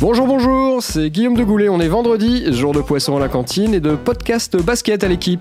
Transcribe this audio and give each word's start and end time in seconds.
Bonjour, 0.00 0.26
bonjour, 0.26 0.82
c'est 0.82 1.08
Guillaume 1.10 1.34
de 1.34 1.44
Goulet. 1.44 1.68
On 1.68 1.80
est 1.80 1.88
vendredi, 1.88 2.52
jour 2.52 2.72
de 2.72 2.80
poisson 2.80 3.16
à 3.16 3.20
la 3.20 3.28
cantine 3.28 3.72
et 3.72 3.80
de 3.80 3.94
podcast 3.94 4.56
basket 4.62 5.02
à 5.02 5.08
l'équipe. 5.08 5.40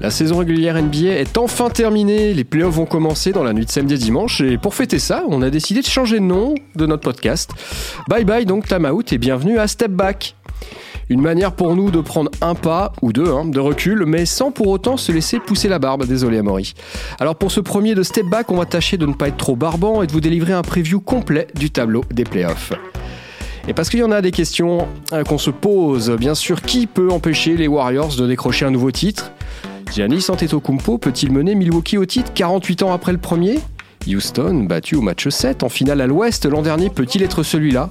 La 0.00 0.10
saison 0.10 0.38
régulière 0.38 0.82
NBA 0.82 1.10
est 1.10 1.38
enfin 1.38 1.70
terminée, 1.70 2.34
les 2.34 2.42
playoffs 2.42 2.74
vont 2.74 2.86
commencer 2.86 3.30
dans 3.30 3.44
la 3.44 3.52
nuit 3.52 3.64
de 3.64 3.70
samedi 3.70 3.94
et 3.94 3.98
dimanche 3.98 4.40
et 4.40 4.58
pour 4.58 4.74
fêter 4.74 4.98
ça, 4.98 5.22
on 5.28 5.42
a 5.42 5.50
décidé 5.50 5.80
de 5.80 5.86
changer 5.86 6.18
de 6.18 6.24
nom 6.24 6.56
de 6.74 6.86
notre 6.86 7.02
podcast. 7.02 7.52
Bye 8.08 8.24
bye 8.24 8.44
donc 8.44 8.66
time 8.66 8.84
out 8.84 9.12
et 9.12 9.18
bienvenue 9.18 9.58
à 9.58 9.68
Step 9.68 9.92
Back. 9.92 10.34
Une 11.10 11.20
manière 11.20 11.52
pour 11.52 11.76
nous 11.76 11.90
de 11.90 12.00
prendre 12.00 12.30
un 12.40 12.54
pas, 12.54 12.92
ou 13.02 13.12
deux, 13.12 13.30
hein, 13.30 13.44
de 13.44 13.60
recul, 13.60 14.04
mais 14.06 14.24
sans 14.24 14.50
pour 14.50 14.68
autant 14.68 14.96
se 14.96 15.12
laisser 15.12 15.38
pousser 15.38 15.68
la 15.68 15.78
barbe. 15.78 16.06
Désolé 16.06 16.38
Amaury. 16.38 16.74
Alors 17.20 17.36
pour 17.36 17.50
ce 17.50 17.60
premier 17.60 17.94
de 17.94 18.02
Step 18.02 18.26
Back, 18.26 18.50
on 18.50 18.56
va 18.56 18.64
tâcher 18.64 18.96
de 18.96 19.06
ne 19.06 19.12
pas 19.12 19.28
être 19.28 19.36
trop 19.36 19.56
barbant 19.56 20.02
et 20.02 20.06
de 20.06 20.12
vous 20.12 20.20
délivrer 20.20 20.52
un 20.52 20.62
preview 20.62 21.00
complet 21.00 21.46
du 21.54 21.70
tableau 21.70 22.04
des 22.10 22.24
playoffs. 22.24 22.72
Et 23.66 23.72
parce 23.72 23.88
qu'il 23.88 24.00
y 24.00 24.02
en 24.02 24.12
a 24.12 24.20
des 24.20 24.30
questions 24.30 24.86
euh, 25.12 25.24
qu'on 25.24 25.38
se 25.38 25.50
pose, 25.50 26.10
bien 26.10 26.34
sûr, 26.34 26.60
qui 26.60 26.86
peut 26.86 27.10
empêcher 27.10 27.56
les 27.56 27.66
Warriors 27.66 28.14
de 28.16 28.26
décrocher 28.26 28.66
un 28.66 28.70
nouveau 28.70 28.90
titre? 28.90 29.32
Giannis 29.92 30.26
Antetokounmpo 30.28 30.98
peut-il 30.98 31.32
mener 31.32 31.54
Milwaukee 31.54 31.96
au 31.96 32.04
titre 32.04 32.32
48 32.34 32.82
ans 32.82 32.92
après 32.92 33.12
le 33.12 33.18
premier? 33.18 33.58
Houston, 34.06 34.64
battu 34.68 34.96
au 34.96 35.00
match 35.00 35.28
7 35.28 35.62
en 35.62 35.68
finale 35.68 36.00
à 36.00 36.06
l'ouest 36.06 36.46
l'an 36.46 36.62
dernier, 36.62 36.90
peut-il 36.90 37.22
être 37.22 37.42
celui-là? 37.42 37.90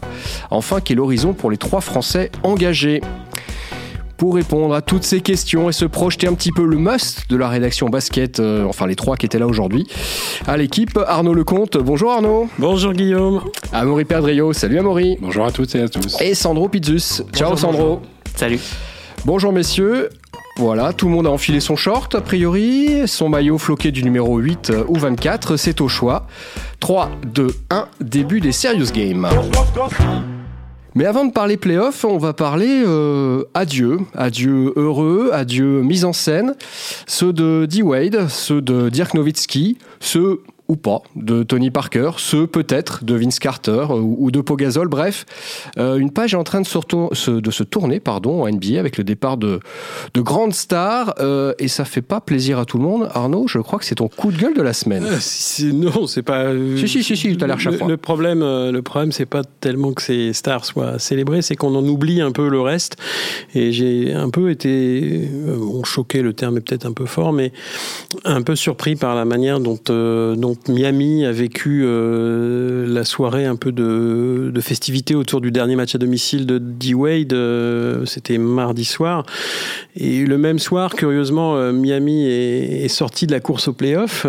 Enfin, 0.51 0.79
quel 0.83 0.99
horizon 0.99 1.33
pour 1.33 1.51
les 1.51 1.57
trois 1.57 1.81
Français 1.81 2.31
engagés? 2.43 3.01
Pour 4.17 4.35
répondre 4.35 4.73
à 4.73 4.81
toutes 4.81 5.03
ces 5.03 5.21
questions 5.21 5.69
et 5.69 5.73
se 5.73 5.85
projeter 5.85 6.27
un 6.27 6.33
petit 6.33 6.51
peu 6.51 6.65
le 6.65 6.77
must 6.77 7.29
de 7.29 7.35
la 7.35 7.49
rédaction 7.49 7.89
basket, 7.89 8.39
euh, 8.39 8.63
enfin 8.63 8.87
les 8.87 8.95
trois 8.95 9.17
qui 9.17 9.25
étaient 9.25 9.39
là 9.39 9.47
aujourd'hui, 9.47 9.85
à 10.47 10.55
l'équipe 10.55 10.97
Arnaud 11.07 11.33
Lecomte. 11.33 11.77
Bonjour 11.77 12.11
Arnaud. 12.11 12.47
Bonjour 12.57 12.93
Guillaume. 12.93 13.41
Amaury 13.73 14.05
Perdrio. 14.05 14.53
Salut 14.53 14.79
Amaury. 14.79 15.17
Bonjour 15.19 15.45
à 15.45 15.51
toutes 15.51 15.75
et 15.75 15.81
à 15.81 15.89
tous. 15.89 16.21
Et 16.21 16.35
Sandro 16.35 16.69
Pizzus. 16.69 17.23
Ciao 17.33 17.57
Sandro. 17.57 18.01
Salut. 18.35 18.61
Bonjour 19.25 19.51
messieurs. 19.51 20.09
Voilà, 20.57 20.93
tout 20.93 21.07
le 21.07 21.11
monde 21.11 21.25
a 21.25 21.31
enfilé 21.31 21.59
son 21.59 21.75
short, 21.75 22.13
a 22.13 22.21
priori, 22.21 23.07
son 23.07 23.27
maillot 23.27 23.57
floqué 23.57 23.91
du 23.91 24.03
numéro 24.03 24.37
8 24.37 24.71
ou 24.87 24.95
24, 24.99 25.57
c'est 25.57 25.81
au 25.81 25.87
choix. 25.87 26.27
3, 26.79 27.09
2, 27.25 27.47
1, 27.71 27.87
début 28.01 28.39
des 28.39 28.51
Serious 28.51 28.91
Games. 28.93 29.27
Mais 30.95 31.05
avant 31.05 31.25
de 31.25 31.31
parler 31.31 31.57
playoff, 31.57 32.05
on 32.05 32.19
va 32.19 32.33
parler 32.33 32.83
euh, 32.85 33.45
adieu, 33.55 34.01
adieu 34.13 34.73
heureux, 34.75 35.31
adieu 35.33 35.81
mise 35.81 36.05
en 36.05 36.13
scène, 36.13 36.53
ceux 37.07 37.33
de 37.33 37.65
D-Wade, 37.65 38.27
ceux 38.29 38.61
de 38.61 38.89
Dirk 38.89 39.15
Nowitzki, 39.15 39.79
ceux 39.99 40.41
ou 40.73 40.75
pas 40.75 41.03
de 41.15 41.43
Tony 41.43 41.69
Parker, 41.69 42.11
ceux 42.17 42.47
peut-être 42.47 43.03
de 43.03 43.13
Vince 43.13 43.37
Carter 43.37 43.85
euh, 43.91 43.99
ou, 43.99 44.31
de 44.31 44.41
Pogazol. 44.41 44.87
Bref, 44.87 45.25
euh, 45.77 45.97
une 45.97 46.09
page 46.09 46.33
est 46.33 46.37
en 46.37 46.43
train 46.43 46.61
de 46.61 46.65
se, 46.65 47.31
de 47.31 47.51
se 47.51 47.63
tourner 47.63 47.99
pardon, 47.99 48.43
en 48.43 48.49
NBA 48.49 48.79
avec 48.79 48.97
le 48.97 49.03
départ 49.03 49.37
de, 49.37 49.59
de 50.15 50.21
grandes 50.21 50.55
stars 50.55 51.13
euh, 51.19 51.53
et 51.59 51.67
ça 51.67 51.85
fait 51.85 52.01
pas 52.01 52.21
plaisir 52.21 52.57
à 52.57 52.65
tout 52.65 52.79
le 52.79 52.83
monde. 52.83 53.07
Arnaud, 53.13 53.47
je 53.47 53.59
crois 53.59 53.77
que 53.77 53.85
c'est 53.85 53.95
ton 53.95 54.07
coup 54.07 54.31
de 54.31 54.37
gueule 54.37 54.55
de 54.55 54.63
la 54.63 54.73
semaine. 54.73 55.03
non, 55.73 56.07
c'est 56.07 56.23
pas. 56.23 56.47
si, 56.77 56.87
si, 56.87 57.03
si, 57.03 57.15
si, 57.15 57.37
tu 57.37 57.43
as 57.43 57.47
l'air 57.47 57.57
le, 57.63 57.87
le 57.87 57.97
problème, 57.97 58.39
le 58.39 58.81
problème, 58.81 59.11
c'est 59.11 59.27
pas 59.27 59.43
tellement 59.43 59.93
que 59.93 60.01
ces 60.01 60.33
stars 60.33 60.65
soient 60.65 60.97
célébrées, 60.97 61.43
c'est 61.43 61.55
qu'on 61.55 61.75
en 61.75 61.85
oublie 61.85 62.19
un 62.19 62.31
peu 62.31 62.49
le 62.49 62.61
reste. 62.61 62.97
Et 63.53 63.71
j'ai 63.71 64.11
un 64.11 64.31
peu 64.31 64.49
été, 64.49 65.29
on 65.47 65.83
choqué, 65.83 66.23
le 66.23 66.33
terme 66.33 66.57
est 66.57 66.61
peut-être 66.61 66.87
un 66.87 66.93
peu 66.93 67.05
fort, 67.05 67.31
mais 67.31 67.51
un 68.25 68.41
peu 68.41 68.55
surpris 68.55 68.95
par 68.95 69.13
la 69.13 69.25
manière 69.25 69.59
dont, 69.59 69.77
dont 69.87 70.57
Miami 70.69 71.25
a 71.25 71.31
vécu 71.31 71.83
euh, 71.83 72.85
la 72.87 73.03
soirée 73.03 73.45
un 73.45 73.55
peu 73.55 73.71
de, 73.71 74.51
de, 74.53 74.61
festivité 74.61 75.15
autour 75.15 75.41
du 75.41 75.51
dernier 75.51 75.75
match 75.75 75.95
à 75.95 75.97
domicile 75.97 76.45
de 76.45 76.57
D-Wade. 76.57 77.33
Euh, 77.33 78.05
c'était 78.05 78.37
mardi 78.37 78.85
soir. 78.85 79.25
Et 79.95 80.25
le 80.25 80.37
même 80.37 80.59
soir, 80.59 80.95
curieusement, 80.95 81.55
euh, 81.55 81.71
Miami 81.71 82.25
est, 82.25 82.85
est, 82.85 82.87
sorti 82.87 83.27
de 83.27 83.31
la 83.31 83.39
course 83.39 83.67
au 83.67 83.73
playoff 83.73 84.25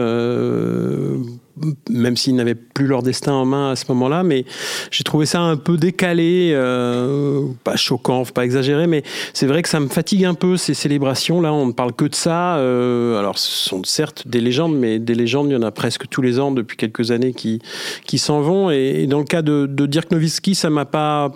même 1.88 2.16
s'ils 2.16 2.34
n'avaient 2.34 2.54
plus 2.54 2.86
leur 2.86 3.02
destin 3.02 3.32
en 3.32 3.44
main 3.44 3.70
à 3.70 3.76
ce 3.76 3.84
moment-là, 3.88 4.22
mais 4.22 4.44
j'ai 4.90 5.04
trouvé 5.04 5.26
ça 5.26 5.40
un 5.40 5.56
peu 5.56 5.76
décalé, 5.76 6.50
euh, 6.52 7.46
pas 7.62 7.76
choquant, 7.76 8.24
faut 8.24 8.32
pas 8.32 8.44
exagérer, 8.44 8.86
mais 8.86 9.02
c'est 9.32 9.46
vrai 9.46 9.62
que 9.62 9.68
ça 9.68 9.80
me 9.80 9.88
fatigue 9.88 10.24
un 10.24 10.34
peu 10.34 10.56
ces 10.56 10.74
célébrations. 10.74 11.40
Là, 11.40 11.52
on 11.52 11.66
ne 11.66 11.72
parle 11.72 11.92
que 11.92 12.06
de 12.06 12.14
ça. 12.14 12.56
Euh, 12.56 13.18
alors, 13.18 13.38
ce 13.38 13.68
sont 13.68 13.84
certes 13.84 14.26
des 14.26 14.40
légendes, 14.40 14.76
mais 14.76 14.98
des 14.98 15.14
légendes, 15.14 15.48
il 15.48 15.52
y 15.52 15.56
en 15.56 15.62
a 15.62 15.70
presque 15.70 16.08
tous 16.08 16.22
les 16.22 16.40
ans 16.40 16.50
depuis 16.50 16.76
quelques 16.76 17.10
années 17.10 17.32
qui 17.32 17.60
qui 18.06 18.18
s'en 18.18 18.40
vont. 18.40 18.70
Et, 18.70 19.06
dans 19.06 19.18
le 19.18 19.24
cas 19.24 19.42
de, 19.42 19.66
Dirk 19.86 20.10
Nowitzki, 20.10 20.54
ça 20.54 20.70
m'a 20.70 20.84
pas 20.84 21.30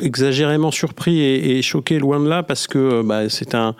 exagérément 0.00 0.70
surpris 0.70 1.20
et, 1.20 1.62
choqué 1.62 1.98
loin 1.98 2.20
de 2.20 2.28
là, 2.28 2.42
parce 2.42 2.66
que 2.66 3.02
bah, 3.02 3.28
c'est 3.28 3.54
un 3.54 3.74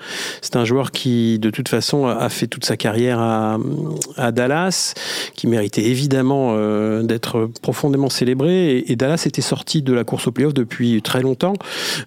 un 0.54 0.64
joueur 0.64 0.92
qui, 0.92 1.40
de 1.40 1.50
toute 1.50 1.68
façon, 1.68 2.06
a 2.06 2.28
fait 2.28 2.46
toute 2.46 2.64
sa 2.64 2.76
carrière 2.76 3.18
à 3.20 4.32
Dallas, 4.32 4.94
qui 5.34 5.46
méritait 5.46 5.83
évidemment 5.88 6.54
euh, 6.56 7.02
d'être 7.02 7.50
profondément 7.62 8.08
célébré. 8.08 8.84
Et, 8.86 8.96
Dallas 8.96 9.24
était 9.26 9.42
sorti 9.42 9.82
de 9.82 9.92
la 9.92 10.04
course 10.04 10.28
au 10.28 10.32
playoff 10.32 10.54
depuis 10.54 11.02
très 11.02 11.20
longtemps. 11.20 11.54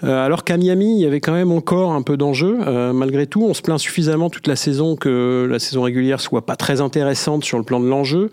Euh, 0.04 0.26
alors 0.26 0.44
qu'à 0.44 0.58
Miami, 0.58 0.96
il 0.96 1.02
y 1.02 1.06
avait 1.06 1.20
quand 1.20 1.34
même 1.34 1.52
encore 1.52 1.92
un 1.92 2.02
peu 2.02 2.18
d'enjeu. 2.18 2.58
Euh, 2.66 2.94
malgré 2.94 3.28
tout, 3.28 3.44
on 3.44 3.54
se 3.54 3.62
plaint 3.62 3.80
suffisamment 3.80 4.30
toute 4.30 4.48
la 4.48 4.56
saison 4.56 4.96
que 4.96 5.48
la 5.50 5.60
saison 5.60 5.84
régulière 5.84 6.22
soit 6.22 6.46
pas 6.46 6.56
très 6.56 6.82
intéressante 6.82 7.44
sur 7.44 7.58
le 7.58 7.64
plan 7.64 7.80
de 7.80 7.88
l'enjeu. 7.88 8.32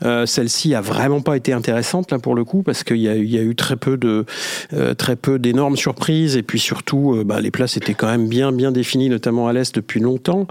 Celle-ci 0.00 0.74
a 0.74 0.80
vraiment 0.80 1.20
pas 1.20 1.36
été 1.36 1.52
intéressante 1.52 2.10
là 2.10 2.18
pour 2.18 2.34
le 2.34 2.44
coup 2.44 2.62
parce 2.62 2.84
qu'il 2.84 2.96
y, 2.96 3.02
y, 3.02 3.38
a 3.38 3.42
eu 3.42 3.54
très 3.54 3.76
peu 3.76 3.96
de 3.96 4.24
très 4.96 5.16
peu 5.16 5.38
d'énormes 5.38 5.76
surprises 5.76 6.36
et 6.36 6.42
puis 6.42 6.58
surtout 6.58 7.22
bah, 7.24 7.40
les 7.40 7.50
places 7.50 7.76
étaient 7.76 7.94
quand 7.94 8.06
même 8.06 8.28
bien 8.28 8.52
bien 8.52 8.72
définies 8.72 9.08
notamment 9.08 9.48
à 9.48 9.52
l'est 9.52 9.74
depuis 9.74 10.00
longtemps. 10.00 10.46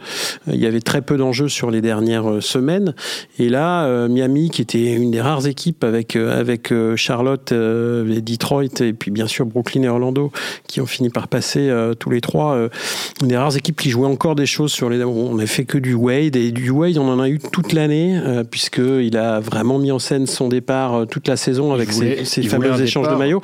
il 0.47 0.59
y 0.59 0.66
avait 0.66 0.81
très 0.81 1.01
peu 1.01 1.17
d'enjeux 1.17 1.49
sur 1.49 1.72
les 1.72 1.81
dernières 1.81 2.41
semaines 2.41 2.94
et 3.38 3.49
là 3.49 4.07
Miami 4.07 4.28
qui 4.51 4.62
était 4.62 4.94
une 4.94 5.12
des 5.12 5.22
rares 5.22 5.47
équipes 5.47 5.84
avec, 5.84 6.16
euh, 6.16 6.40
avec 6.40 6.72
euh, 6.72 6.95
Charlotte 6.95 7.51
euh, 7.51 8.16
et 8.16 8.22
Detroit, 8.22 8.81
et 8.81 8.94
puis 8.94 9.12
bien 9.12 9.28
sûr 9.28 9.45
Brooklyn 9.45 9.84
et 9.84 9.90
Orlando, 9.90 10.31
qui 10.67 10.81
ont 10.81 10.85
fini 10.85 11.09
par 11.09 11.28
passer 11.28 11.72
tous 12.00 12.09
les 12.09 12.22
trois. 12.22 12.69
une 13.22 13.28
des 13.28 13.38
rares 13.38 13.57
équipes 13.57 13.79
qui 13.79 13.90
jouaient 13.90 14.07
encore 14.07 14.35
des 14.35 14.45
choses 14.45 14.72
sur 14.72 14.90
les. 14.90 15.03
On 15.03 15.35
n'a 15.35 15.47
fait 15.47 15.66
que 15.66 15.78
du 15.78 15.94
Wade, 15.94 16.35
et 16.35 16.51
du 16.51 16.69
Wade, 16.69 16.97
on 16.97 17.09
en 17.09 17.19
a 17.19 17.29
eu 17.29 17.40
toute 17.40 17.73
l'année, 17.73 18.19
puisqu'il 18.50 19.17
a 19.17 19.40
vraiment 19.40 19.79
mis 19.79 19.91
en 19.91 20.00
scène 20.00 20.28
son 20.28 20.47
départ 20.47 21.07
toute 21.07 21.28
la 21.28 21.38
saison 21.38 21.73
avec 21.73 21.91
ses, 21.91 22.44
fameux 22.44 22.81
échanges 22.81 23.09
de 23.09 23.16
maillots 23.16 23.41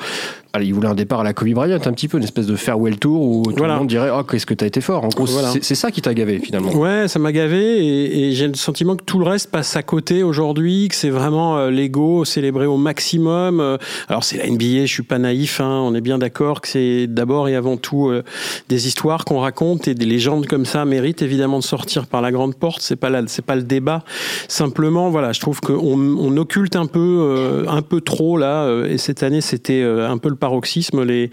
il 0.61 0.73
voulait 0.73 0.87
un 0.87 0.95
départ 0.95 1.21
à 1.21 1.23
la 1.23 1.33
Kobe 1.33 1.49
Bryant, 1.49 1.75
un 1.75 1.93
petit 1.93 2.07
peu, 2.07 2.17
une 2.17 2.23
espèce 2.23 2.47
de 2.47 2.55
farewell 2.55 2.97
tour 2.97 3.21
où 3.21 3.43
tout 3.51 3.63
le 3.63 3.69
monde 3.69 3.87
dirait 3.87 4.09
Oh, 4.13 4.23
qu'est-ce 4.23 4.45
que 4.45 4.53
t'as 4.53 4.65
été 4.65 4.81
fort. 4.81 5.03
En 5.03 5.09
gros, 5.09 5.27
c'est 5.27 5.75
ça 5.75 5.91
qui 5.91 6.01
t'a 6.01 6.13
gavé 6.13 6.39
finalement. 6.39 6.73
Ouais, 6.73 7.07
ça 7.07 7.19
m'a 7.19 7.31
gavé 7.31 8.27
et, 8.27 8.31
j'ai 8.33 8.47
le 8.47 8.55
sentiment 8.55 8.95
que 8.95 9.03
tout 9.03 9.19
le 9.19 9.25
reste 9.25 9.51
passe 9.51 9.75
à 9.75 9.83
côté 9.83 10.23
aujourd'hui, 10.23 10.87
que 10.87 10.95
c'est 10.95 11.09
vraiment 11.09 11.57
euh, 11.57 11.69
l'ego 11.69 12.25
célébré 12.25 12.65
au 12.65 12.77
maximum. 12.77 13.59
Euh, 13.59 13.77
alors, 14.09 14.23
c'est 14.23 14.37
la 14.37 14.49
NBA, 14.49 14.85
je 14.85 14.93
suis 14.93 15.03
pas 15.03 15.19
naïf, 15.19 15.61
hein, 15.61 15.81
on 15.83 15.93
est 15.95 16.01
bien 16.01 16.17
d'accord 16.17 16.61
que 16.61 16.67
c'est 16.67 17.07
d'abord 17.07 17.47
et 17.47 17.55
avant 17.55 17.77
tout 17.77 18.09
euh, 18.09 18.23
des 18.69 18.87
histoires 18.87 19.25
qu'on 19.25 19.39
raconte 19.39 19.87
et 19.87 19.95
des 19.95 20.05
légendes 20.05 20.47
comme 20.47 20.65
ça 20.65 20.85
méritent 20.85 21.21
évidemment 21.21 21.59
de 21.59 21.63
sortir 21.63 22.07
par 22.07 22.21
la 22.21 22.31
grande 22.31 22.55
porte. 22.55 22.81
C'est 22.81 22.95
pas, 22.95 23.09
c'est 23.27 23.45
pas 23.45 23.55
le 23.55 23.63
débat. 23.63 24.03
Simplement, 24.47 25.09
voilà, 25.09 25.31
je 25.31 25.39
trouve 25.39 25.61
qu'on 25.61 25.75
on 25.77 26.37
occulte 26.37 26.75
un 26.75 26.85
peu, 26.85 27.65
un 27.67 27.81
peu 27.81 28.01
trop 28.01 28.37
là 28.37 28.83
et 28.87 28.97
cette 28.97 29.23
année, 29.23 29.41
c'était 29.41 29.83
un 29.83 30.17
peu 30.17 30.29
le 30.29 30.35
paroxysme 30.45 31.03
les, 31.03 31.31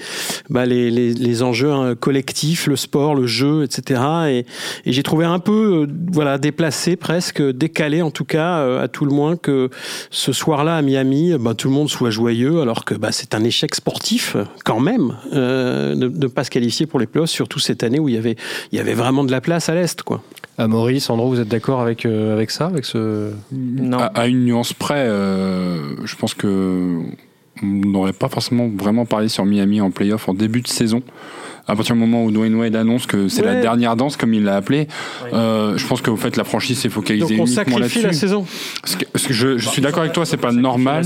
bah, 0.48 0.64
les, 0.64 0.90
les, 0.90 1.12
les, 1.12 1.42
enjeux 1.42 1.70
hein, 1.70 1.94
collectifs, 1.94 2.66
le 2.66 2.76
sport, 2.76 3.14
le 3.14 3.26
jeu, 3.26 3.62
etc. 3.62 4.00
Et, 4.28 4.46
et 4.86 4.92
j'ai 4.92 5.02
trouvé 5.02 5.26
un 5.26 5.38
peu 5.38 5.82
euh, 5.82 5.86
voilà, 6.10 6.38
déplacé, 6.38 6.96
presque 6.96 7.42
décalé 7.42 8.00
en 8.00 8.10
tout 8.10 8.25
cas, 8.25 8.60
euh, 8.60 8.82
à 8.82 8.88
tout 8.88 9.04
le 9.04 9.12
moins, 9.12 9.37
que 9.37 9.69
ce 10.10 10.32
soir-là 10.32 10.76
à 10.76 10.82
Miami, 10.82 11.34
bah, 11.38 11.52
tout 11.52 11.69
le 11.69 11.75
monde 11.75 11.90
soit 11.90 12.08
joyeux, 12.08 12.62
alors 12.62 12.87
que 12.87 12.94
bah, 12.94 13.12
c'est 13.12 13.34
un 13.34 13.44
échec 13.44 13.75
sportif 13.75 14.34
quand 14.64 14.81
même 14.81 15.14
euh, 15.34 15.94
de 15.94 16.08
ne 16.08 16.26
pas 16.28 16.44
se 16.44 16.50
qualifier 16.50 16.87
pour 16.87 16.98
les 16.98 17.06
playoffs, 17.06 17.28
surtout 17.28 17.58
cette 17.58 17.82
année 17.82 17.98
où 17.98 18.08
il 18.08 18.14
y 18.14 18.19
avait, 18.19 18.37
il 18.72 18.78
y 18.78 18.81
avait 18.81 18.94
vraiment 18.94 19.25
de 19.25 19.31
la 19.31 19.42
place 19.42 19.69
à 19.69 19.75
l'Est. 19.75 20.02
quoi. 20.02 20.22
À 20.56 20.69
Maurice, 20.69 21.04
Sandro, 21.04 21.28
vous 21.28 21.40
êtes 21.40 21.48
d'accord 21.48 21.82
avec, 21.82 22.06
avec 22.06 22.50
ça 22.50 22.66
avec 22.66 22.87
ce... 22.87 23.32
Non. 23.52 23.98
À, 23.98 24.06
à, 24.06 24.26
une 24.26 24.46
nuance 24.46 24.72
près, 24.72 25.06
je 25.06 26.16
pense 26.16 26.32
que 26.32 27.02
on 27.62 27.88
n'aurait 27.88 28.12
pas 28.12 28.29
forcément 28.29 28.69
vraiment 28.69 29.06
parlé 29.06 29.29
sur 29.29 29.44
Miami 29.44 29.81
en 29.81 29.91
playoff 29.91 30.29
en 30.29 30.35
début 30.35 30.61
de 30.61 30.69
saison. 30.69 31.03
À 31.69 31.76
partir 31.76 31.94
du 31.94 32.00
moment 32.00 32.25
où 32.25 32.32
Dwayne 32.32 32.56
Wade 32.56 32.75
annonce 32.75 33.06
que 33.06 33.29
c'est 33.29 33.43
la 33.43 33.61
dernière 33.61 33.94
danse, 33.94 34.17
comme 34.17 34.35
il 34.35 34.43
l'a 34.43 34.56
appelé, 34.56 34.88
euh, 35.32 35.76
je 35.76 35.87
pense 35.87 36.03
que 36.03 36.14
fait, 36.17 36.37
la 36.37 36.43
franchise 36.43 36.81
s'est 36.81 36.88
focalisée 36.88 37.37
Donc 37.37 37.44
on 37.44 37.47
sacrifie 37.47 38.03
la 38.03 38.12
saison. 38.12 38.44
Parce 38.82 39.26
que, 39.26 39.32
je, 39.32 39.59
je 39.59 39.69
suis 39.69 39.81
d'accord 39.81 40.00
avec 40.00 40.12
toi, 40.12 40.26
c'est 40.26 40.37
pas 40.37 40.50
normal, 40.50 41.05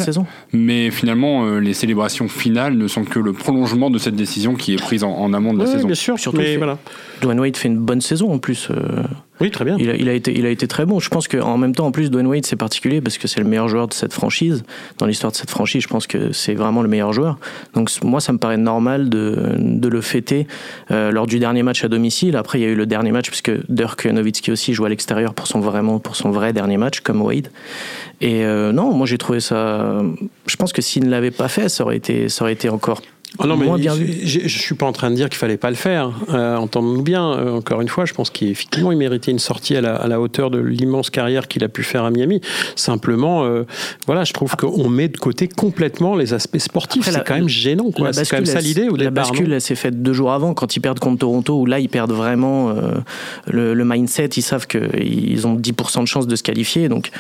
mais 0.55 0.91
finalement 0.91 1.45
euh, 1.45 1.59
les 1.59 1.75
célébrations 1.75 2.29
finales 2.29 2.75
ne 2.75 2.89
sont 2.89 3.05
que 3.05 3.19
le 3.19 3.35
prolongement 3.35 3.91
de 3.91 3.99
cette 3.99 4.17
décision 4.17 4.55
qui 4.55 4.73
est 4.73 4.83
prise 4.83 5.05
en, 5.05 5.33
amont 5.35 5.53
de 5.53 5.59
la 5.59 5.67
saison. 5.67 5.87
Bien 5.87 5.95
sûr, 5.95 6.19
surtout. 6.19 6.39
Mais 6.39 6.57
voilà. 6.57 6.79
Dwayne 7.21 7.41
Wade 7.41 7.57
fait 7.57 7.69
une 7.69 7.79
bonne 7.79 8.01
saison 8.01 8.33
en 8.33 8.39
plus. 8.39 8.69
Euh, 8.71 9.03
Oui, 9.41 9.51
très 9.51 9.65
bien. 9.65 9.77
Il 9.79 9.91
a, 9.91 9.97
il 9.97 10.09
a 10.09 10.13
été, 10.13 10.37
il 10.37 10.47
a 10.47 10.51
été 10.51 10.67
très 10.67 10.87
bon. 10.87 10.99
Je 10.99 11.11
pense 11.11 11.29
qu'en 11.29 11.59
même 11.59 11.75
temps, 11.75 11.87
en 11.87 11.93
plus, 11.93 12.11
Dwayne 12.11 12.27
Wade, 12.27 12.47
c'est 12.47 12.57
particulier 12.57 13.01
parce 13.01 13.19
que 13.19 13.29
c'est 13.29 13.41
le 13.41 13.47
meilleur 13.47 13.69
joueur 13.69 13.87
de 13.87 13.93
cette 13.93 14.13
franchise. 14.13 14.65
Dans 14.99 15.07
l'histoire 15.07 15.31
de 15.31 15.37
cette 15.37 15.51
franchise, 15.51 15.83
je 15.83 15.89
pense 15.89 16.07
que 16.07 16.33
c'est 16.33 16.55
vraiment 16.55 16.83
le 16.83 16.89
meilleur 16.89 17.13
joueur. 17.13 17.39
Donc, 17.75 17.91
moi, 18.03 18.21
ça 18.21 18.33
me 18.33 18.39
paraît 18.39 18.57
normal 18.57 19.11
de, 19.11 19.57
de 19.59 19.89
le 19.89 20.01
fêter 20.01 20.47
euh, 20.91 21.11
lors 21.11 21.27
du 21.27 21.39
dernier 21.39 21.63
match 21.63 21.85
à 21.85 21.89
domicile. 21.89 22.37
Après, 22.37 22.59
il 22.59 22.63
y 22.63 22.65
a 22.65 22.69
eu 22.69 22.75
le 22.75 22.87
dernier 22.87 23.13
match 23.13 23.29
puisque 23.29 23.53
Dirk 23.71 24.07
Nowitzki 24.07 24.51
aussi 24.51 24.73
joue 24.73 24.87
à 24.87 24.89
l'extérieur 24.89 25.35
pour 25.35 25.47
son, 25.47 25.61
vraiment, 25.61 25.99
pour 25.99 26.17
son 26.17 26.31
vrai 26.31 26.53
dernier 26.53 26.79
match, 26.79 27.01
comme 27.01 27.21
Wade. 27.21 27.49
Et 28.23 28.45
euh, 28.45 28.73
non, 28.73 28.93
moi, 28.93 29.07
j'ai 29.07 29.19
trouvé 29.19 29.41
ça. 29.41 30.01
Je 30.47 30.57
pense 30.57 30.73
que 30.73 30.81
s'il 30.81 31.05
ne 31.05 31.11
l'avait 31.11 31.31
pas 31.31 31.49
fait, 31.49 31.69
ça 31.69 31.85
aurait 31.85 31.97
été, 31.97 32.31
ça 32.31 32.45
aurait 32.45 32.55
été 32.55 32.71
encore 32.71 33.03
Oh 33.39 33.47
non, 33.47 33.57
mais 33.57 33.67
moins 33.67 33.79
bien 33.79 33.95
vu. 33.95 34.21
je, 34.25 34.41
je 34.47 34.59
suis 34.59 34.75
pas 34.75 34.87
en 34.87 34.93
train 34.93 35.11
de 35.11 35.17
dire 35.17 35.29
qu'il 35.29 35.39
fallait 35.39 35.57
pas 35.57 35.71
le 35.71 35.77
faire. 35.77 36.11
Euh, 36.31 36.57
Entendons-nous 36.57 37.03
bien. 37.03 37.33
Euh, 37.33 37.53
encore 37.53 37.81
une 37.81 37.89
fois, 37.89 38.05
je 38.05 38.15
pense 38.15 38.31
qu'effectivement, 38.31 38.93
il 38.93 38.99
méritait 38.99 39.31
une 39.31 39.39
sortie 39.39 39.77
à 39.77 39.81
la, 39.81 39.97
à 39.97 40.07
la 40.09 40.21
hauteur 40.21 40.51
de 40.51 40.59
l'immense 40.59 41.11
carrière 41.11 41.49
qu'il 41.49 41.63
a 41.65 41.69
pu 41.69 41.83
faire 41.83 42.05
à 42.05 42.11
Miami. 42.11 42.41
Simplement, 42.77 43.45
euh, 43.45 43.65
voilà, 44.07 44.25
je 44.25 44.33
trouve 44.33 44.57
qu'on 44.57 44.89
met 44.89 45.09
de 45.09 45.17
côté 45.19 45.49
complètement 45.49 46.17
les 46.17 46.35
aspects 46.35 46.59
sportifs. 46.59 47.05
C'est 47.05 47.25
quand 47.25 47.35
même 47.35 47.49
gênant. 47.49 47.91
C'est 48.13 48.29
quand 48.29 48.37
même 48.37 48.47
ça 48.47 48.61
l'idée 48.61 48.89
au 48.89 48.97
La 48.97 49.05
départ. 49.11 49.31
bascule, 49.31 49.53
elle 49.53 49.61
s'est 49.61 49.75
faite 49.75 50.03
deux 50.03 50.13
jours 50.13 50.33
avant, 50.33 50.55
quand 50.55 50.77
ils 50.77 50.81
perdent 50.81 50.99
contre 51.01 51.19
Toronto, 51.19 51.61
où 51.61 51.67
là, 51.67 51.79
ils 51.79 51.89
perdent 51.89 52.13
vraiment 52.13 52.75
le, 53.47 53.75
le 53.75 53.85
mindset. 53.85 54.27
Ils 54.37 54.43
savent 54.43 54.67
qu'ils 54.67 55.47
ont 55.47 55.57
10% 55.57 56.01
de 56.03 56.07
chance 56.07 56.27
de 56.27 56.37
se 56.37 56.43
qualifier. 56.43 56.89
Donc, 56.89 57.11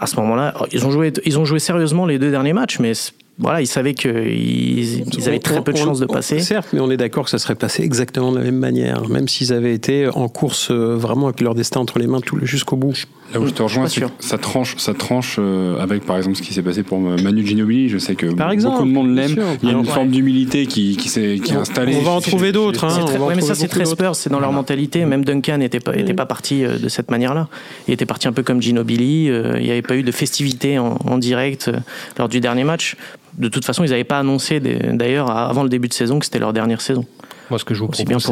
à 0.00 0.06
ce 0.06 0.16
moment-là, 0.16 0.54
ils 0.72 0.86
ont 0.86 0.90
joué, 0.90 1.12
ils 1.24 1.38
ont 1.38 1.44
joué 1.44 1.58
sérieusement 1.58 2.06
les 2.06 2.18
deux 2.18 2.30
derniers 2.30 2.52
matchs, 2.52 2.78
mais 2.78 2.92
voilà, 3.38 3.60
ils 3.60 3.66
savaient 3.66 3.94
qu'ils 3.94 5.14
ils 5.16 5.28
avaient 5.28 5.38
très 5.38 5.62
peu 5.62 5.72
de 5.72 5.78
chances 5.78 6.00
de 6.00 6.06
passer. 6.06 6.40
Certes, 6.40 6.68
mais 6.72 6.80
on 6.80 6.90
est 6.90 6.96
d'accord 6.96 7.24
que 7.24 7.30
ça 7.30 7.38
serait 7.38 7.54
passé 7.54 7.82
exactement 7.84 8.32
de 8.32 8.38
la 8.38 8.44
même 8.44 8.56
manière, 8.58 9.08
même 9.08 9.28
s'ils 9.28 9.52
avaient 9.52 9.74
été 9.74 10.08
en 10.08 10.28
course 10.28 10.70
euh, 10.70 10.96
vraiment 10.96 11.26
avec 11.28 11.40
leur 11.40 11.54
destin 11.54 11.80
entre 11.80 11.98
les 11.98 12.06
mains 12.06 12.18
jusqu'au 12.42 12.76
bout. 12.76 12.94
Là 13.32 13.40
où 13.40 13.46
je 13.46 13.52
te 13.52 13.62
rejoins, 13.62 13.86
c'est 13.88 14.02
ça 14.20 14.38
tranche, 14.38 14.74
ça 14.78 14.94
tranche 14.94 15.36
euh, 15.38 15.78
avec 15.78 16.04
par 16.06 16.16
exemple 16.16 16.36
ce 16.36 16.42
qui 16.42 16.54
s'est 16.54 16.62
passé 16.62 16.82
pour 16.82 16.98
Manu 16.98 17.46
Ginobili. 17.46 17.88
Je 17.90 17.98
sais 17.98 18.14
que 18.14 18.26
Par 18.26 18.50
exemple, 18.50 18.76
beaucoup 18.76 18.88
de 18.88 18.92
monde 18.92 19.14
l'aime. 19.14 19.36
Il 19.62 19.68
y 19.68 19.70
a 19.70 19.74
une 19.74 19.80
Ouais. 19.80 19.92
forme 19.92 20.08
d'humilité 20.08 20.66
qui, 20.66 20.96
qui 20.96 21.08
s'est 21.08 21.38
qui 21.44 21.52
est 21.52 21.56
installée. 21.56 21.94
on 22.00 22.02
va 22.02 22.10
en 22.12 22.20
trouver 22.20 22.52
d'autres, 22.52 22.84
hein. 22.84 23.04
Mais 23.34 23.40
ça, 23.42 23.54
c'est 23.54 23.68
très. 23.68 23.84
Spurs, 23.84 24.16
c'est 24.16 24.30
dans 24.30 24.40
leur 24.40 24.52
mentalité. 24.52 25.04
Même 25.04 25.24
Duncan 25.24 25.58
n'était 25.58 25.80
pas, 25.80 25.94
était 25.96 26.14
pas 26.14 26.26
parti 26.26 26.64
euh, 26.64 26.78
de 26.78 26.88
cette 26.88 27.10
manière-là. 27.10 27.48
Il 27.86 27.94
était 27.94 28.06
parti 28.06 28.26
un 28.28 28.32
peu 28.32 28.42
comme 28.42 28.60
Ginobili. 28.62 29.26
Il 29.26 29.62
n'y 29.62 29.70
avait 29.70 29.82
pas 29.82 29.94
eu 29.96 30.02
de 30.02 30.10
festivité 30.12 30.78
en, 30.78 30.96
en 31.04 31.18
direct 31.18 31.70
lors 32.18 32.28
du 32.28 32.40
dernier 32.40 32.64
match. 32.64 32.96
De 33.38 33.48
toute 33.48 33.64
façon, 33.64 33.84
ils 33.84 33.90
n'avaient 33.90 34.04
pas 34.04 34.18
annoncé, 34.18 34.60
d'ailleurs, 34.60 35.30
avant 35.30 35.62
le 35.62 35.68
début 35.68 35.88
de 35.88 35.94
saison, 35.94 36.18
que 36.18 36.24
c'était 36.24 36.38
leur 36.40 36.52
dernière 36.52 36.80
saison. 36.80 37.04
Moi, 37.50 37.58
ce 37.58 37.64
que 37.64 37.72
je 37.72 37.80
vous 37.80 37.86
propose, 37.88 38.22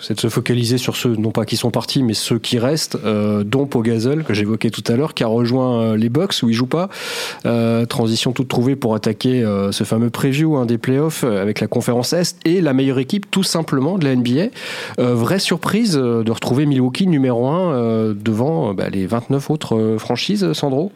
c'est 0.00 0.12
de 0.14 0.20
se- 0.20 0.26
de 0.26 0.30
focaliser 0.30 0.76
sur 0.76 0.94
ceux, 0.94 1.16
non 1.16 1.30
pas 1.30 1.46
qui 1.46 1.56
sont 1.56 1.70
partis, 1.70 2.02
mais 2.02 2.12
ceux 2.12 2.38
qui 2.38 2.58
restent, 2.58 2.98
euh, 3.06 3.42
dont 3.42 3.64
Pogazol, 3.66 4.22
que 4.22 4.34
j'évoquais 4.34 4.68
tout 4.68 4.82
à 4.86 4.96
l'heure, 4.96 5.14
qui 5.14 5.24
a 5.24 5.28
rejoint 5.28 5.80
euh, 5.80 5.96
les 5.96 6.10
Bucks 6.10 6.34
où 6.42 6.50
il 6.50 6.52
joue 6.54 6.66
pas. 6.66 6.90
Euh, 7.46 7.86
transition 7.86 8.32
toute 8.32 8.48
trouvée 8.48 8.76
pour 8.76 8.94
attaquer 8.94 9.42
euh, 9.42 9.72
ce 9.72 9.84
fameux 9.84 10.10
preview 10.10 10.56
hein, 10.56 10.66
des 10.66 10.76
playoffs 10.76 11.24
avec 11.24 11.60
la 11.60 11.68
conférence 11.68 12.12
Est 12.12 12.36
et 12.44 12.60
la 12.60 12.74
meilleure 12.74 12.98
équipe, 12.98 13.30
tout 13.30 13.44
simplement, 13.44 13.96
de 13.96 14.04
la 14.04 14.14
NBA. 14.14 14.48
Vraie 14.98 15.38
surprise 15.38 15.92
de 15.94 16.30
retrouver 16.30 16.66
Milwaukee 16.66 17.06
numéro 17.06 17.46
1 17.46 18.12
devant 18.14 18.74
bah, 18.74 18.90
les 18.90 19.06
29 19.06 19.48
autres 19.50 19.96
franchises, 19.98 20.52
Sandro? 20.52 20.92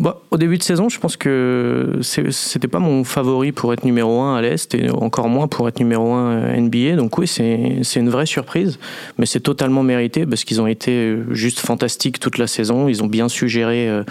Bah, 0.00 0.18
au 0.30 0.38
début 0.38 0.56
de 0.56 0.62
saison, 0.62 0.88
je 0.88 0.98
pense 0.98 1.18
que 1.18 1.98
c'était 2.00 2.68
pas 2.68 2.78
mon 2.78 3.04
favori 3.04 3.52
pour 3.52 3.74
être 3.74 3.84
numéro 3.84 4.22
1 4.22 4.34
à 4.34 4.40
l'Est 4.40 4.74
et 4.74 4.88
encore 4.88 5.28
moins 5.28 5.46
pour 5.46 5.68
être 5.68 5.78
numéro 5.78 6.14
1 6.14 6.58
NBA. 6.58 6.96
Donc 6.96 7.18
oui, 7.18 7.26
c'est 7.28 8.00
une 8.00 8.08
vraie 8.08 8.24
surprise, 8.24 8.78
mais 9.18 9.26
c'est 9.26 9.40
totalement 9.40 9.82
mérité 9.82 10.24
parce 10.24 10.44
qu'ils 10.44 10.62
ont 10.62 10.66
été 10.66 11.18
juste 11.32 11.60
fantastiques 11.60 12.18
toute 12.18 12.38
la 12.38 12.46
saison. 12.46 12.88
Ils 12.88 13.02
ont 13.02 13.08
bien 13.08 13.28
su 13.28 13.46
gérer 13.46 13.90
euh, 13.90 14.02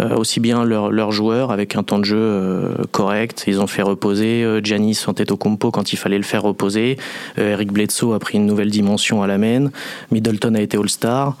euh, 0.00 0.16
aussi 0.16 0.40
bien 0.40 0.64
leurs 0.64 1.12
joueurs 1.12 1.50
avec 1.50 1.76
un 1.76 1.82
temps 1.82 1.98
de 1.98 2.06
jeu 2.06 2.16
euh, 2.18 2.74
correct. 2.90 3.44
Ils 3.46 3.60
ont 3.60 3.66
fait 3.66 3.82
reposer 3.82 4.42
euh, 4.42 4.62
Giannis 4.62 5.04
Antetokounmpo 5.06 5.70
quand 5.70 5.92
il 5.92 5.96
fallait 5.96 6.16
le 6.16 6.22
faire 6.22 6.44
reposer. 6.44 6.96
Euh, 7.38 7.52
Eric 7.52 7.72
Bledsoe 7.72 8.14
a 8.14 8.18
pris 8.18 8.38
une 8.38 8.46
nouvelle 8.46 8.70
dimension 8.70 9.22
à 9.22 9.26
la 9.26 9.36
main. 9.36 9.70
Middleton 10.10 10.54
a 10.54 10.62
été 10.62 10.78
All-Star. 10.78 11.36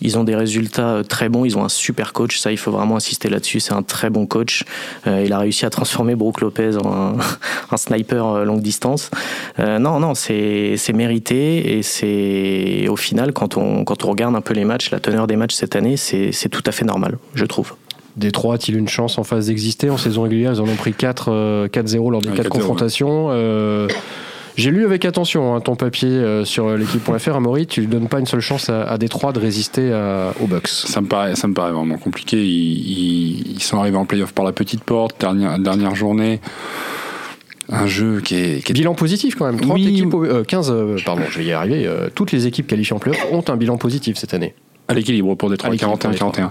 Ils 0.00 0.18
ont 0.18 0.24
des 0.24 0.34
résultats 0.34 0.88
euh, 0.88 1.02
très 1.02 1.28
bons. 1.28 1.44
Ils 1.44 1.56
ont 1.56 1.64
un 1.64 1.68
super 1.68 2.12
coach. 2.12 2.38
Ça, 2.38 2.52
il 2.52 2.58
faut 2.58 2.70
vraiment 2.70 2.96
insister 2.96 3.28
là-dessus. 3.28 3.60
C'est 3.60 3.72
un 3.72 3.82
très 3.82 4.10
bon 4.10 4.26
coach. 4.26 4.64
Euh, 5.06 5.22
il 5.24 5.32
a 5.32 5.38
réussi 5.38 5.66
à 5.66 5.70
transformer 5.70 6.14
Brook 6.14 6.40
Lopez 6.40 6.76
en 6.76 6.92
un, 6.92 7.16
un 7.70 7.76
sniper 7.76 8.26
euh, 8.26 8.44
longue 8.44 8.62
distance. 8.62 9.10
Euh, 9.58 9.78
non, 9.78 10.00
non, 10.00 10.14
c'est 10.14 10.74
c'est 10.76 10.92
mérité. 10.92 11.78
Et 11.78 11.82
c'est 11.82 12.88
au 12.88 12.96
final, 12.96 13.32
quand 13.32 13.56
on, 13.56 13.84
quand 13.84 14.04
on 14.04 14.10
regarde 14.10 14.34
un 14.34 14.40
peu 14.40 14.54
les 14.54 14.64
matchs, 14.64 14.90
la 14.90 15.00
teneur 15.00 15.26
des 15.26 15.36
matchs 15.36 15.54
cette 15.54 15.76
année, 15.76 15.96
c'est 15.96 16.32
c'est 16.32 16.48
tout 16.48 16.62
à 16.66 16.72
fait 16.72 16.84
normal, 16.84 17.18
je 17.34 17.44
trouve. 17.44 17.74
Détroit 18.16 18.54
a-t-il 18.54 18.76
une 18.76 18.88
chance 18.88 19.18
en 19.18 19.24
phase 19.24 19.46
d'exister 19.46 19.90
En 19.90 19.96
saison 19.96 20.22
régulière, 20.22 20.52
ils 20.52 20.60
en 20.60 20.68
ont 20.68 20.76
pris 20.76 20.92
4, 20.92 21.30
euh, 21.30 21.68
4-0 21.68 22.10
lors 22.10 22.20
des 22.20 22.28
Ouais, 22.28 22.36
4 22.36 22.48
4-0, 22.48 22.50
confrontations. 22.50 23.28
Euh, 23.30 23.88
J'ai 24.60 24.70
lu 24.70 24.84
avec 24.84 25.06
attention 25.06 25.54
hein, 25.54 25.60
ton 25.62 25.74
papier 25.74 26.10
euh, 26.10 26.44
sur 26.44 26.76
l'équipe.fr. 26.76 27.34
Amaury, 27.34 27.66
tu 27.66 27.80
ne 27.80 27.86
donnes 27.86 28.08
pas 28.08 28.20
une 28.20 28.26
seule 28.26 28.40
chance 28.42 28.68
à, 28.68 28.82
à 28.82 28.98
Détroit 28.98 29.32
de 29.32 29.40
résister 29.40 29.90
à- 29.90 30.34
aux 30.38 30.46
Bucks. 30.46 30.68
Ça 30.68 31.00
me 31.00 31.06
paraît, 31.06 31.34
ça 31.34 31.48
me 31.48 31.54
paraît 31.54 31.72
vraiment 31.72 31.96
compliqué. 31.96 32.36
Ils, 32.44 32.50
ils- 32.50 33.52
ils 33.52 33.62
sont 33.62 33.78
arrivés 33.78 33.96
en 33.96 34.04
playoff 34.04 34.32
par 34.34 34.44
la 34.44 34.52
petite 34.52 34.84
porte, 34.84 35.18
dernière, 35.18 35.58
dernière 35.58 35.94
journée. 35.94 36.42
Un 37.70 37.86
jeu 37.86 38.20
qui 38.20 38.34
est, 38.34 38.62
qui 38.62 38.72
est 38.72 38.74
Bilan 38.74 38.94
positif 38.94 39.34
quand 39.34 39.46
même. 39.46 39.58
30 39.58 39.72
Oui. 39.76 39.88
équipes, 39.88 40.12
au- 40.12 40.24
euh, 40.26 40.44
15, 40.44 40.70
euh, 40.70 40.96
pardon, 41.06 41.22
je 41.30 41.38
vais 41.38 41.46
y 41.46 41.52
arriver. 41.52 41.86
euh, 41.86 42.10
toutes 42.14 42.30
les 42.32 42.46
équipes 42.46 42.66
qualifiées 42.66 42.94
en 42.94 42.98
playoff 42.98 43.24
ont 43.32 43.42
un 43.48 43.56
bilan 43.56 43.78
positif 43.78 44.18
cette 44.18 44.34
année. 44.34 44.54
à 44.88 44.92
l'équilibre 44.92 45.36
pour 45.36 45.48
Détroit, 45.48 45.68
À 45.68 45.72
l'équilibre 45.72 45.96
pour 45.96 46.10
41-41. 46.10 46.50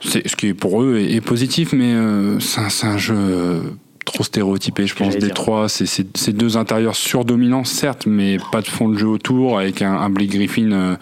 C'est 0.00 0.26
ce 0.26 0.36
qui 0.36 0.46
est 0.46 0.54
pour 0.54 0.80
eux 0.82 0.96
est, 0.98 1.16
est 1.16 1.20
positif, 1.20 1.74
mais 1.74 1.92
euh, 1.92 2.38
c'est 2.40 2.86
un, 2.86 2.96
jeu 2.96 3.14
euh, 3.18 3.60
trop 4.04 4.24
stéréotypé, 4.24 4.86
je 4.86 4.94
pense. 4.94 5.16
Détroit, 5.16 5.68
c'est 5.68 6.32
deux 6.32 6.56
intérieurs 6.56 6.96
surdominants, 6.96 7.64
certes, 7.64 8.06
mais 8.06 8.38
pas 8.50 8.60
de 8.60 8.68
fond 8.68 8.88
de 8.88 8.98
jeu 8.98 9.08
autour, 9.08 9.58
avec 9.58 9.82
un, 9.82 9.92
un 9.94 10.10
Blake 10.10 10.30
Griffin 10.30 10.72
euh, 10.72 10.96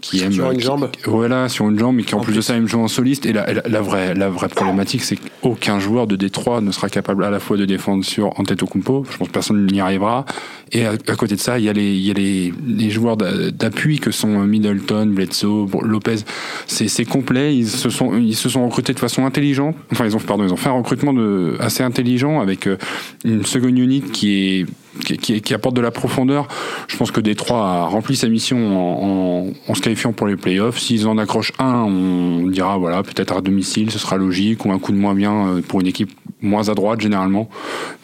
qui 0.00 0.22
aime 0.22 0.32
Sur 0.32 0.50
une 0.50 0.58
qui- 0.58 0.64
jambe. 0.64 0.88
voilà, 1.06 1.48
sur 1.48 1.68
une 1.68 1.78
jambe, 1.78 1.96
mais 1.96 2.02
qui 2.04 2.14
en, 2.14 2.18
En 2.18 2.22
plus, 2.22 2.34
de 2.34 2.40
ça 2.40 2.56
aime 2.56 2.66
jouer 2.68 2.80
en 2.80 2.88
soliste. 2.88 3.26
Et 3.26 3.32
la, 3.32 3.52
la, 3.52 3.62
la 3.68 3.80
vraie, 3.80 4.14
la 4.14 4.28
vraie 4.28 4.48
problématique, 4.48 5.02
c'est 5.02 5.16
qu'aucun 5.16 5.78
joueur 5.78 6.06
de 6.06 6.16
Détroit 6.16 6.60
ne 6.60 6.70
sera 6.72 6.88
capable 6.88 7.24
à 7.24 7.30
la 7.30 7.40
fois 7.40 7.56
de 7.56 7.64
défendre 7.64 8.04
sur 8.04 8.38
Antetokounmpo. 8.40 9.04
Je 9.10 9.16
pense 9.18 9.28
que 9.28 9.32
personne 9.32 9.66
n'y 9.66 9.80
arrivera. 9.80 10.24
Et 10.72 10.86
à, 10.86 10.92
à 10.92 11.16
côté 11.16 11.34
de 11.34 11.40
ça, 11.40 11.58
il 11.58 11.64
y 11.64 11.68
a 11.68 11.72
les, 11.72 11.92
il 11.94 12.00
y 12.06 12.10
a 12.10 12.14
les, 12.14 12.52
les 12.66 12.90
joueurs 12.90 13.16
d'a- 13.16 13.50
d'appui 13.50 13.98
que 13.98 14.10
sont 14.10 14.40
Middleton, 14.44 15.06
Bledsoe, 15.06 15.66
Lopez. 15.82 16.16
C'est 16.66 17.04
complet. 17.04 17.56
Ils 17.56 17.68
se 17.68 17.90
sont, 17.90 18.16
ils 18.16 18.36
se 18.36 18.48
sont 18.48 18.64
recrutés 18.66 18.92
de 18.94 18.98
façon 18.98 19.26
intelligente. 19.26 19.76
Enfin, 19.92 20.06
ils 20.06 20.16
ont, 20.16 20.20
pardon, 20.20 20.44
ils 20.46 20.52
ont 20.52 20.56
fait 20.56 20.68
un 20.68 20.72
recrutement 20.72 21.12
de, 21.12 21.56
assez 21.60 21.82
intelligent 21.82 22.40
avec 22.40 22.66
euh, 22.66 22.76
une 23.24 23.44
seconde 23.44 23.78
unit 23.78 24.00
qui 24.02 24.60
est 24.60 24.66
qui, 25.04 25.16
qui, 25.18 25.40
qui 25.40 25.54
apporte 25.54 25.76
de 25.76 25.80
la 25.80 25.90
profondeur. 25.90 26.48
Je 26.88 26.96
pense 26.96 27.10
que 27.10 27.20
Détroit 27.20 27.64
a 27.64 27.84
rempli 27.84 28.16
sa 28.16 28.28
mission 28.28 28.58
en, 28.58 29.48
en, 29.48 29.70
en 29.70 29.74
se 29.74 29.80
qualifiant 29.80 30.12
pour 30.12 30.26
les 30.26 30.36
playoffs. 30.36 30.78
S'ils 30.78 31.06
en 31.06 31.18
accrochent 31.18 31.52
un, 31.58 31.82
on 31.84 32.46
dira 32.46 32.76
voilà, 32.78 33.02
peut-être 33.02 33.36
à 33.36 33.40
domicile, 33.40 33.90
ce 33.90 33.98
sera 33.98 34.16
logique, 34.16 34.64
ou 34.64 34.72
un 34.72 34.78
coup 34.78 34.92
de 34.92 34.96
moins 34.96 35.14
bien 35.14 35.48
euh, 35.48 35.62
pour 35.62 35.80
une 35.80 35.86
équipe 35.86 36.10
moins 36.42 36.68
à 36.68 36.74
droite 36.74 37.00
généralement. 37.00 37.48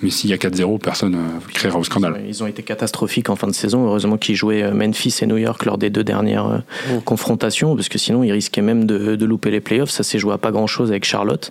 Mais 0.02 0.10
s'il 0.10 0.30
y 0.30 0.32
a 0.32 0.36
4-0, 0.36 0.78
personne 0.78 1.12
ne 1.12 1.52
créera 1.52 1.78
au 1.78 1.84
scandale. 1.84 2.22
Ils 2.28 2.42
ont 2.42 2.46
été 2.46 2.62
catastrophiques 2.62 3.30
en 3.30 3.36
fin 3.36 3.46
de 3.46 3.52
saison. 3.52 3.86
Heureusement 3.86 4.16
qu'ils 4.16 4.36
jouaient 4.36 4.62
euh, 4.62 4.72
Memphis 4.72 5.18
et 5.22 5.26
New 5.26 5.38
York 5.38 5.64
lors 5.64 5.78
des 5.78 5.90
deux 5.90 6.04
dernières 6.04 6.46
euh, 6.46 7.00
confrontations, 7.04 7.74
parce 7.74 7.88
que 7.88 7.98
sinon 7.98 8.22
ils 8.22 8.32
risquaient 8.32 8.62
même 8.62 8.84
de, 8.84 9.16
de 9.16 9.26
louper 9.26 9.50
les 9.50 9.60
playoffs. 9.60 9.90
Ça 9.90 10.02
s'est 10.02 10.18
joué 10.18 10.34
à 10.34 10.38
pas 10.38 10.50
grand-chose 10.50 10.90
avec 10.90 11.04
Charlotte. 11.04 11.50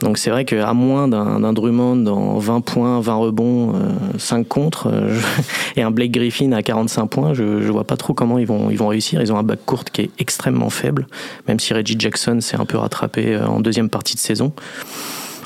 Donc 0.00 0.16
c'est 0.18 0.30
vrai 0.30 0.44
qu'à 0.44 0.72
moins 0.74 1.08
d'un 1.08 1.52
Drummond 1.52 2.06
en 2.06 2.38
20 2.38 2.60
points, 2.60 3.00
20 3.00 3.14
rebonds, 3.14 3.74
euh, 3.74 4.18
5 4.18 4.46
contre, 4.46 4.88
euh, 4.92 5.18
et 5.76 5.82
un 5.82 5.90
Blake 5.90 6.12
Griffin 6.12 6.52
à 6.52 6.62
45 6.62 7.06
points, 7.06 7.34
je, 7.34 7.62
je 7.62 7.72
vois 7.72 7.84
pas 7.84 7.96
trop 7.96 8.14
comment 8.14 8.38
ils 8.38 8.46
vont, 8.46 8.70
ils 8.70 8.78
vont 8.78 8.88
réussir. 8.88 9.20
Ils 9.20 9.32
ont 9.32 9.38
un 9.38 9.42
back 9.42 9.60
court 9.66 9.84
qui 9.84 10.02
est 10.02 10.10
extrêmement 10.18 10.70
faible, 10.70 11.08
même 11.48 11.58
si 11.58 11.74
Reggie 11.74 11.96
Jackson 11.98 12.40
s'est 12.40 12.56
un 12.56 12.64
peu 12.64 12.78
rattrapé 12.78 13.34
euh, 13.34 13.46
en 13.46 13.60
deuxième 13.60 13.90
partie 13.90 14.14
de 14.14 14.20
saison. 14.20 14.52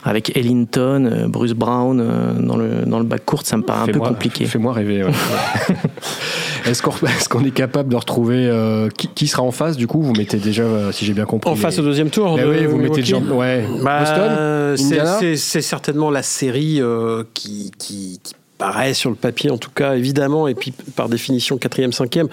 Avec 0.05 0.37
Ellington, 0.37 1.05
euh, 1.11 1.29
Bruce 1.29 1.53
Brown 1.53 2.01
euh, 2.01 2.33
dans 2.35 2.57
le, 2.57 2.85
dans 2.87 2.99
le 2.99 3.05
back 3.05 3.25
court, 3.25 3.43
ça 3.45 3.57
me 3.57 3.63
paraît 3.63 3.83
un 3.89 3.93
peu 3.93 4.01
compliqué. 4.01 4.47
Fais-moi 4.47 4.73
rêver. 4.73 5.05
ouais. 5.05 5.11
Est-ce 6.67 6.83
qu'on 6.83 6.93
est, 7.07 7.29
qu'on 7.29 7.45
est 7.45 7.51
capable 7.51 7.89
de 7.91 7.97
retrouver 7.97 8.47
euh, 8.49 8.89
qui, 8.97 9.09
qui 9.09 9.27
sera 9.27 9.43
en 9.43 9.51
face 9.51 9.77
Du 9.77 9.87
coup, 9.87 10.01
vous 10.03 10.13
mettez 10.13 10.39
déjà, 10.39 10.63
euh, 10.63 10.93
si 10.93 11.05
j'ai 11.05 11.13
bien 11.13 11.25
compris. 11.25 11.51
En 11.51 11.57
face 11.57 11.75
les- 11.77 11.81
au 11.83 11.85
deuxième 11.85 12.11
tour. 12.11 12.37
Eh 12.39 12.43
de 12.43 12.49
oui, 12.49 12.67
vous 12.67 12.79
mettez. 12.79 13.15
Ouais. 13.15 13.65
Bah, 13.83 14.01
Boston? 14.01 14.77
c'est- 14.77 14.85
Indiana? 14.85 15.17
c'est- 15.19 15.37
C'est 15.37 15.61
certainement 15.63 16.11
la 16.11 16.23
série 16.23 16.81
euh, 16.81 17.25
qui, 17.35 17.71
qui, 17.79 18.21
qui 18.23 18.35
paraît 18.63 18.95
sur 18.95 19.11
le 19.11 19.17
papier 19.17 19.51
en 19.51 19.59
tout 19.59 19.71
cas 19.75 19.97
évidemment 19.97 20.47
et 20.47 20.55
puis 20.55 20.73
par 20.95 21.09
définition 21.09 21.59
quatrième, 21.59 21.93
cinquième, 21.93 22.29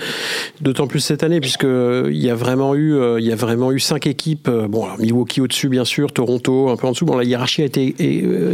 d'autant 0.62 0.86
plus 0.86 1.00
cette 1.00 1.24
année 1.24 1.40
puisque 1.40 1.66
il 1.66 2.18
y 2.18 2.30
a 2.30 2.36
vraiment 2.36 2.76
eu 2.76 3.00
il 3.18 3.26
y 3.26 3.32
a 3.32 3.36
vraiment 3.36 3.72
eu 3.72 3.80
cinq 3.80 4.06
équipes. 4.06 4.48
Bon, 4.70 4.86
alors 4.86 5.00
Milwaukee 5.00 5.42
au-dessus 5.42 5.70
bien 5.70 5.86
sûr, 5.86 6.12
Toronto 6.12 6.70
un 6.70 6.76
peu 6.76 6.86
en 6.86 6.92
dessous. 6.92 7.06
Bon, 7.06 7.18
la 7.18 7.24
hiérarchie 7.24 7.64
a 7.64 7.66
été 7.66 7.96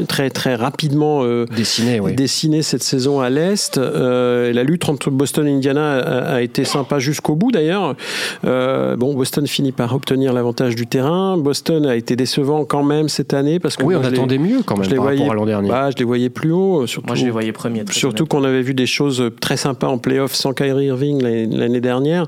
très 0.08 0.30
très 0.30 0.56
rapidement 0.56 1.26
dessinée, 1.46 2.00
oui. 2.00 2.14
dessinée 2.16 2.62
cette 2.62 2.84
saison 2.84 3.20
à 3.20 3.30
l'est. 3.30 3.78
la 3.78 4.64
lutte 4.64 4.88
entre 4.88 5.10
Boston 5.12 5.46
et 5.48 5.54
Indiana 5.54 5.98
a, 6.00 6.36
a 6.36 6.42
été 6.42 6.64
sympa 6.64 7.00
jusqu'au 7.00 7.36
bout 7.36 7.52
d'ailleurs. 7.52 7.96
bon, 8.44 9.14
Boston 9.14 9.46
finit 9.48 9.74
par 9.74 9.94
obtenir 9.94 10.32
l'avantage 10.32 10.76
du 10.76 10.88
terrain. 10.88 11.38
Boston 11.38 11.86
a 11.86 11.96
été 11.98 12.16
décevant 12.16 12.64
quand 12.64 12.84
même 12.84 13.10
cette 13.10 13.34
année 13.34 13.60
parce 13.60 13.76
que 13.76 13.84
oui, 13.84 13.96
on 13.96 14.04
attendait 14.04 14.38
mieux 14.38 14.62
quand 14.66 14.76
même 14.76 14.86
je 14.86 14.90
les 14.92 14.96
par 14.96 15.06
voyais, 15.06 15.20
rapport 15.20 15.34
à 15.34 15.36
l'an 15.36 15.46
dernier. 15.46 15.70
Bah, 15.70 15.90
je 15.92 15.98
les 15.98 16.06
voyais 16.06 16.30
plus 16.30 16.52
haut. 16.52 16.88
Surtout, 16.88 17.08
Moi, 17.08 17.16
je 17.16 17.26
les 17.26 17.32
voyais 17.32 17.52
Surtout 17.92 18.26
qu'on 18.26 18.44
avait 18.44 18.62
vu 18.62 18.74
des 18.74 18.86
choses 18.86 19.32
très 19.40 19.58
sympas 19.58 19.88
en 19.88 19.98
playoff 19.98 20.34
sans 20.34 20.54
Kyrie 20.54 20.86
Irving 20.88 21.22
l'année 21.22 21.82
dernière. 21.82 22.28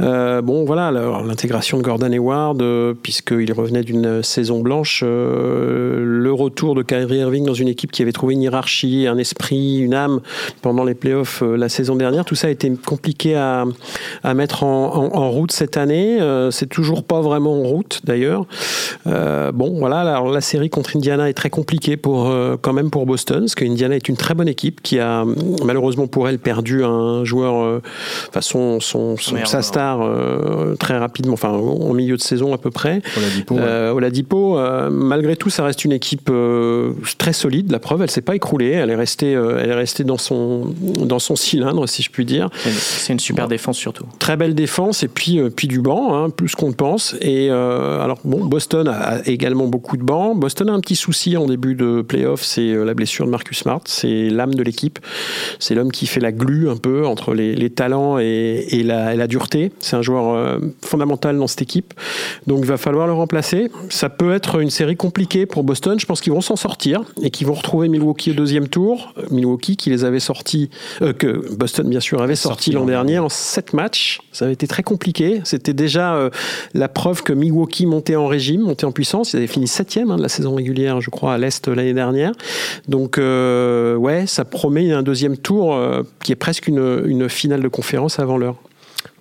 Euh, 0.00 0.42
bon, 0.42 0.64
voilà, 0.64 0.90
l'intégration 0.90 1.78
de 1.78 1.82
Gordon 1.82 2.10
Hayward, 2.10 2.60
euh, 2.62 2.94
puisqu'il 3.00 3.52
revenait 3.52 3.82
d'une 3.82 4.22
saison 4.22 4.60
blanche, 4.60 5.02
euh, 5.04 6.02
le 6.04 6.32
retour 6.32 6.74
de 6.74 6.82
Kyrie 6.82 7.18
Irving 7.18 7.44
dans 7.44 7.54
une 7.54 7.68
équipe 7.68 7.92
qui 7.92 8.02
avait 8.02 8.12
trouvé 8.12 8.34
une 8.34 8.42
hiérarchie, 8.42 9.06
un 9.06 9.18
esprit, 9.18 9.78
une 9.78 9.94
âme 9.94 10.20
pendant 10.62 10.84
les 10.84 10.94
playoffs 10.94 11.42
la 11.42 11.68
saison 11.68 11.96
dernière, 11.96 12.24
tout 12.24 12.34
ça 12.34 12.48
a 12.48 12.50
été 12.50 12.72
compliqué 12.84 13.36
à, 13.36 13.64
à 14.22 14.34
mettre 14.34 14.64
en, 14.64 14.94
en, 14.94 15.16
en 15.16 15.30
route 15.30 15.52
cette 15.52 15.76
année. 15.76 16.18
C'est 16.50 16.68
toujours 16.68 17.04
pas 17.04 17.20
vraiment 17.20 17.60
en 17.60 17.64
route 17.64 18.00
d'ailleurs. 18.04 18.46
Bon, 19.04 19.78
voilà, 19.78 20.00
alors 20.00 20.30
la 20.30 20.40
série 20.40 20.70
contre 20.70 20.96
Indiana 20.96 21.28
est 21.28 21.34
très 21.34 21.50
compliquée 21.50 21.96
pour 21.96 22.34
quand 22.60 22.72
même 22.72 22.90
pour 22.90 23.06
Boston, 23.06 23.40
parce 23.40 23.54
qu'Indiana 23.54 23.96
est 23.96 24.08
une 24.08 24.16
très 24.16 24.34
bonne 24.34 24.48
équipe 24.48 24.63
qui 24.72 24.98
a 24.98 25.24
malheureusement 25.64 26.06
pour 26.06 26.28
elle 26.28 26.38
perdu 26.38 26.84
un 26.84 27.24
joueur, 27.24 27.62
euh, 27.62 27.82
enfin 28.28 28.40
son, 28.40 28.80
son, 28.80 29.16
son 29.16 29.36
sa 29.44 29.62
star 29.62 30.00
euh, 30.02 30.74
très 30.76 30.96
rapidement, 30.96 31.34
enfin 31.34 31.50
en 31.50 31.92
milieu 31.92 32.16
de 32.16 32.22
saison 32.22 32.52
à 32.52 32.58
peu 32.58 32.70
près. 32.70 33.02
Oladipo, 33.16 33.58
Euh, 33.58 33.92
Oladipo, 33.92 34.58
euh, 34.58 34.90
malgré 34.90 35.36
tout, 35.36 35.50
ça 35.50 35.64
reste 35.64 35.84
une 35.84 35.92
équipe 35.92 36.30
très 37.18 37.32
solide. 37.32 37.70
La 37.70 37.78
preuve, 37.78 38.02
elle 38.02 38.10
s'est 38.10 38.20
pas 38.20 38.34
écroulée. 38.34 38.70
Elle 38.70 38.90
est 38.90 38.96
restée, 38.96 39.32
elle 39.32 39.70
est 39.70 39.74
restée 39.74 40.04
dans 40.04 40.18
son 40.18 40.74
dans 41.00 41.18
son 41.18 41.36
cylindre, 41.36 41.88
si 41.88 42.02
je 42.02 42.10
puis 42.10 42.24
dire. 42.24 42.48
C'est 42.64 43.12
une, 43.12 43.20
super 43.20 43.48
défense 43.48 43.78
surtout. 43.78 44.06
Très 44.18 44.36
belle 44.36 44.54
défense 44.54 45.02
et 45.02 45.08
puis 45.08 45.40
puis 45.50 45.68
du 45.68 45.80
banc, 45.80 46.14
hein, 46.14 46.30
plus 46.30 46.54
qu'on 46.54 46.68
ne 46.68 46.74
pense. 46.74 47.16
Et 47.20 47.50
alors 47.50 48.18
bon, 48.24 48.44
Boston 48.44 48.88
a, 48.88 48.92
a 48.92 49.22
également 49.26 49.66
beaucoup 49.66 49.96
de 49.96 50.02
bancs. 50.02 50.38
Boston 50.38 50.70
a 50.70 50.72
un 50.72 50.80
petit 50.80 50.96
souci 50.96 51.36
en 51.36 51.46
début 51.46 51.74
de 51.74 52.02
playoff, 52.02 52.42
c'est 52.42 52.72
la 52.72 52.94
blessure 52.94 53.26
de 53.26 53.30
Marcus 53.30 53.58
Smart. 53.58 53.80
C'est 53.86 54.30
l'âme 54.30 54.53
de 54.54 54.62
l'équipe. 54.62 54.98
C'est 55.58 55.74
l'homme 55.74 55.92
qui 55.92 56.06
fait 56.06 56.20
la 56.20 56.32
glue 56.32 56.68
un 56.68 56.76
peu 56.76 57.06
entre 57.06 57.34
les, 57.34 57.70
talents 57.70 58.18
et, 58.18 58.82
la, 58.84 59.14
et 59.14 59.16
la 59.16 59.26
dureté. 59.26 59.72
C'est 59.80 59.96
un 59.96 60.02
joueur 60.02 60.34
euh, 60.34 60.58
fondamental 60.82 61.38
dans 61.38 61.46
cette 61.46 61.62
équipe. 61.62 61.94
Donc 62.46 62.60
il 62.60 62.66
va 62.66 62.76
falloir 62.76 63.06
le 63.06 63.12
remplacer. 63.12 63.70
Ça 63.88 64.08
peut 64.08 64.32
être 64.32 64.60
une 64.60 64.70
série 64.70 64.96
compliquée 64.96 65.46
pour 65.46 65.64
Boston. 65.64 65.98
Je 65.98 66.06
pense 66.06 66.20
qu'ils 66.20 66.32
vont 66.32 66.40
s'en 66.40 66.56
sortir 66.56 67.02
et 67.22 67.30
qu'ils 67.30 67.46
vont 67.46 67.54
retrouver 67.54 67.88
Milwaukee 67.88 68.30
au 68.30 68.34
deuxième 68.34 68.68
tour. 68.68 69.14
Milwaukee 69.30 69.76
qui 69.76 69.90
les 69.90 70.04
avait 70.04 70.20
sortis, 70.20 70.70
euh, 71.02 71.12
que 71.12 71.54
Boston 71.54 71.88
bien 71.88 72.00
sûr 72.00 72.22
avait 72.22 72.36
sorti 72.36 72.72
l'an 72.72 72.86
dernier 72.86 73.18
en 73.18 73.28
sept 73.28 73.72
matchs. 73.72 74.20
Ça 74.32 74.44
avait 74.44 74.54
été 74.54 74.66
très 74.66 74.82
compliqué. 74.82 75.40
C'était 75.44 75.72
déjà 75.72 76.14
euh, 76.14 76.30
la 76.74 76.88
preuve 76.88 77.22
que 77.22 77.32
Milwaukee 77.32 77.86
montait 77.86 78.16
en 78.16 78.26
régime, 78.26 78.62
montait 78.62 78.84
en 78.84 78.92
puissance. 78.92 79.32
Ils 79.32 79.38
avaient 79.38 79.46
fini 79.46 79.68
septième 79.68 80.10
hein, 80.10 80.16
de 80.16 80.22
la 80.22 80.28
saison 80.28 80.54
régulière, 80.54 81.00
je 81.00 81.10
crois, 81.10 81.34
à 81.34 81.38
l'Est 81.38 81.68
l'année 81.68 81.94
dernière. 81.94 82.32
Donc, 82.88 83.18
euh, 83.18 83.96
ouais, 83.96 84.26
ça 84.34 84.44
promet 84.44 84.92
un 84.92 85.02
deuxième 85.02 85.36
tour 85.36 85.74
euh, 85.74 86.02
qui 86.22 86.32
est 86.32 86.36
presque 86.36 86.66
une, 86.66 87.02
une, 87.06 87.28
finale 87.28 87.62
de 87.62 87.68
conférence 87.68 88.18
avant 88.18 88.36
l'heure. 88.36 88.56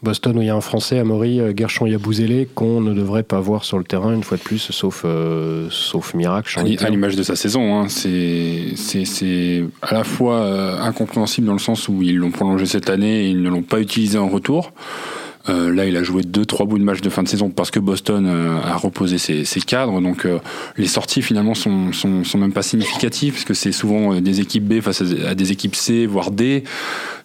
Boston, 0.01 0.37
où 0.37 0.41
il 0.41 0.47
y 0.47 0.49
a 0.49 0.55
un 0.55 0.61
Français, 0.61 0.99
Amaury 0.99 1.39
Gershon 1.55 1.85
Yabouzélé, 1.85 2.47
qu'on 2.53 2.81
ne 2.81 2.93
devrait 2.93 3.23
pas 3.23 3.39
voir 3.39 3.63
sur 3.63 3.77
le 3.77 3.83
terrain 3.83 4.13
une 4.13 4.23
fois 4.23 4.37
de 4.37 4.41
plus, 4.41 4.71
sauf, 4.71 5.03
euh, 5.05 5.67
sauf 5.69 6.13
miracle. 6.13 6.59
À 6.79 6.89
l'image 6.89 7.15
de 7.15 7.23
sa 7.23 7.35
saison, 7.35 7.79
hein, 7.79 7.87
c'est 7.89 9.63
à 9.81 9.93
la 9.93 10.03
fois 10.03 10.39
euh, 10.39 10.79
incompréhensible 10.81 11.47
dans 11.47 11.53
le 11.53 11.59
sens 11.59 11.87
où 11.87 12.01
ils 12.01 12.17
l'ont 12.17 12.31
prolongé 12.31 12.65
cette 12.65 12.89
année 12.89 13.25
et 13.25 13.29
ils 13.29 13.41
ne 13.41 13.49
l'ont 13.49 13.61
pas 13.61 13.79
utilisé 13.79 14.17
en 14.17 14.27
retour. 14.27 14.73
Euh, 15.49 15.73
là, 15.73 15.85
il 15.85 15.97
a 15.97 16.03
joué 16.03 16.23
deux, 16.23 16.45
trois 16.45 16.65
bouts 16.65 16.77
de 16.77 16.83
match 16.83 17.01
de 17.01 17.09
fin 17.09 17.21
de 17.21 17.27
saison 17.27 17.49
parce 17.49 17.69
que 17.69 17.79
Boston 17.79 18.25
euh, 18.25 18.61
a 18.63 18.77
reposé 18.77 19.17
ses, 19.17 19.43
ses 19.43 19.59
cadres. 19.59 19.99
Donc, 19.99 20.25
euh, 20.25 20.39
les 20.77 20.87
sorties 20.87 21.21
finalement 21.21 21.53
sont, 21.53 21.91
sont, 21.91 22.23
sont, 22.23 22.37
même 22.37 22.53
pas 22.53 22.61
significatives 22.61 23.33
parce 23.33 23.43
que 23.43 23.53
c'est 23.53 23.73
souvent 23.73 24.21
des 24.21 24.39
équipes 24.39 24.63
B 24.63 24.79
face 24.79 25.01
à 25.01 25.35
des 25.35 25.51
équipes 25.51 25.75
C, 25.75 26.05
voire 26.05 26.31
D. 26.31 26.63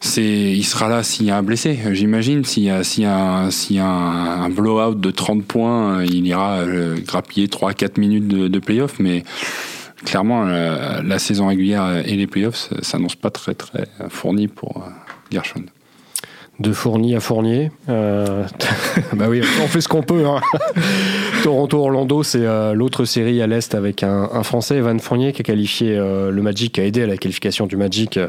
C'est, 0.00 0.24
il 0.24 0.64
sera 0.64 0.88
là 0.88 1.04
s'il 1.04 1.26
y 1.26 1.30
a 1.30 1.36
un 1.36 1.42
blessé, 1.42 1.78
j'imagine. 1.92 2.44
S'il 2.44 2.64
y 2.64 2.70
a, 2.70 2.82
s'il 2.82 3.04
y 3.04 3.06
a, 3.06 3.16
un, 3.16 3.50
s'il 3.50 3.76
y 3.76 3.80
a 3.80 3.86
un, 3.86 4.50
blowout 4.50 4.96
de 4.96 5.10
30 5.10 5.44
points, 5.44 6.04
il 6.04 6.26
ira 6.26 6.64
grappiller 7.06 7.46
3-4 7.46 8.00
minutes 8.00 8.26
de, 8.26 8.48
de 8.48 8.58
playoff, 8.58 8.98
mais 8.98 9.22
clairement, 10.04 10.44
la, 10.44 11.02
la, 11.02 11.18
saison 11.18 11.48
régulière 11.48 12.02
et 12.04 12.16
les 12.16 12.26
playoffs 12.26 12.70
s'annoncent 12.82 13.18
pas 13.20 13.30
très 13.30 13.54
très 13.54 13.88
fournis 14.08 14.48
pour 14.48 14.84
Gershon 15.30 15.64
de 16.58 16.72
Fournier 16.72 17.16
à 17.16 17.20
Fournier. 17.20 17.70
Euh... 17.88 18.44
bah 19.12 19.26
oui, 19.28 19.42
on 19.62 19.68
fait 19.68 19.80
ce 19.80 19.88
qu'on 19.88 20.02
peut. 20.02 20.26
Hein. 20.26 20.40
Toronto-Orlando, 21.44 22.24
c'est 22.24 22.44
euh, 22.44 22.72
l'autre 22.72 23.04
série 23.04 23.40
à 23.40 23.46
l'Est 23.46 23.76
avec 23.76 24.02
un, 24.02 24.28
un, 24.32 24.42
Français, 24.42 24.76
Evan 24.76 24.98
Fournier, 24.98 25.32
qui 25.32 25.42
a 25.42 25.44
qualifié 25.44 25.96
euh, 25.96 26.32
le 26.32 26.42
Magic, 26.42 26.74
qui 26.74 26.80
a 26.80 26.84
aidé 26.84 27.02
à 27.02 27.06
la 27.06 27.16
qualification 27.16 27.66
du 27.66 27.76
Magic. 27.76 28.16
Euh, 28.16 28.28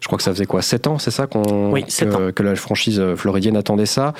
je 0.00 0.06
crois 0.06 0.18
que 0.18 0.24
ça 0.24 0.32
faisait 0.32 0.44
quoi 0.44 0.60
7 0.60 0.86
ans, 0.86 0.98
c'est 0.98 1.10
ça 1.10 1.26
qu'on 1.26 1.72
oui, 1.72 1.84
que, 1.84 2.30
que, 2.30 2.42
la 2.42 2.54
franchise 2.56 3.02
floridienne 3.16 3.56
attendait 3.56 3.86
ça. 3.86 4.12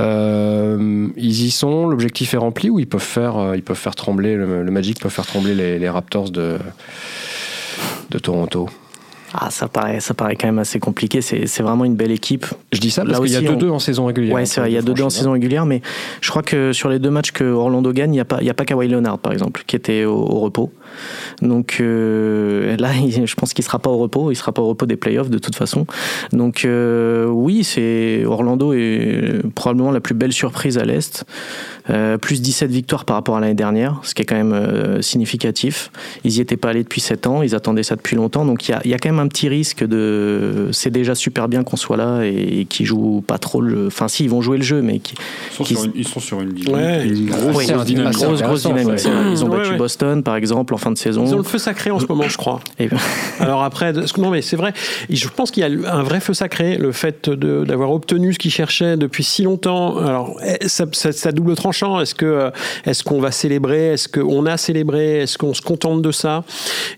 Euh, 0.00 1.08
ils 1.16 1.44
y 1.44 1.50
sont, 1.50 1.86
l'objectif 1.86 2.32
est 2.32 2.38
rempli 2.38 2.70
ou 2.70 2.78
ils 2.78 2.88
peuvent 2.88 3.00
faire, 3.00 3.54
ils 3.54 3.62
peuvent 3.62 3.76
faire 3.76 3.94
trembler, 3.94 4.36
le, 4.36 4.62
le 4.62 4.70
Magic 4.70 4.98
peut 5.00 5.10
faire 5.10 5.26
trembler 5.26 5.54
les, 5.54 5.78
les 5.78 5.88
Raptors 5.90 6.30
de, 6.30 6.56
de 8.10 8.18
Toronto? 8.18 8.70
Ah, 9.34 9.50
ça 9.50 9.68
paraît, 9.68 10.00
ça 10.00 10.14
paraît 10.14 10.36
quand 10.36 10.46
même 10.46 10.58
assez 10.58 10.78
compliqué. 10.78 11.20
C'est 11.20 11.60
vraiment 11.60 11.84
une 11.84 11.96
belle 11.96 12.10
équipe. 12.10 12.46
Je 12.72 12.80
dis 12.80 12.90
ça 12.90 13.04
parce 13.04 13.20
qu'il 13.20 13.32
y 13.32 13.36
a 13.36 13.40
2-2 13.40 13.68
on... 13.68 13.74
en 13.74 13.78
saison 13.78 14.06
régulière. 14.06 14.34
Ouais, 14.34 14.46
c'est 14.46 14.60
vrai, 14.60 14.70
il 14.70 14.74
y 14.74 14.78
a 14.78 14.82
2-2 14.82 15.02
en 15.02 15.10
saison 15.10 15.32
régulière, 15.32 15.66
mais 15.66 15.82
je 16.20 16.30
crois 16.30 16.42
que 16.42 16.72
sur 16.72 16.88
les 16.88 16.98
deux 16.98 17.10
matchs 17.10 17.32
que 17.32 17.44
Orlando 17.44 17.92
gagne, 17.92 18.10
il 18.10 18.16
n'y 18.16 18.20
a, 18.20 18.24
pas, 18.24 18.38
il 18.40 18.46
y 18.46 18.50
a 18.50 18.54
pas 18.54 18.64
Kawhi 18.64 18.88
Leonard, 18.88 19.18
par 19.18 19.32
exemple, 19.32 19.62
qui 19.66 19.76
était 19.76 20.04
au, 20.04 20.14
au 20.14 20.40
repos. 20.40 20.72
Donc 21.42 21.78
euh, 21.80 22.76
là, 22.76 22.90
je 23.24 23.34
pense 23.34 23.52
qu'il 23.52 23.62
ne 23.62 23.66
sera 23.66 23.78
pas 23.78 23.90
au 23.90 23.98
repos. 23.98 24.30
Il 24.30 24.34
ne 24.34 24.38
sera 24.38 24.52
pas 24.52 24.62
au 24.62 24.68
repos 24.68 24.86
des 24.86 24.96
playoffs 24.96 25.30
de 25.30 25.38
toute 25.38 25.56
façon. 25.56 25.86
Donc 26.32 26.64
euh, 26.64 27.26
oui, 27.26 27.64
c'est 27.64 28.24
Orlando 28.24 28.72
est 28.72 29.42
probablement 29.54 29.90
la 29.90 30.00
plus 30.00 30.14
belle 30.14 30.32
surprise 30.32 30.78
à 30.78 30.84
l'Est. 30.84 31.24
Euh, 31.88 32.18
plus 32.18 32.42
17 32.42 32.68
victoires 32.68 33.04
par 33.04 33.14
rapport 33.14 33.36
à 33.36 33.40
l'année 33.40 33.54
dernière, 33.54 34.00
ce 34.02 34.12
qui 34.12 34.22
est 34.22 34.24
quand 34.24 34.36
même 34.36 34.52
euh, 34.52 35.02
significatif. 35.02 35.92
Ils 36.24 36.32
n'y 36.32 36.40
étaient 36.40 36.56
pas 36.56 36.70
allés 36.70 36.82
depuis 36.82 37.00
7 37.00 37.28
ans, 37.28 37.42
ils 37.42 37.54
attendaient 37.54 37.84
ça 37.84 37.94
depuis 37.94 38.16
longtemps, 38.16 38.44
donc 38.44 38.68
il 38.68 38.72
y 38.72 38.74
a, 38.74 38.80
y 38.84 38.92
a, 38.92 38.98
quand 38.98 39.08
même 39.08 39.15
un 39.18 39.28
petit 39.28 39.48
risque 39.48 39.84
de... 39.84 40.68
C'est 40.72 40.90
déjà 40.90 41.14
super 41.14 41.48
bien 41.48 41.62
qu'on 41.62 41.76
soit 41.76 41.96
là 41.96 42.22
et, 42.24 42.60
et 42.60 42.64
qu'ils 42.64 42.86
jouent 42.86 43.24
pas 43.26 43.38
trop 43.38 43.60
le... 43.60 43.86
Enfin 43.86 44.08
si, 44.08 44.24
ils 44.24 44.30
vont 44.30 44.40
jouer 44.40 44.58
le 44.58 44.62
jeu, 44.62 44.82
mais... 44.82 44.98
Qui, 44.98 45.14
ils, 45.50 45.54
sont 45.54 45.64
qui... 45.64 45.74
Une, 45.74 45.92
ils, 45.94 46.08
sont 46.08 46.20
sur 46.20 46.40
une, 46.40 46.52
ouais, 46.68 47.06
une 47.06 47.26
grosse, 47.26 47.56
ouais, 47.56 47.66
grosse 47.66 47.84
dynamique. 47.84 48.18
Grosse, 48.18 48.42
grosse 48.42 48.62
dynamique. 48.62 49.04
Ouais. 49.04 49.32
Ils 49.32 49.44
ont 49.44 49.48
battu 49.48 49.70
ouais, 49.70 49.76
Boston, 49.76 50.22
par 50.22 50.36
exemple, 50.36 50.74
en 50.74 50.78
fin 50.78 50.90
de 50.90 50.98
saison. 50.98 51.24
Ils 51.26 51.34
ont 51.34 51.38
le 51.38 51.42
feu 51.42 51.58
sacré 51.58 51.90
en 51.90 51.98
ce 51.98 52.06
moment, 52.06 52.28
je 52.28 52.36
crois. 52.36 52.60
Et 52.78 52.88
Alors 53.40 53.62
après, 53.62 53.92
non 53.92 54.30
mais 54.30 54.42
c'est 54.42 54.56
vrai, 54.56 54.72
je 55.08 55.28
pense 55.28 55.50
qu'il 55.50 55.62
y 55.62 55.86
a 55.86 55.92
un 55.92 56.02
vrai 56.02 56.20
feu 56.20 56.34
sacré, 56.34 56.76
le 56.76 56.92
fait 56.92 57.28
d'avoir 57.30 57.90
obtenu 57.90 58.32
ce 58.32 58.38
qu'ils 58.38 58.50
cherchaient 58.50 58.96
depuis 58.96 59.24
si 59.24 59.42
longtemps. 59.42 59.98
Alors, 59.98 60.40
ça, 60.66 60.86
ça, 60.92 61.12
ça 61.12 61.32
double 61.32 61.54
tranchant. 61.54 62.00
Est-ce 62.00 62.14
que 62.14 62.50
est-ce 62.84 63.04
qu'on 63.04 63.20
va 63.20 63.30
célébrer? 63.30 63.92
Est-ce 63.92 64.08
qu'on 64.08 64.46
a 64.46 64.56
célébré? 64.56 65.22
Est-ce 65.22 65.38
qu'on 65.38 65.54
se 65.54 65.62
contente 65.62 66.02
de 66.02 66.12
ça? 66.12 66.44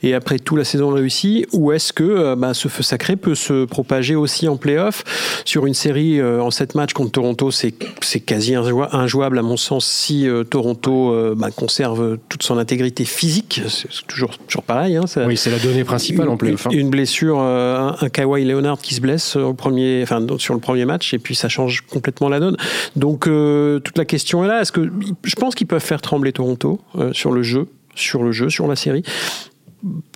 Et 0.02 0.14
après 0.14 0.38
tout, 0.38 0.56
la 0.56 0.64
saison 0.64 0.90
réussie 0.90 1.46
Ou 1.52 1.72
est-ce 1.72 1.92
que 1.92 2.07
bah, 2.36 2.54
ce 2.54 2.68
feu 2.68 2.82
sacré 2.82 3.16
peut 3.16 3.34
se 3.34 3.64
propager 3.64 4.14
aussi 4.14 4.48
en 4.48 4.56
playoff 4.56 5.04
Sur 5.44 5.66
une 5.66 5.74
série 5.74 6.20
euh, 6.20 6.42
en 6.42 6.50
7 6.50 6.74
matchs 6.74 6.92
contre 6.92 7.12
Toronto, 7.12 7.50
c'est 7.50 7.72
quasi 8.20 8.54
injouable 8.54 9.38
à 9.38 9.42
mon 9.42 9.56
sens 9.56 9.86
si 9.86 10.28
euh, 10.28 10.44
Toronto 10.44 11.12
euh, 11.12 11.34
bah, 11.36 11.50
conserve 11.50 12.18
toute 12.28 12.42
son 12.42 12.58
intégrité 12.58 13.04
physique. 13.04 13.62
C'est 13.68 14.06
toujours, 14.06 14.36
toujours 14.38 14.62
pareil. 14.62 14.96
Hein, 14.96 15.06
ça, 15.06 15.26
oui, 15.26 15.36
c'est 15.36 15.50
la 15.50 15.58
donnée 15.58 15.84
principale 15.84 16.26
une, 16.26 16.32
en 16.32 16.36
playoff. 16.36 16.66
Hein. 16.66 16.70
Une 16.72 16.90
blessure, 16.90 17.38
un, 17.40 17.96
un 18.00 18.08
Kawhi 18.08 18.44
Leonard 18.44 18.78
qui 18.78 18.94
se 18.94 19.00
blesse 19.00 19.36
au 19.36 19.54
premier, 19.54 20.02
enfin, 20.02 20.24
sur 20.38 20.54
le 20.54 20.60
premier 20.60 20.84
match 20.84 21.14
et 21.14 21.18
puis 21.18 21.34
ça 21.34 21.48
change 21.48 21.82
complètement 21.82 22.28
la 22.28 22.40
donne. 22.40 22.56
Donc 22.96 23.24
toute 23.24 23.98
la 23.98 24.04
question 24.04 24.44
est 24.44 24.48
là. 24.48 24.62
Est-ce 24.62 24.72
que 24.72 24.90
je 25.24 25.34
pense 25.36 25.54
qu'ils 25.54 25.66
peuvent 25.66 25.84
faire 25.84 26.00
trembler 26.00 26.32
Toronto 26.32 26.80
euh, 26.96 27.12
sur 27.12 27.32
le 27.32 27.42
jeu, 27.42 27.66
sur 27.94 28.22
le 28.22 28.32
jeu, 28.32 28.48
sur 28.48 28.66
la 28.66 28.76
série? 28.76 29.02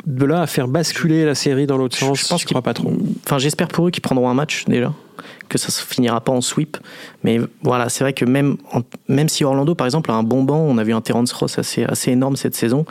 De 0.07 0.25
là 0.25 0.43
à 0.43 0.47
faire 0.47 0.67
basculer 0.67 1.25
la 1.25 1.37
série 1.37 1.67
dans 1.67 1.77
l'autre 1.77 1.97
sens, 1.97 2.19
je 2.21 2.27
pense 2.27 2.45
qu'ils 2.45 2.55
crois 2.55 2.63
pas 2.63 2.75
trop. 2.75 2.93
Enfin, 3.25 3.39
j'espère 3.39 3.69
pour 3.69 3.87
eux 3.87 3.91
qu'ils 3.91 4.03
prendront 4.03 4.29
un 4.29 4.35
match 4.35 4.65
déjà. 4.67 4.93
que 5.49 5.57
ça 5.59 5.71
se 5.71 5.85
finira 5.85 6.21
pas 6.21 6.33
en 6.33 6.41
sweep. 6.41 6.79
Mais 7.23 7.39
voilà, 7.63 7.89
c'est 7.89 8.03
vrai 8.03 8.13
que 8.13 8.25
même, 8.25 8.57
même 9.07 9.29
si 9.29 9.45
Orlando, 9.45 9.75
par 9.75 9.87
exemple, 9.87 10.11
a 10.11 10.15
un 10.15 10.25
bon 10.25 10.43
banc, 10.43 10.59
on 10.59 10.79
a 10.79 10.85
vu 10.85 10.93
un 10.93 11.01
Terence 11.01 11.33
Ross 11.33 11.59
assez, 11.59 11.85
assez 11.85 12.11
énorme 12.11 12.35
cette 12.35 12.57
saison. 12.57 12.85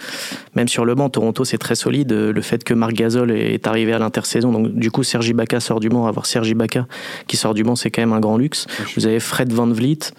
Même 0.55 0.69
sur 0.69 0.85
le 0.85 0.95
banc, 0.95 1.09
Toronto, 1.09 1.43
c'est 1.43 1.57
très 1.57 1.75
solide. 1.75 2.13
Le 2.13 2.41
fait 2.41 2.63
que 2.63 2.73
Marc 2.73 2.93
Gasol 2.93 3.31
est 3.31 3.67
arrivé 3.67 3.91
à 3.91 3.99
l'intersaison, 3.99 4.51
donc 4.51 4.73
du 4.73 4.91
coup, 4.91 5.03
Sergi 5.03 5.33
Baca 5.33 5.59
sort 5.59 5.79
du 5.81 5.89
banc. 5.89 6.05
Avoir 6.05 6.25
Sergi 6.25 6.53
Baca 6.53 6.87
qui 7.27 7.35
sort 7.35 7.53
du 7.53 7.63
banc, 7.63 7.75
c'est 7.75 7.91
quand 7.91 8.01
même 8.01 8.13
un 8.13 8.19
grand 8.21 8.37
luxe. 8.37 8.67
Vous 8.95 9.07
avez 9.07 9.19
Fred 9.19 9.51
Van 9.51 9.67
Vliet. 9.67 10.13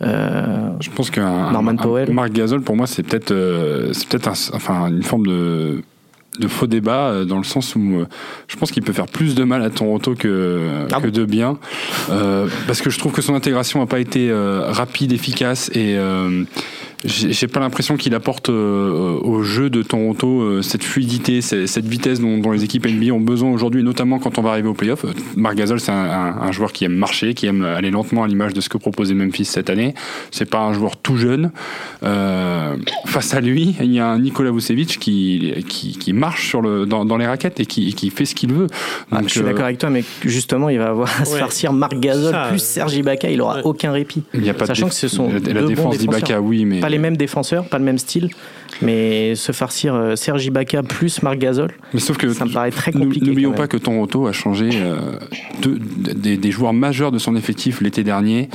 Euh, 0.00 0.70
je 0.80 0.90
pense 0.90 1.10
que 1.10 1.20
Norman 1.20 1.76
Powell. 1.76 2.12
Marc 2.12 2.32
Gasol, 2.32 2.62
pour 2.62 2.76
moi, 2.76 2.86
c'est 2.86 3.02
peut-être 3.02 3.32
euh, 3.32 3.92
c'est 3.92 4.08
peut-être 4.08 4.30
enfin, 4.54 4.88
une 4.88 5.02
forme 5.02 5.26
de 5.26 5.82
de 6.38 6.48
faux 6.48 6.66
débat 6.66 7.08
euh, 7.08 7.24
dans 7.24 7.38
le 7.38 7.44
sens 7.44 7.74
où 7.74 7.80
euh, 7.80 8.06
je 8.46 8.56
pense 8.56 8.70
qu'il 8.70 8.82
peut 8.82 8.92
faire 8.92 9.06
plus 9.06 9.34
de 9.34 9.44
mal 9.44 9.62
à 9.62 9.70
Toronto 9.70 10.14
que, 10.14 10.86
ah 10.92 11.00
que 11.00 11.08
de 11.08 11.24
bien. 11.24 11.58
Euh, 12.10 12.46
parce 12.66 12.80
que 12.80 12.90
je 12.90 12.98
trouve 12.98 13.12
que 13.12 13.22
son 13.22 13.34
intégration 13.34 13.80
n'a 13.80 13.86
pas 13.86 14.00
été 14.00 14.32
rapide, 14.32 15.12
efficace 15.12 15.70
et 15.74 15.96
j'ai 17.04 17.46
pas 17.46 17.60
l'impression 17.60 17.96
qu'il 17.96 18.14
apporte 18.14 18.48
euh, 18.48 19.18
au 19.22 19.42
jeu 19.42 19.70
de 19.70 19.82
Toronto 19.82 20.40
euh, 20.40 20.62
cette 20.62 20.82
fluidité, 20.82 21.40
cette 21.40 21.86
vitesse 21.86 22.20
dont, 22.20 22.50
les 22.50 22.64
équipes 22.64 22.86
NBA 22.86 23.12
ont 23.12 23.20
besoin 23.20 23.50
aujourd'hui, 23.50 23.84
notamment 23.84 24.18
quand 24.18 24.38
on 24.38 24.42
va 24.42 24.50
arriver 24.50 24.68
au 24.68 24.74
playoff. 24.74 25.04
Marc 25.36 25.54
Gasol, 25.56 25.80
c'est 25.80 25.92
un, 25.92 26.50
joueur 26.50 26.72
qui 26.72 26.84
aime 26.84 26.94
marcher, 26.94 27.34
qui 27.34 27.46
aime 27.46 27.64
aller 27.64 27.90
lentement 27.90 28.24
à 28.24 28.26
l'image 28.26 28.54
de 28.54 28.60
ce 28.60 28.68
que 28.68 28.78
proposait 28.78 29.14
Memphis 29.14 29.44
cette 29.44 29.70
année. 29.70 29.94
C'est 30.30 30.48
pas 30.48 30.60
un 30.60 30.72
joueur 30.72 30.96
tout 30.96 31.16
jeune. 31.16 31.52
Euh, 32.02 32.76
face 33.06 33.34
à 33.34 33.40
lui, 33.40 33.76
il 33.80 33.92
y 33.92 34.00
a 34.00 34.08
un 34.08 34.18
Nikola 34.18 34.50
Vucevic 34.50 34.98
qui, 34.98 35.64
qui, 35.68 36.12
marche 36.12 36.48
sur 36.48 36.62
le, 36.62 36.86
dans, 36.86 37.16
les 37.16 37.26
raquettes 37.26 37.60
et 37.60 37.66
qui, 37.66 37.94
qui 37.94 38.10
fait 38.10 38.24
ce 38.24 38.34
qu'il 38.34 38.52
veut. 38.52 38.66
Ah, 39.12 39.20
je 39.22 39.28
suis 39.28 39.42
d'accord 39.42 39.64
avec 39.64 39.78
toi, 39.78 39.90
mais 39.90 40.02
justement, 40.24 40.68
il 40.68 40.78
va 40.78 40.88
avoir 40.88 41.20
à 41.20 41.24
se 41.24 41.36
farcir 41.36 41.72
Marc 41.72 41.98
Gasol 42.00 42.34
plus 42.48 42.62
Serge 42.62 42.96
Ibaka, 42.96 43.30
il 43.30 43.40
aura 43.40 43.60
aucun 43.64 43.92
répit. 43.92 44.22
Il 44.34 44.44
y 44.44 44.50
a 44.50 44.54
pas 44.54 44.66
Sachant 44.66 44.88
que 44.88 44.94
ce 44.94 45.08
sont 45.08 45.28
la, 45.28 45.52
la 45.52 45.62
défense 45.62 45.98
d'Ibaka, 45.98 46.40
oui, 46.40 46.64
mais 46.64 46.80
les 46.88 46.98
mêmes 46.98 47.16
défenseurs, 47.16 47.64
pas 47.68 47.78
le 47.78 47.84
même 47.84 47.98
style. 47.98 48.30
Mais 48.80 49.34
se 49.34 49.50
farcir 49.50 49.94
euh, 49.94 50.14
Serge 50.14 50.44
Ibaka 50.46 50.82
plus 50.84 51.22
Marc 51.22 51.38
Gasol, 51.38 51.72
mais 51.94 52.00
sauf 52.00 52.16
que 52.16 52.32
ça 52.32 52.44
me 52.44 52.52
paraît 52.52 52.70
très 52.70 52.92
compliqué. 52.92 53.26
N'oublions 53.26 53.52
pas 53.52 53.66
que 53.66 53.76
Toronto 53.76 54.28
a 54.28 54.32
changé 54.32 54.70
euh, 54.74 54.96
des, 55.64 56.50
joueurs 56.52 56.74
majeurs 56.74 57.10
de 57.10 57.18
son 57.18 57.34
effectif 57.34 57.80
l'été 57.80 58.04
dernier. 58.04 58.48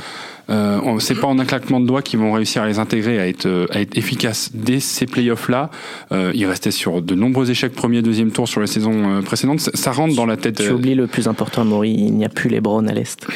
Euh, 0.50 0.98
c'est 0.98 1.14
pas 1.14 1.26
en 1.26 1.38
un 1.38 1.44
claquement 1.44 1.80
de 1.80 1.86
doigts 1.86 2.02
qu'ils 2.02 2.18
vont 2.18 2.32
réussir 2.32 2.62
à 2.62 2.66
les 2.66 2.78
intégrer, 2.78 3.18
à 3.18 3.26
être, 3.26 3.46
euh, 3.46 3.66
à 3.70 3.80
être 3.80 3.96
efficaces 3.96 4.50
dès 4.52 4.80
ces 4.80 5.06
playoffs-là. 5.06 5.70
Euh, 6.12 6.32
ils 6.34 6.46
restaient 6.46 6.70
sur 6.70 7.00
de 7.00 7.14
nombreux 7.14 7.50
échecs 7.50 7.72
premier, 7.72 8.02
deuxième 8.02 8.30
tour 8.30 8.46
sur 8.46 8.60
les 8.60 8.66
saisons 8.66 9.22
précédentes. 9.24 9.60
Ça, 9.60 9.92
rentre 9.92 10.14
dans 10.14 10.26
la 10.26 10.36
tête. 10.36 10.56
Tu 10.56 10.70
oublies 10.70 10.94
le 10.94 11.06
plus 11.06 11.28
important, 11.28 11.64
Maury, 11.64 11.92
il 11.92 12.14
n'y 12.14 12.24
a 12.24 12.28
plus 12.28 12.50
les 12.50 12.60
Browns 12.60 12.88
à 12.88 12.92
l'Est. 12.92 13.26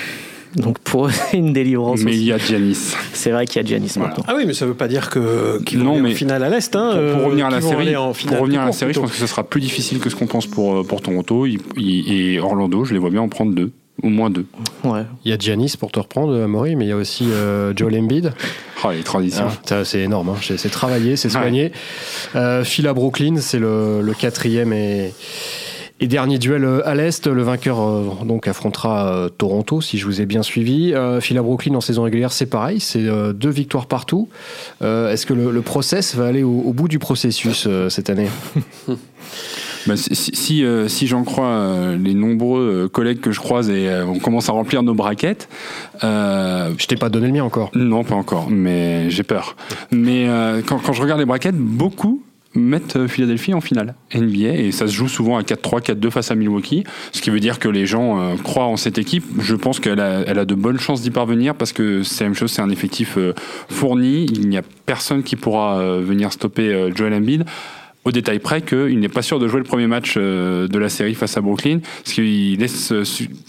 Donc 0.57 0.79
pour 0.79 1.11
une 1.33 1.53
délivrance. 1.53 2.01
Mais 2.03 2.15
il 2.15 2.25
y 2.25 2.33
a 2.33 2.39
Giannis. 2.39 2.95
C'est 3.13 3.31
vrai 3.31 3.47
qu'il 3.47 3.63
y 3.63 3.65
a 3.65 3.69
Giannis 3.69 3.95
maintenant. 3.99 4.25
Ah 4.27 4.35
oui, 4.37 4.45
mais 4.47 4.55
ça 4.55 4.65
ne 4.65 4.71
veut 4.71 4.77
pas 4.77 4.89
dire 4.89 5.11
que 5.11 5.63
qu'il 5.65 5.81
non, 5.81 6.01
mais 6.01 6.15
finale 6.15 6.43
à 6.43 6.49
l'est. 6.49 6.75
Hein, 6.75 7.13
pour, 7.15 7.25
revenir 7.27 7.47
à 7.47 7.51
la 7.51 7.61
série, 7.61 7.95
pour 7.95 8.39
revenir 8.39 8.63
à 8.63 8.67
la 8.67 8.73
série, 8.73 8.93
je 8.93 9.01
pense 9.01 9.11
que 9.11 9.17
ce 9.17 9.27
sera 9.27 9.45
plus 9.45 9.61
difficile 9.61 9.99
que 9.99 10.11
ce 10.11 10.17
qu'on 10.17 10.27
pense 10.27 10.47
pour 10.47 10.87
pour 10.87 11.03
Toronto 11.03 11.47
et 11.47 12.41
Orlando. 12.41 12.85
Je 12.85 12.93
les 12.93 12.99
vois 12.99 13.11
bien 13.11 13.23
en 13.23 13.29
prendre 13.29 13.55
deux. 13.55 13.73
Au 14.03 14.09
moins 14.09 14.31
deux. 14.31 14.47
Ouais. 14.85 15.03
Il 15.25 15.31
y 15.31 15.35
a 15.35 15.39
Giannis 15.39 15.75
pour 15.79 15.91
te 15.91 15.99
reprendre, 15.99 16.47
Maury, 16.47 16.77
mais 16.77 16.85
il 16.85 16.89
y 16.89 16.93
a 16.93 16.97
aussi 16.97 17.25
euh, 17.33 17.73
Joel 17.75 17.99
Embiid. 17.99 18.33
Oh, 18.85 18.93
les 18.93 19.03
transitions. 19.03 19.49
Ah, 19.71 19.85
c'est 19.85 20.01
énorme. 20.01 20.29
Hein. 20.29 20.37
C'est 20.41 20.71
travaillé, 20.71 21.17
c'est 21.17 21.29
soigné. 21.29 21.73
Euh, 22.37 22.63
Phila 22.63 22.95
Brooklyn, 22.95 23.39
c'est 23.41 23.59
le, 23.59 24.01
le, 24.01 24.15
quatrième 24.15 24.73
et 24.73 25.13
et 26.01 26.07
dernier 26.07 26.39
duel 26.39 26.65
euh, 26.65 26.87
à 26.87 26.95
l'Est, 26.95 27.27
le 27.27 27.43
vainqueur 27.43 27.81
euh, 27.81 28.25
donc 28.25 28.47
affrontera 28.47 29.13
euh, 29.13 29.29
Toronto, 29.29 29.81
si 29.81 29.99
je 29.99 30.05
vous 30.05 30.21
ai 30.21 30.27
bien 30.27 30.43
suivi. 30.43 30.95
Euh, 30.95 31.21
Phila 31.21 31.43
Brooklyn 31.43 31.75
en 31.75 31.81
saison 31.81 32.05
régulière, 32.05 32.33
c'est 32.33 32.47
pareil, 32.47 32.81
c'est 32.81 33.03
deux 33.33 33.51
victoires 33.51 33.87
partout. 33.87 34.29
Est-ce 34.81 35.27
que 35.27 35.35
le, 35.35 35.63
process 35.63 36.15
va 36.15 36.27
aller 36.27 36.43
au, 36.43 36.73
bout 36.73 36.89
du 36.89 36.99
processus 36.99 37.69
cette 37.89 38.11
année? 38.11 38.29
Bah, 39.87 39.97
si, 39.97 40.15
si, 40.35 40.65
si 40.89 41.07
j'en 41.07 41.23
crois 41.23 41.95
les 41.99 42.13
nombreux 42.13 42.91
collègues 42.93 43.21
que 43.21 43.31
je 43.31 43.41
croise 43.41 43.71
et 43.71 43.89
on 44.03 44.19
commence 44.19 44.49
à 44.51 44.53
remplir 44.53 44.83
nos 44.83 44.93
braquettes. 44.93 45.49
je 46.03 46.87
t'ai 46.87 46.97
pas 46.97 47.09
donné 47.09 47.29
le 47.29 47.33
mien 47.33 47.45
encore. 47.45 47.71
Non, 47.75 48.05
pas 48.05 48.17
encore, 48.17 48.51
mais 48.51 49.09
j'ai 49.09 49.23
peur. 49.23 49.57
Mais 49.91 50.27
quand, 50.67 50.79
quand, 50.79 50.93
je 50.93 51.01
regarde 51.01 51.21
les 51.21 51.27
braquettes, 51.27 51.57
beaucoup 51.57 52.23
mettent 52.55 52.97
euh, 52.97 53.09
Philadelphie 53.09 53.55
en 53.55 53.61
finale 53.61 53.95
NBA 54.15 54.55
et 54.55 54.73
ça 54.73 54.87
se 54.87 54.93
joue 54.93 55.09
souvent 55.09 55.37
à 55.39 55.43
4-3, 55.43 55.83
4-2 55.83 56.11
face 56.11 56.31
à 56.31 56.35
Milwaukee, 56.35 56.85
ce 57.13 57.21
qui 57.21 57.31
veut 57.31 57.41
dire 57.41 57.59
que 57.59 57.69
les 57.69 57.87
gens 57.87 58.21
euh, 58.21 58.37
croient 58.37 58.67
en 58.67 58.77
cette 58.77 58.99
équipe. 58.99 59.25
Je 59.39 59.55
pense 59.55 59.81
qu'elle 59.81 60.01
a, 60.01 60.23
elle 60.27 60.39
a 60.39 60.45
de 60.45 60.55
bonnes 60.55 60.79
chances 60.79 61.03
d'y 61.03 61.11
parvenir 61.11 61.55
parce 61.55 61.73
que 61.73 62.03
c'est 62.03 62.25
la 62.25 62.31
même 62.31 62.37
chose, 62.37 62.51
c'est 62.51 62.63
un 62.63 62.71
effectif 62.71 63.17
euh, 63.19 63.35
fourni, 63.69 64.25
il 64.27 64.49
n'y 64.49 64.57
a 64.57 64.63
personne 64.87 65.23
qui 65.23 65.37
pourra 65.37 65.99
venir 65.99 66.33
stopper 66.33 66.91
Joel 66.95 67.13
Embiid 67.13 67.45
au 68.09 68.13
détail 68.13 68.39
près 68.39 68.63
qu'il 68.63 68.99
n'est 68.99 69.09
pas 69.09 69.23
sûr 69.23 69.39
de 69.39 69.47
jouer 69.49 69.59
le 69.59 69.65
premier 69.65 69.87
match 69.87 70.15
euh, 70.17 70.67
de 70.67 70.79
la 70.79 70.89
série 70.89 71.15
face 71.15 71.37
à 71.37 71.43
Brooklyn, 71.43 71.81
parce 71.81 72.15
qu'il 72.15 72.59
laisse 72.59 72.91
euh, 72.93 73.05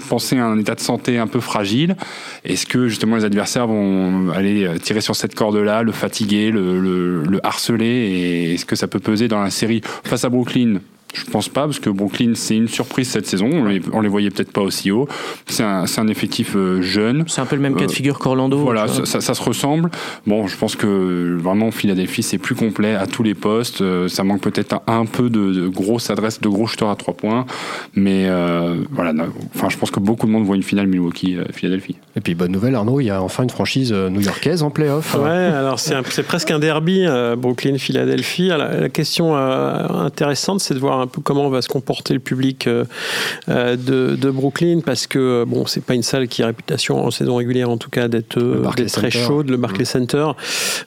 penser 0.10 0.38
à 0.38 0.46
un 0.46 0.60
état 0.60 0.76
de 0.76 0.82
santé 0.82 1.18
un 1.18 1.28
peu 1.28 1.40
fragile. 1.40 1.96
Est-ce 2.44 2.66
que 2.66 2.90
justement 2.90 3.16
les 3.16 3.24
adversaires 3.24 3.68
vont 3.68 4.30
aller 4.32 4.66
euh, 4.66 4.78
tirer 4.78 5.00
sur 5.00 5.16
cette 5.16 5.34
corde-là, 5.34 5.82
le 5.84 5.94
fatiguer, 5.94 6.52
le, 6.52 7.24
le 7.24 7.46
harceler, 7.46 7.86
et 7.86 8.54
est-ce 8.56 8.66
que 8.66 8.76
ça 8.76 8.88
peut 8.88 9.00
peser 9.00 9.30
dans 9.30 9.42
la 9.42 9.50
série 9.50 9.82
face 10.04 10.26
à 10.26 10.30
Brooklyn? 10.30 10.80
Je 11.14 11.26
pense 11.26 11.50
pas, 11.50 11.66
parce 11.66 11.80
que 11.80 11.90
Brooklyn, 11.90 12.34
c'est 12.36 12.56
une 12.56 12.68
surprise 12.68 13.10
cette 13.10 13.26
saison. 13.26 13.50
On 13.52 13.66
les, 13.66 13.80
les 13.80 14.08
voyait 14.08 14.30
peut-être 14.30 14.52
pas 14.52 14.62
aussi 14.62 14.92
haut. 14.92 15.08
C'est 15.48 15.64
un, 15.64 15.86
un, 15.98 16.08
effectif 16.08 16.56
euh, 16.56 16.82
jeune. 16.82 17.24
C'est 17.28 17.42
un 17.42 17.48
peu 17.48 17.56
le 17.56 17.62
même 17.64 17.76
cas 17.76 17.86
de 17.86 17.92
euh, 17.92 17.94
figure 17.94 18.20
qu'Orlando. 18.20 18.60
Voilà, 18.60 18.88
ça, 18.88 19.20
ça, 19.20 19.34
se 19.34 19.42
ressemble. 19.42 19.90
Bon, 20.28 20.46
je 20.48 20.56
pense 20.56 20.76
que 20.76 21.36
vraiment, 21.40 21.72
Philadelphie, 21.72 22.22
c'est 22.22 22.38
plus 22.38 22.54
complet 22.54 22.94
à 22.94 23.08
tous 23.08 23.24
les 23.24 23.34
postes. 23.34 23.82
Euh, 23.82 24.08
ça 24.08 24.24
manque 24.24 24.42
peut-être 24.42 24.82
un, 24.86 25.06
peu 25.06 25.32
de, 25.32 25.52
de 25.52 25.68
grosses 25.68 26.12
adresses, 26.12 26.42
de 26.42 26.48
gros 26.48 26.68
shooters 26.68 26.90
à 26.90 26.96
trois 26.96 27.16
points. 27.16 27.46
Mais 27.96 28.28
voilà, 28.92 29.14
enfin, 29.56 29.70
je 29.70 29.78
pense 29.78 29.90
que 29.90 30.00
beaucoup 30.00 30.28
de 30.28 30.32
monde 30.32 30.46
voit 30.46 30.56
une 30.56 30.64
finale 30.64 30.88
Milwaukee-Philadelphie. 30.88 31.96
Et 32.16 32.22
puis, 32.22 32.36
bonne 32.36 32.52
nouvelle, 32.52 32.76
Arnaud, 32.76 33.00
il 33.00 33.06
y 33.06 33.10
a 33.10 33.22
enfin 33.22 33.44
une 33.44 33.50
franchise 33.50 33.92
new-yorkaise 33.92 34.62
en 34.62 34.70
playoff. 34.70 35.16
Ouais, 35.16 35.30
alors 35.30 35.80
c'est 35.80 36.24
presque 36.24 36.52
un 36.52 36.60
derby, 36.60 37.06
Brooklyn-Philadelphie. 37.38 38.48
La, 38.48 38.58
la, 38.58 38.90
question 38.90 39.36
intéressante, 39.36 40.60
c'est 40.60 40.74
de 40.74 40.80
voir 40.80 40.99
un 41.02 41.08
peu 41.08 41.22
comment 41.22 41.50
va 41.50 41.62
se 41.62 41.68
comporter 41.68 42.14
le 42.14 42.20
public 42.20 42.68
euh, 42.68 42.86
euh, 43.50 43.76
de, 44.16 44.30
Brooklyn 44.30 44.82
parce 44.86 45.08
que 45.08 45.44
bon, 45.48 45.66
c'est 45.66 45.84
pas 45.84 45.96
une 45.96 46.04
salle 46.04 46.28
qui 46.28 46.44
a 46.44 46.48
réputation 46.48 47.04
en 47.04 47.12
saison 47.12 47.36
régulière 47.36 47.70
en 47.70 47.78
tout 47.78 47.90
cas 47.90 48.08
d'être 48.08 48.38
euh, 48.38 48.64
très 48.88 49.10
chaude, 49.10 49.50
le 49.50 49.58
Barclays 49.58 49.84
mmh. 49.84 49.86
Center. 49.86 50.28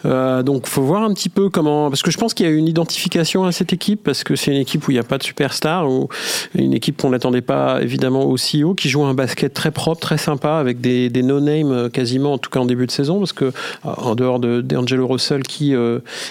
Euh, 0.04 0.42
donc 0.42 0.66
faut 0.66 0.82
voir 0.82 1.02
un 1.02 1.12
petit 1.12 1.28
peu 1.28 1.48
comment 1.48 1.90
parce 1.90 2.02
que 2.02 2.10
je 2.10 2.18
pense 2.18 2.34
qu'il 2.34 2.46
y 2.46 2.48
a 2.48 2.52
une 2.52 2.68
identification 2.68 3.44
à 3.44 3.52
cette 3.52 3.72
équipe 3.72 4.02
parce 4.04 4.22
que 4.24 4.36
c'est 4.36 4.52
une 4.52 4.60
équipe 4.60 4.86
où 4.86 4.90
il 4.90 4.94
n'y 4.94 5.00
a 5.00 5.04
pas 5.04 5.18
de 5.18 5.22
superstar 5.22 5.90
ou 5.90 6.08
une 6.54 6.72
équipe 6.72 7.00
qu'on 7.00 7.10
n'attendait 7.10 7.40
pas 7.42 7.82
évidemment 7.82 8.24
aussi 8.24 8.62
haut 8.62 8.74
qui 8.74 8.88
joue 8.88 9.04
un 9.04 9.14
basket 9.14 9.52
très 9.52 9.70
propre, 9.70 10.00
très 10.00 10.18
sympa 10.18 10.54
avec 10.54 10.80
des, 10.80 11.10
des 11.10 11.22
no-name 11.22 11.90
quasiment 11.90 12.34
en 12.34 12.38
tout 12.38 12.50
cas 12.50 12.60
en 12.60 12.66
début 12.66 12.86
de 12.86 12.92
saison 12.92 13.18
parce 13.18 13.32
que 13.32 13.52
en 13.82 14.14
dehors 14.14 14.38
de 14.38 14.60
d'Angelo 14.60 15.06
Russell 15.08 15.42
qui 15.42 15.74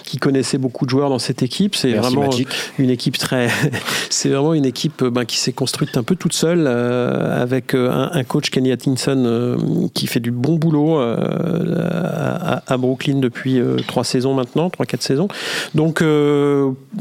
qui 0.04 0.18
connaissait 0.18 0.58
beaucoup 0.58 0.86
de 0.86 0.90
joueurs 0.92 1.10
dans 1.10 1.20
cette 1.20 1.44
équipe, 1.44 1.76
c'est 1.76 1.94
vraiment 1.94 2.30
une 2.78 2.90
équipe 2.90 3.18
très 3.18 3.50
c'est 4.10 4.30
vraiment 4.30 4.54
une 4.54 4.66
équipe 4.66 5.04
ben, 5.04 5.26
qui 5.26 5.38
s'est 5.38 5.54
construite 5.54 5.98
un 5.98 6.04
peu 6.04 6.16
toute 6.16 6.34
seule 6.34 6.66
euh, 6.68 7.42
avec 7.42 7.74
euh, 7.74 7.90
un, 8.12 8.24
coach 8.24 8.50
Kenny 8.50 8.72
Atkinson 8.72 9.24
euh, 9.26 9.58
qui 9.94 10.08
fait 10.08 10.20
du 10.20 10.32
bon 10.32 10.56
boulot 10.56 11.00
à, 11.00 12.78
Brooklyn 12.78 13.20
depuis 13.20 13.62
trois 13.88 14.04
saisons 14.04 14.34
maintenant, 14.34 14.70
trois 14.70 14.86
quatre 14.86 15.04
saisons. 15.04 15.28
Donc 15.76 16.04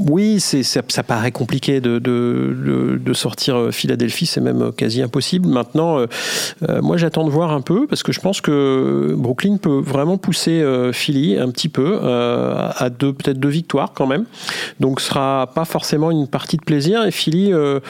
oui, 0.08 0.40
ça, 0.40 1.02
paraît 1.02 1.32
compliqué 1.32 1.80
de, 1.80 1.98
de, 1.98 3.12
sortir 3.12 3.68
Philadelphie, 3.70 4.26
c'est 4.26 4.40
même 4.40 4.72
quasi 4.72 5.02
impossible. 5.02 5.48
Maintenant, 5.48 6.04
moi 6.82 6.96
j'attends 6.96 7.24
de 7.24 7.30
voir 7.30 7.52
un 7.52 7.60
peu 7.60 7.86
parce 7.86 8.02
que 8.02 8.12
je 8.12 8.20
pense 8.20 8.40
que 8.40 9.14
Brooklyn 9.16 9.56
peut 9.56 9.80
vraiment 9.80 10.18
pousser 10.18 10.64
Philly 10.92 11.38
un 11.38 11.50
petit 11.50 11.68
peu 11.68 11.98
à 12.02 12.90
deux 12.90 13.12
peut-être 13.12 13.38
deux 13.38 13.48
victoires 13.48 13.92
quand 13.94 14.06
même. 14.06 14.24
Donc 14.80 15.00
ce 15.00 15.08
sera 15.08 15.50
pas 15.54 15.64
forcément 15.64 16.10
une 16.10 16.28
partie 16.28 16.58
de 16.60 16.64
plaisir. 16.64 17.04
Et 17.04 17.10
Philly, 17.10 17.52
euh, 17.52 17.80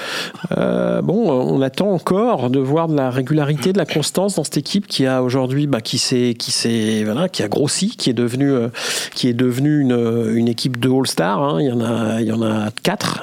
euh, 0.56 1.02
bon, 1.02 1.30
on 1.30 1.60
attend 1.62 1.90
encore 1.90 2.50
de 2.50 2.58
voir 2.58 2.88
de 2.88 2.96
la 2.96 3.10
régularité, 3.10 3.72
de 3.72 3.78
la 3.78 3.86
constance 3.86 4.36
dans 4.36 4.44
cette 4.44 4.56
équipe 4.56 4.86
qui 4.86 5.06
a 5.06 5.22
aujourd'hui, 5.22 5.66
bah, 5.66 5.80
qui 5.80 5.98
s'est, 5.98 6.34
qui 6.38 6.50
s'est, 6.50 7.04
voilà, 7.04 7.28
qui 7.28 7.42
a 7.42 7.48
grossi, 7.48 7.96
qui 7.96 8.10
est 8.10 8.14
devenue, 8.14 8.52
euh, 8.52 8.68
qui 9.14 9.28
est 9.28 9.34
devenue 9.34 9.80
une, 9.80 10.30
une 10.34 10.48
équipe 10.48 10.80
de 10.80 10.88
All-Star. 10.88 11.42
Hein. 11.42 11.58
Il 11.60 11.66
y 11.66 11.72
en 11.72 11.80
a, 11.80 12.20
il 12.20 12.26
y 12.26 12.32
en 12.32 12.42
a 12.42 12.70
quatre 12.82 13.20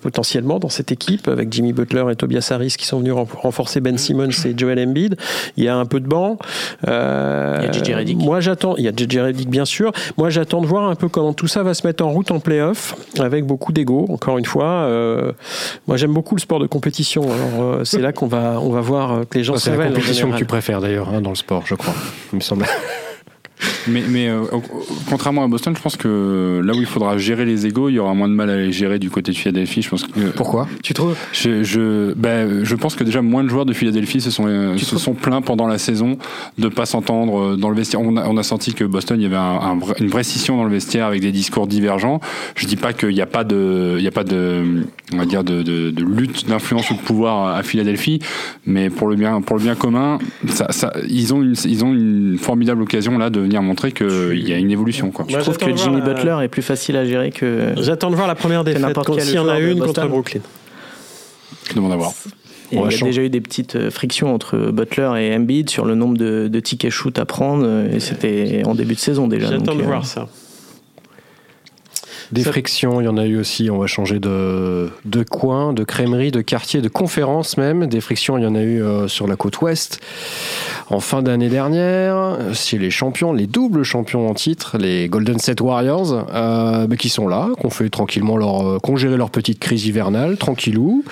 potentiellement 0.00 0.58
dans 0.58 0.68
cette 0.68 0.92
équipe 0.92 1.28
avec 1.28 1.52
Jimmy 1.52 1.72
Butler 1.72 2.04
et 2.10 2.16
Tobias 2.16 2.48
Harris 2.50 2.74
qui 2.78 2.86
sont 2.86 2.98
venus 2.98 3.14
renforcer 3.14 3.80
Ben 3.80 3.98
Simmons 3.98 4.30
et 4.44 4.54
Joel 4.56 4.78
Embiid. 4.78 5.16
Il 5.56 5.64
y 5.64 5.68
a 5.68 5.76
un 5.76 5.86
peu 5.86 6.00
de 6.00 6.06
banc. 6.06 6.38
il 6.86 6.90
y 6.90 6.92
a 6.92 7.72
JJ 7.72 7.94
Redick. 7.94 8.18
Moi, 8.18 8.40
j'attends. 8.40 8.76
Il 8.76 8.84
y 8.84 8.88
a 8.88 8.92
JJ 8.92 9.18
Redick, 9.18 9.48
bien 9.48 9.64
sûr. 9.64 9.92
Moi, 10.16 10.30
j'attends 10.30 10.60
de 10.60 10.66
voir 10.66 10.88
un 10.88 10.94
peu 10.94 11.08
comment 11.08 11.32
tout 11.32 11.46
ça 11.46 11.62
va 11.62 11.74
se 11.74 11.86
mettre 11.86 12.04
en 12.04 12.10
route 12.10 12.30
en 12.30 12.40
playoff 12.40 12.94
avec 13.18 13.44
beaucoup 13.44 13.72
d'ego, 13.72 14.06
encore 14.08 14.38
une 14.38 14.44
fois 14.44 14.71
Euh, 14.72 15.32
moi, 15.86 15.96
j'aime 15.96 16.12
beaucoup 16.12 16.34
le 16.34 16.40
sport 16.40 16.58
de 16.58 16.66
compétition. 16.66 17.22
Alors, 17.22 17.62
euh, 17.62 17.84
c'est 17.84 18.00
là 18.00 18.12
qu'on 18.12 18.26
va, 18.26 18.58
on 18.60 18.70
va 18.70 18.80
voir 18.80 19.28
que 19.28 19.38
les 19.38 19.44
gens 19.44 19.56
se 19.56 19.70
C'est 19.70 19.76
la 19.76 19.86
compétition 19.88 20.30
que 20.30 20.36
tu 20.36 20.44
préfères 20.44 20.80
d'ailleurs 20.80 21.08
hein, 21.08 21.20
dans 21.20 21.30
le 21.30 21.36
sport, 21.36 21.64
je 21.66 21.74
crois. 21.74 21.94
Il 22.32 22.36
me 22.36 22.40
semble. 22.40 22.66
Mais, 23.88 24.02
mais 24.08 24.28
euh, 24.28 24.42
contrairement 25.08 25.44
à 25.44 25.48
Boston, 25.48 25.74
je 25.76 25.82
pense 25.82 25.96
que 25.96 26.60
là 26.64 26.72
où 26.74 26.76
il 26.80 26.86
faudra 26.86 27.18
gérer 27.18 27.44
les 27.44 27.66
égaux, 27.66 27.88
il 27.88 27.94
y 27.94 27.98
aura 27.98 28.14
moins 28.14 28.28
de 28.28 28.34
mal 28.34 28.50
à 28.50 28.56
les 28.56 28.72
gérer 28.72 28.98
du 28.98 29.10
côté 29.10 29.32
de 29.32 29.36
Philadelphie. 29.36 29.82
Je 29.82 29.88
pense 29.90 30.04
que 30.04 30.30
Pourquoi? 30.30 30.68
Tu 30.82 30.94
trouves? 30.94 31.16
je, 31.32 31.62
je, 31.62 32.12
ben, 32.14 32.64
je 32.64 32.74
pense 32.76 32.94
que 32.94 33.04
déjà 33.04 33.22
moins 33.22 33.44
de 33.44 33.48
joueurs 33.48 33.66
de 33.66 33.72
Philadelphie 33.72 34.20
se 34.20 34.30
sont, 34.30 34.46
euh, 34.46 34.76
se 34.78 34.98
sont 34.98 35.14
plaints 35.14 35.42
pendant 35.42 35.66
la 35.66 35.78
saison 35.78 36.16
de 36.58 36.68
pas 36.68 36.86
s'entendre 36.86 37.38
euh, 37.52 37.56
dans 37.56 37.70
le 37.70 37.76
vestiaire. 37.76 38.00
On 38.00 38.16
a, 38.16 38.26
on 38.28 38.36
a 38.36 38.42
senti 38.42 38.74
que 38.74 38.84
Boston, 38.84 39.18
il 39.20 39.24
y 39.24 39.26
avait 39.26 39.36
un- 39.36 39.40
un 39.60 39.76
vrai- 39.78 39.94
une 40.00 40.08
vraie 40.08 40.22
scission 40.24 40.56
dans 40.56 40.64
le 40.64 40.70
vestiaire 40.70 41.06
avec 41.06 41.20
des 41.20 41.32
discours 41.32 41.66
divergents. 41.66 42.20
Je 42.56 42.66
dis 42.66 42.76
pas 42.76 42.92
qu'il 42.92 43.10
n'y 43.10 43.20
a 43.20 43.26
pas 43.26 43.44
de, 43.44 43.96
il 43.98 44.04
y 44.04 44.08
a 44.08 44.12
pas 44.12 44.24
de, 44.24 44.84
on 45.12 45.16
va 45.18 45.24
dire 45.26 45.44
de, 45.44 45.62
de, 45.62 45.90
de 45.90 46.04
lutte 46.04 46.48
d'influence 46.48 46.90
ou 46.90 46.94
de 46.94 47.00
pouvoir 47.00 47.54
à 47.56 47.62
Philadelphie, 47.62 48.20
mais 48.66 48.90
pour 48.90 49.08
le 49.08 49.16
bien, 49.16 49.40
pour 49.40 49.56
le 49.56 49.62
bien 49.62 49.74
commun, 49.74 50.18
ça, 50.48 50.66
ça, 50.70 50.92
ils 51.08 51.32
ont 51.34 51.42
une, 51.42 51.54
ils 51.64 51.84
ont 51.84 51.92
une 51.92 52.38
formidable 52.38 52.82
occasion 52.82 53.18
là 53.18 53.30
de 53.30 53.46
venir 53.52 53.62
montrer 53.62 53.92
qu'il 53.92 54.48
y 54.48 54.52
a 54.52 54.56
une 54.56 54.70
évolution. 54.70 55.10
Quoi. 55.10 55.26
Moi, 55.28 55.38
Je 55.38 55.42
trouve 55.44 55.54
j'attends 55.54 55.66
que 55.66 55.72
de 55.72 55.76
Jimmy 55.76 56.00
voir, 56.00 56.14
Butler 56.14 56.36
est 56.44 56.48
plus 56.48 56.62
facile 56.62 56.96
à 56.96 57.04
gérer 57.04 57.30
que. 57.30 57.72
J'attends 57.78 58.10
de 58.10 58.16
voir 58.16 58.26
la 58.28 58.34
première 58.34 58.64
défaite, 58.64 58.82
n'importe 58.82 59.06
quand- 59.08 59.18
y 59.18 59.38
en 59.38 59.48
a 59.48 59.60
une 59.60 59.78
contre. 59.80 60.06
Brooklyn. 60.08 60.40
Je 61.68 61.74
demande 61.74 61.92
à 61.92 61.96
voir. 61.96 62.12
Et 62.70 62.76
il 62.76 62.80
y 62.80 62.82
a 62.82 62.88
changer. 62.90 63.04
déjà 63.04 63.22
eu 63.22 63.28
des 63.28 63.42
petites 63.42 63.76
euh, 63.76 63.90
frictions 63.90 64.34
entre 64.34 64.56
Butler 64.70 65.10
et 65.18 65.36
Embiid 65.36 65.68
sur 65.68 65.84
le 65.84 65.94
nombre 65.94 66.16
de, 66.16 66.48
de 66.48 66.60
tickets 66.60 66.90
shoot 66.90 67.18
à 67.18 67.26
prendre, 67.26 67.64
euh, 67.66 67.92
et 67.94 68.00
c'était 68.00 68.62
en 68.64 68.74
début 68.74 68.94
de 68.94 68.98
saison 68.98 69.28
déjà. 69.28 69.48
J'attends 69.50 69.74
de 69.74 69.82
euh, 69.82 69.84
voir 69.84 70.06
ça. 70.06 70.28
Des 72.32 72.44
frictions, 72.44 73.02
il 73.02 73.04
y 73.04 73.08
en 73.08 73.18
a 73.18 73.26
eu 73.26 73.38
aussi. 73.38 73.70
On 73.70 73.76
va 73.76 73.86
changer 73.86 74.18
de, 74.18 74.88
de 75.04 75.22
coin, 75.22 75.74
de 75.74 75.84
crèmerie, 75.84 76.30
de 76.30 76.40
quartier, 76.40 76.80
de 76.80 76.88
conférence 76.88 77.58
même. 77.58 77.86
Des 77.86 78.00
frictions, 78.00 78.38
il 78.38 78.44
y 78.44 78.46
en 78.46 78.54
a 78.54 78.62
eu 78.62 78.82
euh, 78.82 79.06
sur 79.06 79.26
la 79.26 79.36
côte 79.36 79.60
ouest. 79.60 80.00
En 80.88 81.00
fin 81.00 81.22
d'année 81.22 81.50
dernière, 81.50 82.38
chez 82.54 82.78
les 82.78 82.90
champions, 82.90 83.34
les 83.34 83.46
doubles 83.46 83.82
champions 83.82 84.28
en 84.30 84.34
titre, 84.34 84.78
les 84.78 85.08
Golden 85.08 85.38
State 85.38 85.60
Warriors, 85.60 86.26
euh, 86.32 86.86
bah, 86.86 86.96
qui 86.96 87.10
sont 87.10 87.28
là, 87.28 87.50
qui 87.58 87.66
ont 87.66 87.70
fait 87.70 87.90
tranquillement 87.90 88.38
leur, 88.38 88.66
euh, 88.66 88.78
qui 88.82 88.90
ont 88.90 88.96
géré 88.96 89.18
leur 89.18 89.30
petite 89.30 89.58
crise 89.58 89.84
hivernale, 89.84 90.38
tranquillou. 90.38 91.04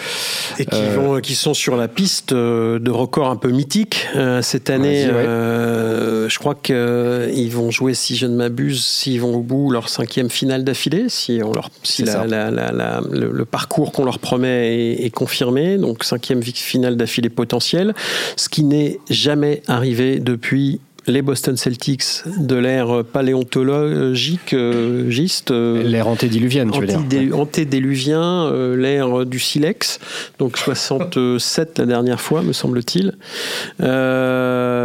Et 0.58 0.64
qui, 0.64 0.88
vont, 0.96 1.20
qui 1.20 1.34
sont 1.34 1.52
sur 1.52 1.76
la 1.76 1.88
piste 1.88 2.32
de 2.32 2.90
records 2.90 3.28
un 3.28 3.36
peu 3.36 3.50
mythiques 3.50 4.08
cette 4.40 4.70
année. 4.70 5.06
Ouais. 5.06 6.28
je 6.28 6.38
crois 6.38 6.54
qu'ils 6.54 7.50
vont 7.52 7.70
jouer, 7.70 7.92
si 7.92 8.16
je 8.16 8.26
ne 8.26 8.36
m'abuse, 8.36 8.84
s'ils 8.84 9.20
vont 9.20 9.34
au 9.34 9.42
bout, 9.42 9.70
leur 9.70 9.90
cinquième 9.90 10.30
finale 10.30 10.64
d'affilée, 10.64 11.09
si, 11.10 11.40
on 11.44 11.52
leur, 11.52 11.68
si 11.82 11.96
C'est 11.98 12.04
la- 12.06 12.12
ça. 12.12 12.26
la- 12.26 12.50
la- 12.50 12.72
la- 12.72 13.00
le, 13.10 13.30
le 13.30 13.44
parcours 13.44 13.92
qu'on 13.92 14.04
leur 14.04 14.18
promet 14.18 14.74
est, 14.94 15.04
est 15.04 15.10
confirmé. 15.10 15.76
Donc 15.76 16.04
cinquième 16.04 16.42
finale 16.42 16.96
d'affilée 16.96 17.28
potentielle, 17.30 17.94
ce 18.36 18.48
qui 18.48 18.64
n'est 18.64 18.98
jamais 19.10 19.62
arrivé 19.68 20.18
depuis 20.20 20.80
les 21.06 21.22
Boston 21.22 21.56
Celtics 21.56 22.04
de 22.38 22.56
l'ère 22.56 23.02
paléontologique, 23.04 24.52
euh, 24.52 25.08
giste, 25.10 25.50
euh, 25.50 25.82
L'ère 25.82 26.08
antédiluvienne, 26.08 26.70
tu 26.70 26.80
veux 26.80 26.86
dire. 26.86 26.98
Antidé- 27.00 27.32
antédéluvien, 27.32 28.46
euh, 28.46 28.76
l'ère 28.76 29.24
du 29.24 29.38
silex, 29.38 29.98
donc 30.38 30.56
67 30.58 31.78
la 31.78 31.86
dernière 31.86 32.20
fois, 32.20 32.42
me 32.42 32.52
semble-t-il, 32.52 33.12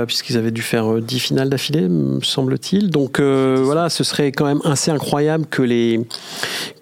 puisqu'ils 0.06 0.38
avaient 0.38 0.52
dû 0.52 0.62
faire 0.62 0.92
euh, 0.94 1.02
10 1.02 1.20
finales 1.20 1.50
d'affilée, 1.50 1.88
me 1.90 2.22
semble-t-il. 2.22 2.90
Donc 2.90 3.20
voilà, 3.20 3.90
ce 3.90 4.04
serait 4.04 4.32
quand 4.32 4.46
même 4.46 4.62
assez 4.64 4.92
incroyable 4.92 5.46
que 5.50 5.62
les 5.62 6.00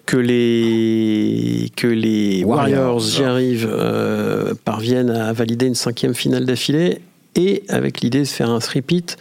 que 0.06 0.16
les 0.18 1.70
que 1.76 1.86
les 1.86 2.44
Warriors. 2.44 2.78
Warriors, 2.96 3.00
j'y 3.00 3.24
arrive, 3.24 3.68
parviennent 4.64 5.10
à 5.10 5.32
valider 5.32 5.66
une 5.66 5.74
cinquième 5.74 6.14
finale 6.14 6.44
d'affilée. 6.44 7.00
Et 7.36 7.64
avec 7.68 8.00
l'idée 8.00 8.20
de 8.20 8.28
faire 8.28 8.50
un 8.50 8.58
repeat, 8.58 9.16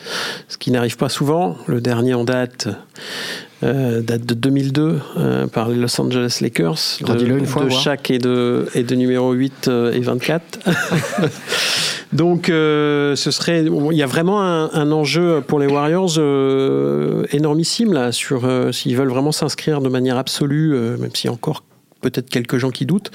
ce 0.47 0.57
qui 0.57 0.71
n'arrive 0.71 0.97
pas 0.97 1.09
souvent. 1.09 1.57
Le 1.67 1.81
dernier 1.81 2.13
en 2.13 2.23
date 2.23 2.67
euh, 3.63 4.01
date 4.01 4.25
de 4.25 4.33
2002 4.33 4.99
euh, 5.17 5.47
par 5.47 5.69
les 5.69 5.75
Los 5.75 5.99
Angeles 5.99 6.39
Lakers 6.41 6.99
de, 7.01 7.25
une 7.25 7.45
fois, 7.45 7.63
de. 7.63 7.69
Shaq 7.69 8.11
et 8.11 8.19
de, 8.19 8.67
et 8.75 8.83
de 8.83 8.95
numéro 8.95 9.31
8 9.31 9.67
euh, 9.67 9.93
et 9.93 9.99
24. 9.99 10.59
Donc 12.13 12.49
euh, 12.49 13.15
ce 13.15 13.31
serait 13.31 13.65
il 13.65 13.97
y 13.97 14.03
a 14.03 14.05
vraiment 14.05 14.43
un, 14.43 14.69
un 14.71 14.91
enjeu 14.91 15.41
pour 15.41 15.59
les 15.59 15.65
Warriors 15.65 16.13
euh, 16.17 17.25
énormissime 17.31 17.91
là 17.91 18.11
sur 18.11 18.45
euh, 18.45 18.71
s'ils 18.71 18.95
veulent 18.95 19.09
vraiment 19.09 19.31
s'inscrire 19.31 19.81
de 19.81 19.89
manière 19.89 20.17
absolue 20.17 20.77
même 20.99 21.09
a 21.25 21.29
encore 21.29 21.63
peut-être 22.03 22.29
quelques 22.29 22.57
gens 22.57 22.69
qui 22.69 22.85
doutent 22.85 23.11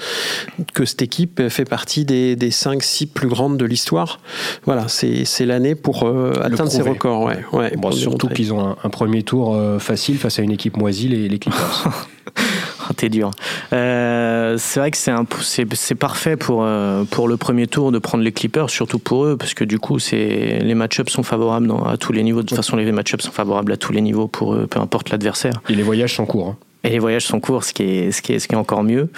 que 0.73 0.83
cette 0.85 1.01
équipe 1.01 1.47
fait 1.49 1.65
partie 1.65 2.03
des, 2.05 2.35
des 2.35 2.49
5-6 2.51 3.07
plus 3.07 3.27
grandes 3.29 3.57
de 3.57 3.65
l'histoire. 3.65 4.19
Voilà, 4.65 4.87
c'est 4.87 5.45
l'année 5.45 5.75
pour 5.75 6.03
euh, 6.03 6.33
atteindre 6.43 6.69
ces 6.71 6.81
records. 6.81 7.23
Ouais, 7.23 7.39
ouais, 7.53 7.73
Bon, 7.77 7.91
surtout 7.91 8.27
qu'ils 8.27 8.51
ont 8.53 8.59
un, 8.71 8.75
un 8.83 8.89
premier 8.89 9.23
tour 9.23 9.55
euh, 9.55 9.79
facile 9.79 10.17
face 10.17 10.39
à 10.39 10.41
une 10.41 10.51
équipe 10.51 10.75
moisie, 10.77 11.07
les, 11.07 11.29
les 11.29 11.39
Clippers. 11.39 11.85
Ah, 12.35 12.91
T'es 12.97 13.09
dur. 13.09 13.31
Euh, 13.71 14.55
c'est 14.57 14.79
vrai 14.79 14.91
que 14.91 14.97
c'est 14.97 15.11
un- 15.11 15.25
c'est 15.41 15.65
c'est 15.75 15.95
parfait 15.95 16.35
pour 16.35 16.63
euh, 16.63 17.03
pour 17.09 17.27
le 17.27 17.37
premier 17.37 17.67
tour 17.67 17.91
de 17.91 17.99
prendre 17.99 18.23
les 18.23 18.31
Clippers, 18.31 18.69
surtout 18.69 18.99
pour 18.99 19.25
eux, 19.25 19.37
parce 19.37 19.53
que 19.53 19.63
du 19.63 19.79
coup 19.79 19.99
c'est 19.99 20.59
les 20.61 20.75
match-ups 20.75 21.11
sont 21.11 21.23
favorables 21.23 21.67
dans- 21.67 21.83
à 21.85 21.97
tous 21.97 22.11
les 22.13 22.23
niveaux. 22.23 22.41
De 22.41 22.47
toute 22.47 22.55
façon, 22.57 22.75
les 22.75 22.91
match-ups 22.91 23.23
sont 23.23 23.31
favorables 23.31 23.71
à 23.71 23.77
tous 23.77 23.93
les 23.93 24.01
niveaux 24.01 24.27
pour 24.27 24.53
eux, 24.55 24.67
peu 24.67 24.79
importe 24.79 25.09
l'adversaire. 25.11 25.61
Et 25.69 25.75
les 25.75 25.83
voyages 25.83 26.15
sont 26.15 26.25
courts. 26.25 26.49
hein. 26.49 26.57
Et 26.85 26.89
les 26.91 26.99
voyages 26.99 27.25
sont 27.25 27.41
courts, 27.41 27.65
ce 27.65 27.73
qui 27.73 27.83
est, 27.83 28.11
ce 28.11 28.21
qui 28.21 28.31
est, 28.31 28.39
ce 28.39 28.47
qui 28.47 28.55
est 28.55 28.57
encore 28.57 28.83
mieux. 28.83 29.09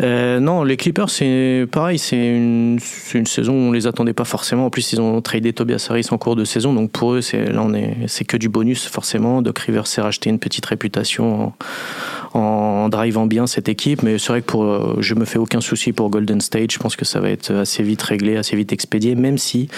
Euh, 0.00 0.40
non, 0.40 0.64
les 0.64 0.76
Clippers, 0.76 1.10
c'est 1.10 1.64
pareil, 1.70 1.96
c'est 1.96 2.16
une, 2.16 2.80
une 3.14 3.26
saison 3.26 3.52
où 3.52 3.68
on 3.68 3.72
les 3.72 3.86
attendait 3.86 4.12
pas 4.12 4.24
forcément. 4.24 4.66
En 4.66 4.70
plus, 4.70 4.92
ils 4.92 5.00
ont 5.00 5.20
tradé 5.20 5.52
Tobias 5.52 5.86
Harris 5.88 6.08
en 6.10 6.18
cours 6.18 6.34
de 6.34 6.44
saison, 6.44 6.72
donc 6.72 6.90
pour 6.90 7.12
eux, 7.12 7.20
c'est 7.20 7.52
là 7.52 7.62
on 7.64 7.72
est, 7.72 7.94
c'est 8.08 8.24
que 8.24 8.36
du 8.36 8.48
bonus 8.48 8.88
forcément. 8.88 9.42
Doc 9.42 9.60
Rivers 9.60 9.86
s'est 9.86 10.00
racheté 10.00 10.28
une 10.28 10.40
petite 10.40 10.66
réputation 10.66 11.52
en, 12.34 12.38
en 12.40 12.88
drivant 12.88 13.26
bien 13.26 13.46
cette 13.46 13.68
équipe, 13.68 14.02
mais 14.02 14.18
c'est 14.18 14.30
vrai 14.30 14.40
que 14.40 14.46
pour, 14.46 14.64
euh, 14.64 14.96
je 14.98 15.14
me 15.14 15.24
fais 15.24 15.38
aucun 15.38 15.60
souci 15.60 15.92
pour 15.92 16.10
Golden 16.10 16.40
State. 16.40 16.72
Je 16.72 16.78
pense 16.80 16.96
que 16.96 17.04
ça 17.04 17.20
va 17.20 17.30
être 17.30 17.52
assez 17.54 17.84
vite 17.84 18.02
réglé, 18.02 18.36
assez 18.36 18.56
vite 18.56 18.72
expédié, 18.72 19.14
même 19.14 19.38
si 19.38 19.68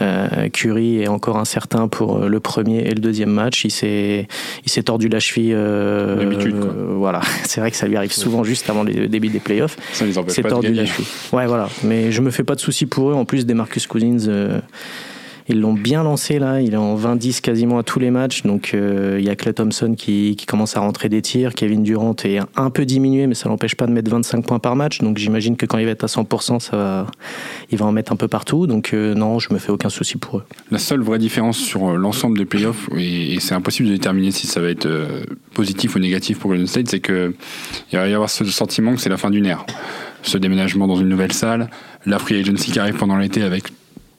euh, 0.00 0.48
Curry 0.48 1.02
est 1.02 1.08
encore 1.08 1.36
incertain 1.36 1.88
pour 1.88 2.16
euh, 2.22 2.28
le 2.28 2.40
premier 2.40 2.78
et 2.86 2.94
le 2.94 3.00
deuxième 3.02 3.28
match. 3.32 3.66
Il 3.66 3.70
s'est, 3.70 4.28
il 4.64 4.70
s'est 4.70 4.84
tordu 4.84 5.08
la 5.08 5.20
cheville. 5.20 5.52
euh, 5.54 6.16
D'habitude, 6.16 6.56
voilà, 6.88 7.20
c'est 7.44 7.60
vrai 7.60 7.70
que 7.70 7.76
ça 7.76 7.86
lui 7.86 7.96
arrive 7.96 8.12
souvent 8.12 8.44
juste 8.44 8.68
avant 8.70 8.82
le 8.82 9.08
début 9.08 9.28
des 9.28 9.40
playoffs. 9.40 9.76
Ça 9.92 10.04
les 10.04 10.16
empêche 10.18 10.34
C'est 10.34 10.42
pas 10.42 10.50
de 10.50 10.60
gagner. 10.60 10.84
Ouais, 11.32 11.46
voilà. 11.46 11.68
Mais 11.84 12.12
je 12.12 12.20
me 12.20 12.30
fais 12.30 12.44
pas 12.44 12.54
de 12.54 12.60
soucis 12.60 12.86
pour 12.86 13.10
eux. 13.10 13.14
En 13.14 13.24
plus, 13.24 13.46
des 13.46 13.54
Marcus 13.54 13.86
Cousins, 13.86 14.28
euh, 14.28 14.60
ils 15.48 15.60
l'ont 15.60 15.74
bien 15.74 16.02
lancé 16.02 16.38
là. 16.38 16.60
Il 16.60 16.74
est 16.74 16.78
en 16.78 16.96
20-10 16.96 17.40
quasiment 17.40 17.78
à 17.78 17.82
tous 17.82 17.98
les 17.98 18.10
matchs. 18.10 18.42
Donc 18.42 18.72
euh, 18.74 19.16
il 19.18 19.24
y 19.24 19.30
a 19.30 19.36
Clay 19.36 19.52
Thompson 19.52 19.94
qui, 19.96 20.34
qui 20.36 20.46
commence 20.46 20.76
à 20.76 20.80
rentrer 20.80 21.08
des 21.08 21.22
tirs. 21.22 21.54
Kevin 21.54 21.82
Durant 21.82 22.16
est 22.24 22.38
un 22.56 22.70
peu 22.70 22.84
diminué, 22.84 23.26
mais 23.26 23.34
ça 23.34 23.48
l'empêche 23.48 23.74
pas 23.74 23.86
de 23.86 23.92
mettre 23.92 24.10
25 24.10 24.46
points 24.46 24.58
par 24.58 24.76
match. 24.76 25.00
Donc 25.00 25.18
j'imagine 25.18 25.56
que 25.56 25.66
quand 25.66 25.78
il 25.78 25.84
va 25.84 25.92
être 25.92 26.04
à 26.04 26.08
100%, 26.08 26.60
ça 26.60 26.76
va, 26.76 27.06
il 27.70 27.78
va 27.78 27.86
en 27.86 27.92
mettre 27.92 28.12
un 28.12 28.16
peu 28.16 28.28
partout. 28.28 28.66
Donc 28.66 28.92
euh, 28.92 29.14
non, 29.14 29.38
je 29.38 29.52
me 29.52 29.58
fais 29.58 29.70
aucun 29.70 29.88
souci 29.88 30.16
pour 30.16 30.38
eux. 30.38 30.44
La 30.70 30.78
seule 30.78 31.00
vraie 31.00 31.18
différence 31.18 31.58
sur 31.58 31.96
l'ensemble 31.96 32.38
des 32.38 32.46
playoffs, 32.46 32.88
et, 32.96 33.34
et 33.34 33.40
c'est 33.40 33.54
impossible 33.54 33.88
de 33.88 33.94
déterminer 33.94 34.30
si 34.32 34.46
ça 34.46 34.60
va 34.60 34.68
être 34.68 34.88
positif 35.56 35.96
ou 35.96 35.98
négatif 35.98 36.38
pour 36.38 36.50
Golden 36.50 36.66
State, 36.66 36.88
c'est 36.88 37.00
que 37.00 37.34
il 37.90 37.98
va 37.98 38.06
y 38.06 38.14
avoir 38.14 38.28
ce 38.28 38.44
sentiment 38.44 38.94
que 38.94 39.00
c'est 39.00 39.08
la 39.08 39.16
fin 39.16 39.30
d'une 39.30 39.46
ère. 39.46 39.64
Ce 40.22 40.36
déménagement 40.36 40.86
dans 40.86 40.96
une 40.96 41.08
nouvelle 41.08 41.32
salle, 41.32 41.70
la 42.04 42.18
free 42.18 42.38
agency 42.38 42.72
qui 42.72 42.78
arrive 42.78 42.96
pendant 42.96 43.16
l'été 43.16 43.42
avec 43.42 43.64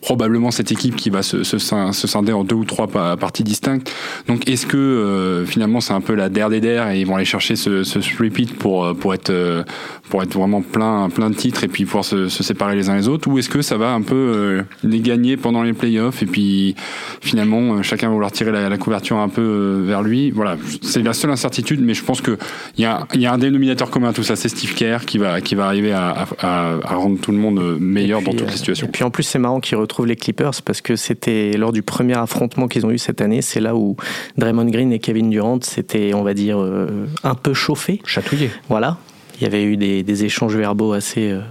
probablement 0.02 0.52
cette 0.52 0.72
équipe 0.72 0.96
qui 0.96 1.10
va 1.10 1.24
se, 1.24 1.44
se, 1.44 1.58
se 1.58 2.08
scinder 2.08 2.32
en 2.32 2.44
deux 2.44 2.56
ou 2.56 2.66
trois 2.66 2.88
pa- 2.88 3.18
parties 3.18 3.44
distinctes. 3.44 3.92
Donc 4.28 4.48
est-ce 4.48 4.68
que 4.68 4.78
euh, 4.78 5.46
finalement 5.46 5.82
c'est 5.82 5.94
un 5.94 6.02
peu 6.02 6.14
la 6.14 6.30
der 6.30 6.50
des 6.50 6.62
der 6.62 6.92
et 6.92 7.02
ils 7.02 7.06
vont 7.08 7.16
aller 7.16 7.26
chercher 7.26 7.56
ce, 7.56 7.84
ce 7.84 8.00
repeat 8.22 8.56
pour, 8.58 8.86
euh, 8.86 8.94
pour, 8.94 9.14
être, 9.16 9.32
euh, 9.32 9.64
pour 10.10 10.22
être 10.22 10.34
vraiment 10.38 10.62
plein, 10.62 11.10
plein 11.10 11.30
de 11.32 11.36
titres 11.36 11.64
et 11.64 11.68
puis 11.68 11.86
pouvoir 11.86 12.06
se, 12.06 12.28
se 12.30 12.44
séparer 12.44 12.76
les 12.76 12.90
uns 12.90 12.96
les 12.96 13.08
autres? 13.08 13.28
Ou 13.30 13.40
est-ce 13.40 13.50
que 13.50 13.62
ça 13.64 13.78
va 13.78 13.92
un 13.92 14.02
peu 14.04 14.16
euh, 14.16 14.64
les 14.84 15.00
gagner 15.00 15.36
pendant 15.36 15.64
les 15.64 15.74
playoffs 15.74 16.22
et 16.22 16.28
puis 16.28 16.76
finalement 17.22 17.82
chacun 17.84 18.08
va 18.08 18.14
vouloir 18.14 18.32
tirer 18.32 18.52
la, 18.52 18.70
la 18.70 18.78
couverture 18.78 19.18
un 19.18 19.30
peu 19.30 19.82
vers 19.84 20.04
lui? 20.04 20.30
Voilà. 20.32 20.58
C'est 20.84 21.02
la 21.02 21.14
seule 21.14 21.32
incertitude 21.32 21.82
mais 21.82 21.94
je 21.96 22.04
pense 22.04 22.22
que 22.22 22.38
il 22.78 22.84
y 22.84 22.86
a, 22.86 23.08
il 23.16 23.22
y 23.22 23.26
a 23.26 23.34
un 23.34 23.38
dénominateur 23.40 23.90
commun 23.90 24.10
à 24.10 24.14
tout 24.14 24.24
ça 24.24 24.36
c'est 24.36 24.50
Steve 24.50 24.76
Kerr 24.76 25.00
qui 25.06 25.18
va, 25.18 25.42
qui 25.42 25.56
va 25.56 25.66
arriver 25.66 25.92
à, 25.92 26.10
à, 26.10 26.26
à- 26.42 26.78
à 26.84 26.96
rendre 26.96 27.20
tout 27.20 27.32
le 27.32 27.38
monde 27.40 27.78
meilleur 27.80 28.22
dans 28.22 28.32
toutes 28.34 28.50
les 28.52 28.58
situations. 28.58 28.88
Et 28.88 28.92
puis 28.92 29.04
en 29.04 29.10
plus, 29.10 29.24
c'est 29.24 29.40
marrant 29.40 29.60
qu'ils 29.60 29.78
retrouvent 29.88 30.08
les 30.08 30.16
Clippers 30.16 30.62
parce 30.64 30.82
que 30.82 30.96
c'était 30.96 31.54
lors 31.54 31.72
du 31.72 31.82
premier 31.82 32.18
affrontement 32.18 32.68
qu'ils 32.68 32.86
ont 32.86 32.92
eu 32.92 32.98
cette 32.98 33.22
année. 33.22 33.42
C'est 33.42 33.60
là 33.60 33.76
où 33.76 33.96
Draymond 34.38 34.66
Green 34.66 34.92
et 34.92 35.00
Kevin 35.00 35.30
Durant 35.30 35.60
s'étaient, 35.62 36.14
on 36.14 36.24
va 36.24 36.34
dire, 36.34 36.60
euh, 36.60 37.08
un 37.24 37.36
peu 37.36 37.54
chauffés. 37.54 38.02
Chatouillé. 38.06 38.50
Voilà. 38.70 38.98
Il 39.40 39.44
y 39.44 39.48
avait 39.48 39.64
eu 39.64 39.78
des, 39.78 40.04
des 40.04 40.26
échanges 40.26 40.56
verbaux 40.56 40.94
assez 40.94 41.32
euh, 41.32 41.42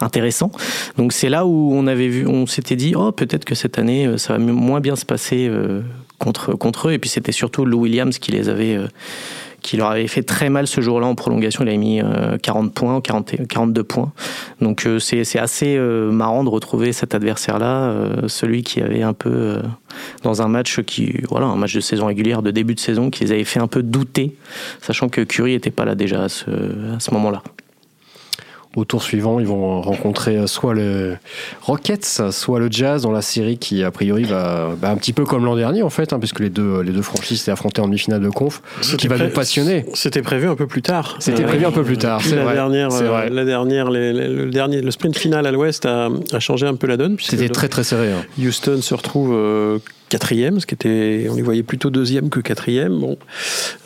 intéressants. 0.00 0.52
Donc 0.96 1.12
c'est 1.12 1.28
là 1.28 1.46
où 1.46 1.72
on 1.72 1.86
avait 1.86 2.08
vu, 2.08 2.26
on 2.26 2.46
s'était 2.46 2.76
dit, 2.76 2.94
oh 2.96 3.12
peut-être 3.12 3.44
que 3.44 3.54
cette 3.54 3.78
année 3.78 4.06
euh, 4.06 4.18
ça 4.18 4.34
va 4.34 4.38
moins 4.38 4.80
bien 4.80 4.96
se 4.96 5.04
passer 5.04 5.48
euh, 5.48 5.82
contre 6.18 6.54
contre 6.54 6.88
eux. 6.88 6.92
Et 6.92 6.98
puis 6.98 7.10
c'était 7.10 7.32
surtout 7.32 7.64
Lou 7.64 7.80
Williams 7.80 8.18
qui 8.18 8.32
les 8.32 8.48
avait 8.48 8.76
euh, 8.76 8.86
qui 9.62 9.76
leur 9.76 9.88
avait 9.88 10.06
fait 10.06 10.22
très 10.22 10.48
mal 10.48 10.66
ce 10.66 10.80
jour-là 10.80 11.06
en 11.06 11.14
prolongation. 11.14 11.64
Il 11.64 11.68
avait 11.68 11.76
mis 11.76 12.00
40 12.42 12.72
points, 12.72 12.98
40, 13.02 13.46
42 13.46 13.84
points. 13.84 14.10
Donc 14.60 14.86
c'est 14.98 15.38
assez 15.38 15.78
marrant 15.78 16.44
de 16.44 16.48
retrouver 16.48 16.92
cet 16.92 17.14
adversaire-là, 17.14 17.94
celui 18.28 18.62
qui 18.62 18.80
avait 18.80 19.02
un 19.02 19.14
peu 19.14 19.58
dans 20.22 20.42
un 20.42 20.48
match 20.48 20.80
qui, 20.82 21.20
voilà, 21.30 21.46
un 21.46 21.56
match 21.56 21.74
de 21.74 21.80
saison 21.80 22.06
régulière, 22.06 22.42
de 22.42 22.50
début 22.50 22.74
de 22.74 22.80
saison, 22.80 23.10
qui 23.10 23.24
les 23.24 23.32
avait 23.32 23.44
fait 23.44 23.60
un 23.60 23.68
peu 23.68 23.82
douter, 23.82 24.36
sachant 24.82 25.08
que 25.08 25.22
Curry 25.22 25.52
n'était 25.52 25.70
pas 25.70 25.84
là 25.84 25.94
déjà 25.94 26.24
à 26.24 26.28
ce, 26.28 26.50
à 26.94 27.00
ce 27.00 27.12
moment-là 27.14 27.42
au 28.76 28.84
tour 28.84 29.02
suivant, 29.02 29.40
ils 29.40 29.46
vont 29.46 29.80
rencontrer 29.80 30.36
euh, 30.36 30.46
soit 30.46 30.74
le 30.74 31.16
Rockets, 31.62 32.30
soit 32.30 32.60
le 32.60 32.68
Jazz 32.70 33.02
dans 33.02 33.10
la 33.10 33.22
série 33.22 33.58
qui, 33.58 33.82
a 33.82 33.90
priori, 33.90 34.24
va 34.24 34.70
bah, 34.80 34.90
un 34.90 34.96
petit 34.96 35.12
peu 35.12 35.24
comme 35.24 35.44
l'an 35.44 35.56
dernier, 35.56 35.82
en 35.82 35.90
fait, 35.90 36.12
hein, 36.12 36.18
puisque 36.20 36.38
les 36.38 36.50
deux, 36.50 36.80
les 36.82 36.92
deux 36.92 37.02
franchises 37.02 37.40
s'étaient 37.40 37.50
affrontées 37.50 37.80
en 37.80 37.86
demi-finale 37.86 38.20
de 38.20 38.28
conf, 38.28 38.62
qui 38.96 39.08
va 39.08 39.18
nous 39.18 39.30
passionner. 39.30 39.86
C'était 39.94 40.22
prévu 40.22 40.48
un 40.48 40.54
peu 40.54 40.68
plus 40.68 40.82
tard. 40.82 41.16
C'était 41.18 41.42
prévu 41.42 41.66
un 41.66 41.72
peu 41.72 41.82
plus 41.82 41.98
tard, 41.98 42.20
c'est 42.22 42.36
vrai. 42.36 42.54
Dernière, 42.54 42.90
euh, 42.92 43.28
La 43.28 43.44
dernière, 43.44 43.90
le, 43.90 44.50
dernier, 44.50 44.80
le 44.82 44.90
sprint 44.90 45.18
final 45.18 45.46
à 45.46 45.52
l'ouest 45.52 45.86
a, 45.86 46.08
changé 46.38 46.66
un 46.66 46.74
peu 46.74 46.86
la 46.86 46.96
donne. 46.96 47.16
C'était 47.20 47.48
très 47.48 47.68
très 47.68 47.84
serré. 47.84 48.12
Hein. 48.12 48.24
Houston 48.38 48.80
se 48.82 48.94
retrouve 48.94 49.32
euh, 49.34 49.78
quatrième, 50.10 50.60
ce 50.60 50.66
qui 50.66 50.74
était, 50.74 51.28
on 51.30 51.36
les 51.36 51.42
voyait 51.42 51.62
plutôt 51.62 51.88
deuxième 51.88 52.28
que 52.28 52.40
quatrième. 52.40 52.98
Bon, 52.98 53.16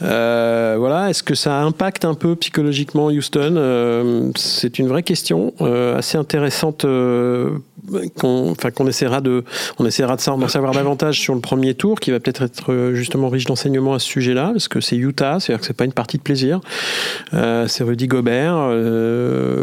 euh, 0.02 0.74
voilà. 0.78 1.10
Est-ce 1.10 1.22
que 1.22 1.34
ça 1.34 1.60
impacte 1.60 2.04
un 2.04 2.14
peu 2.14 2.34
psychologiquement 2.34 3.06
Houston? 3.08 3.54
Euh, 3.56 4.30
C'est 4.34 4.78
une 4.78 4.88
vraie 4.88 5.02
question, 5.02 5.52
euh, 5.60 5.96
assez 5.96 6.18
intéressante 6.18 6.87
qu'on 8.18 8.54
qu'on 8.54 8.87
essaiera 8.87 9.20
de, 9.20 9.44
on 9.78 9.84
essaiera 9.84 10.16
d'en 10.16 10.48
savoir 10.48 10.72
davantage 10.72 11.20
sur 11.20 11.34
le 11.34 11.40
premier 11.40 11.74
tour, 11.74 12.00
qui 12.00 12.10
va 12.10 12.18
peut-être 12.18 12.42
être 12.42 12.92
justement 12.94 13.28
riche 13.28 13.44
d'enseignements 13.44 13.92
à 13.92 13.98
ce 13.98 14.06
sujet-là, 14.06 14.50
parce 14.52 14.68
que 14.68 14.80
c'est 14.80 14.96
Utah, 14.96 15.38
c'est-à-dire 15.38 15.60
que 15.60 15.66
c'est 15.66 15.76
pas 15.76 15.84
une 15.84 15.92
partie 15.92 16.16
de 16.16 16.22
plaisir. 16.22 16.60
C'est 17.32 17.84
Rudy 17.84 18.06
Gobert, 18.06 18.56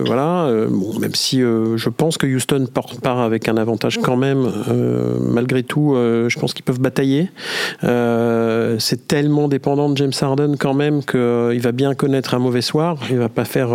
voilà. 0.06 0.52
Bon, 0.69 1.00
même 1.00 1.15
si 1.15 1.39
je 1.39 1.89
pense 1.89 2.19
que 2.19 2.28
Houston 2.28 2.67
part, 2.71 2.95
part, 3.02 3.19
avec 3.19 3.50
un 3.50 3.58
avantage 3.58 3.97
quand 3.97 4.17
même, 4.17 4.52
malgré 5.19 5.63
tout, 5.63 5.95
je 5.95 6.39
pense 6.39 6.51
qu'ils 6.54 6.66
peuvent 6.66 6.80
batailler. 6.80 7.30
c'est 7.82 9.08
tellement 9.08 9.48
dépendant 9.48 9.90
de 9.90 9.98
James 9.98 10.12
Harden 10.20 10.56
quand 10.60 10.74
même 10.74 11.04
qu'il 11.04 11.62
va 11.62 11.72
bien 11.72 11.94
connaître 11.94 12.34
un 12.34 12.40
mauvais 12.40 12.62
soir. 12.62 12.98
Il 13.10 13.18
va 13.18 13.30
pas 13.30 13.46
faire 13.46 13.70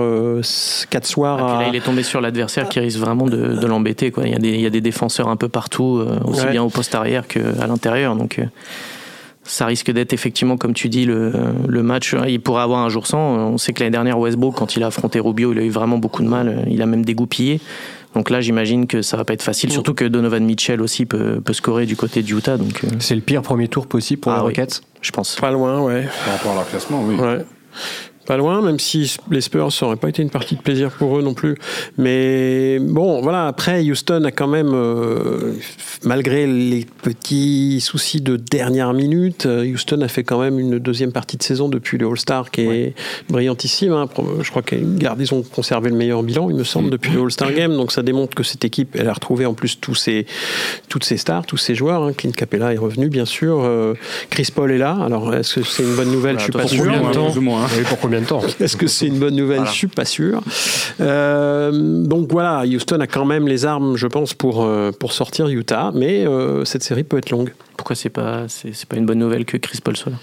quatre 0.91 1.07
soirs. 1.07 1.39
Et 1.39 1.43
puis 1.43 1.65
là, 1.65 1.69
il 1.69 1.77
est 1.77 1.85
tombé 1.85 2.03
sur 2.03 2.21
l'adversaire 2.21 2.69
qui 2.69 2.81
risque 2.81 2.99
vraiment 2.99 3.27
de, 3.27 3.57
de 3.57 3.67
l'embêter, 3.67 4.11
quoi 4.11 4.25
il 4.27 4.61
y 4.61 4.67
a 4.67 4.71
des 4.71 4.81
défenseurs 4.81 5.29
un 5.29 5.37
peu 5.37 5.49
partout, 5.49 5.99
euh, 5.99 6.19
aussi 6.25 6.47
bien 6.47 6.63
au 6.63 6.69
poste 6.69 6.95
arrière 6.95 7.27
qu'à 7.27 7.67
l'intérieur. 7.67 8.17
Donc 8.17 8.39
euh, 8.39 8.45
ça 9.45 9.67
risque 9.67 9.91
d'être 9.91 10.13
effectivement, 10.13 10.57
comme 10.57 10.75
tu 10.75 10.89
dis, 10.89 11.05
le, 11.05 11.33
le, 11.67 11.83
match. 11.83 12.15
Euh, 12.15 12.29
il 12.29 12.41
pourrait 12.41 12.63
avoir 12.63 12.81
un 12.81 12.89
jour 12.89 13.07
sans. 13.07 13.19
On 13.19 13.59
sait 13.59 13.73
que 13.73 13.81
l'année 13.81 13.93
dernière, 13.93 14.19
Westbrook, 14.19 14.55
quand 14.55 14.77
il 14.77 14.83
a 14.83 14.89
affronté 14.89 15.21
Rubio, 15.21 15.53
il 15.53 15.59
a 15.59 15.63
eu 15.63 15.71
vraiment 15.71 15.99
beaucoup 15.99 16.23
de 16.23 16.29
mal. 16.29 16.65
Il 16.71 16.83
a 16.83 16.87
même 16.87 17.05
dégoupillé. 17.05 17.61
Donc 18.17 18.31
là, 18.31 18.41
j'imagine 18.41 18.87
que 18.87 19.03
ça 19.03 19.19
va 19.19 19.27
pas 19.27 19.35
être 19.35 19.43
facile, 19.43 19.71
surtout 19.71 19.93
que 19.93 20.07
Donovan 20.07 20.43
Mitchell 20.43 20.81
aussi 20.81 21.05
peut, 21.05 21.39
peut 21.45 21.53
scorer 21.53 21.85
du 21.85 21.97
côté 21.97 22.23
de 22.23 22.35
Utah. 22.35 22.57
Donc 22.57 22.81
c'est 22.99 23.15
le 23.15 23.21
pire 23.21 23.43
premier 23.43 23.69
tour 23.69 23.87
possible 23.87 24.23
pour 24.23 24.33
ah 24.33 24.37
les 24.37 24.41
Rockets, 24.41 24.81
je 25.03 25.11
pense. 25.11 25.37
Pas 25.37 25.51
loin, 25.51 25.83
ouais. 25.83 26.09
Par 26.25 26.33
rapport 26.33 26.53
à 26.53 26.55
leur 26.55 26.69
classement, 26.71 27.05
oui. 27.05 27.17
Ouais. 27.17 27.45
Pas 28.27 28.37
loin, 28.37 28.61
même 28.61 28.81
si 28.81 29.17
les 29.31 29.41
Spurs, 29.41 29.73
ça 29.73 29.87
n'aurait 29.87 29.97
pas 29.97 30.09
été 30.09 30.21
une 30.21 30.31
partie 30.31 30.57
de 30.57 30.61
plaisir 30.61 30.91
pour 30.91 31.17
eux 31.17 31.23
non 31.23 31.33
plus. 31.33 31.57
Mais 31.97 32.79
bon, 32.81 33.21
voilà, 33.23 33.47
après, 33.47 33.83
Houston 33.89 34.25
a 34.25 34.33
quand 34.33 34.49
même, 34.49 34.73
euh, 34.75 35.53
malgré 36.03 36.47
les 36.47 36.85
petits 37.03 37.81
soucis 37.81 38.21
de 38.21 38.37
dernière 38.37 38.93
minute, 38.95 39.47
euh, 39.47 39.65
Houston 39.65 40.01
a 40.01 40.09
fait 40.09 40.25
quand 40.25 40.41
même 40.41 40.59
une 40.59 40.81
deuxième 40.81 41.13
partie 41.13 41.37
de 41.37 41.43
saison 41.45 41.69
depuis 41.69 41.99
le 41.99 42.09
All-Star 42.09 42.51
qui 42.51 42.63
est 42.63 42.95
brillantissime. 43.31 43.93
Hein. 43.93 44.09
Je 44.41 44.51
crois 44.51 44.63
qu'ils 44.63 45.35
ont 45.35 45.43
conservé 45.43 45.91
le 45.91 45.97
meilleur 45.97 46.25
bilan, 46.25 46.51
il 46.51 46.57
me 46.57 46.65
semble, 46.65 46.91
depuis 46.91 47.13
le 47.13 47.23
All-Star 47.23 47.53
Game. 47.53 47.77
Donc 47.77 47.93
ça 47.93 48.03
démontre 48.03 48.35
que 48.35 48.43
cette 48.43 48.65
équipe, 48.65 48.97
elle 48.99 49.09
a 49.09 49.13
retrouvé 49.13 49.47
en 49.47 49.55
plus 49.55 49.79
tous 49.81 49.95
ses, 49.95 50.27
toutes 50.89 51.05
ses 51.05 51.17
stars, 51.17 51.47
tous 51.47 51.59
ses 51.59 51.77
joueurs. 51.77 52.03
Hein. 52.03 52.13
Clint 52.13 52.33
Capella 52.33 52.75
est 52.75 52.79
revenu, 52.79 53.09
bien 53.09 53.25
sûr. 53.25 53.61
Euh, 53.63 53.95
Chris 54.31 54.49
Paul 54.53 54.73
est 54.73 54.79
là. 54.79 54.99
Alors, 55.01 55.33
est-ce 55.33 55.61
que 55.61 55.63
c'est 55.63 55.85
une 55.85 55.95
bonne 55.95 56.11
nouvelle? 56.11 56.39
Je 56.39 56.45
suis 56.45 56.53
pas 56.53 56.67
sûr. 56.67 56.85
Combien 56.85 57.01
temps 57.13 57.31
Est-ce 58.61 58.77
que 58.77 58.87
c'est 58.87 59.07
une 59.07 59.19
bonne 59.19 59.37
nouvelle 59.37 59.65
Je 59.67 59.73
suis 59.73 59.87
pas 59.87 60.05
sûr. 60.05 60.43
Euh, 61.01 61.71
donc 62.05 62.31
voilà, 62.31 62.65
Houston 62.67 63.01
a 63.01 63.07
quand 63.07 63.25
même 63.25 63.49
les 63.49 63.67
armes, 63.67 63.97
je 63.97 64.07
pense, 64.07 64.35
pour, 64.35 64.65
euh, 64.65 64.93
pour 64.93 65.13
sortir 65.13 65.49
Utah, 65.49 65.93
mais 65.95 66.27
euh, 66.27 66.65
cette 66.65 66.83
série 66.83 67.05
peut 67.05 67.19
être 67.19 67.31
longue. 67.31 67.53
Pourquoi 67.77 67.97
c'est 67.97 68.11
pas 68.11 68.45
c'est 68.49 68.87
pas 68.87 68.97
une 68.97 69.07
bonne 69.07 69.19
nouvelle 69.19 69.45
que 69.45 69.57
Chris 69.57 69.81
Paul 69.83 69.97
soit 69.97 70.13
là? 70.13 70.19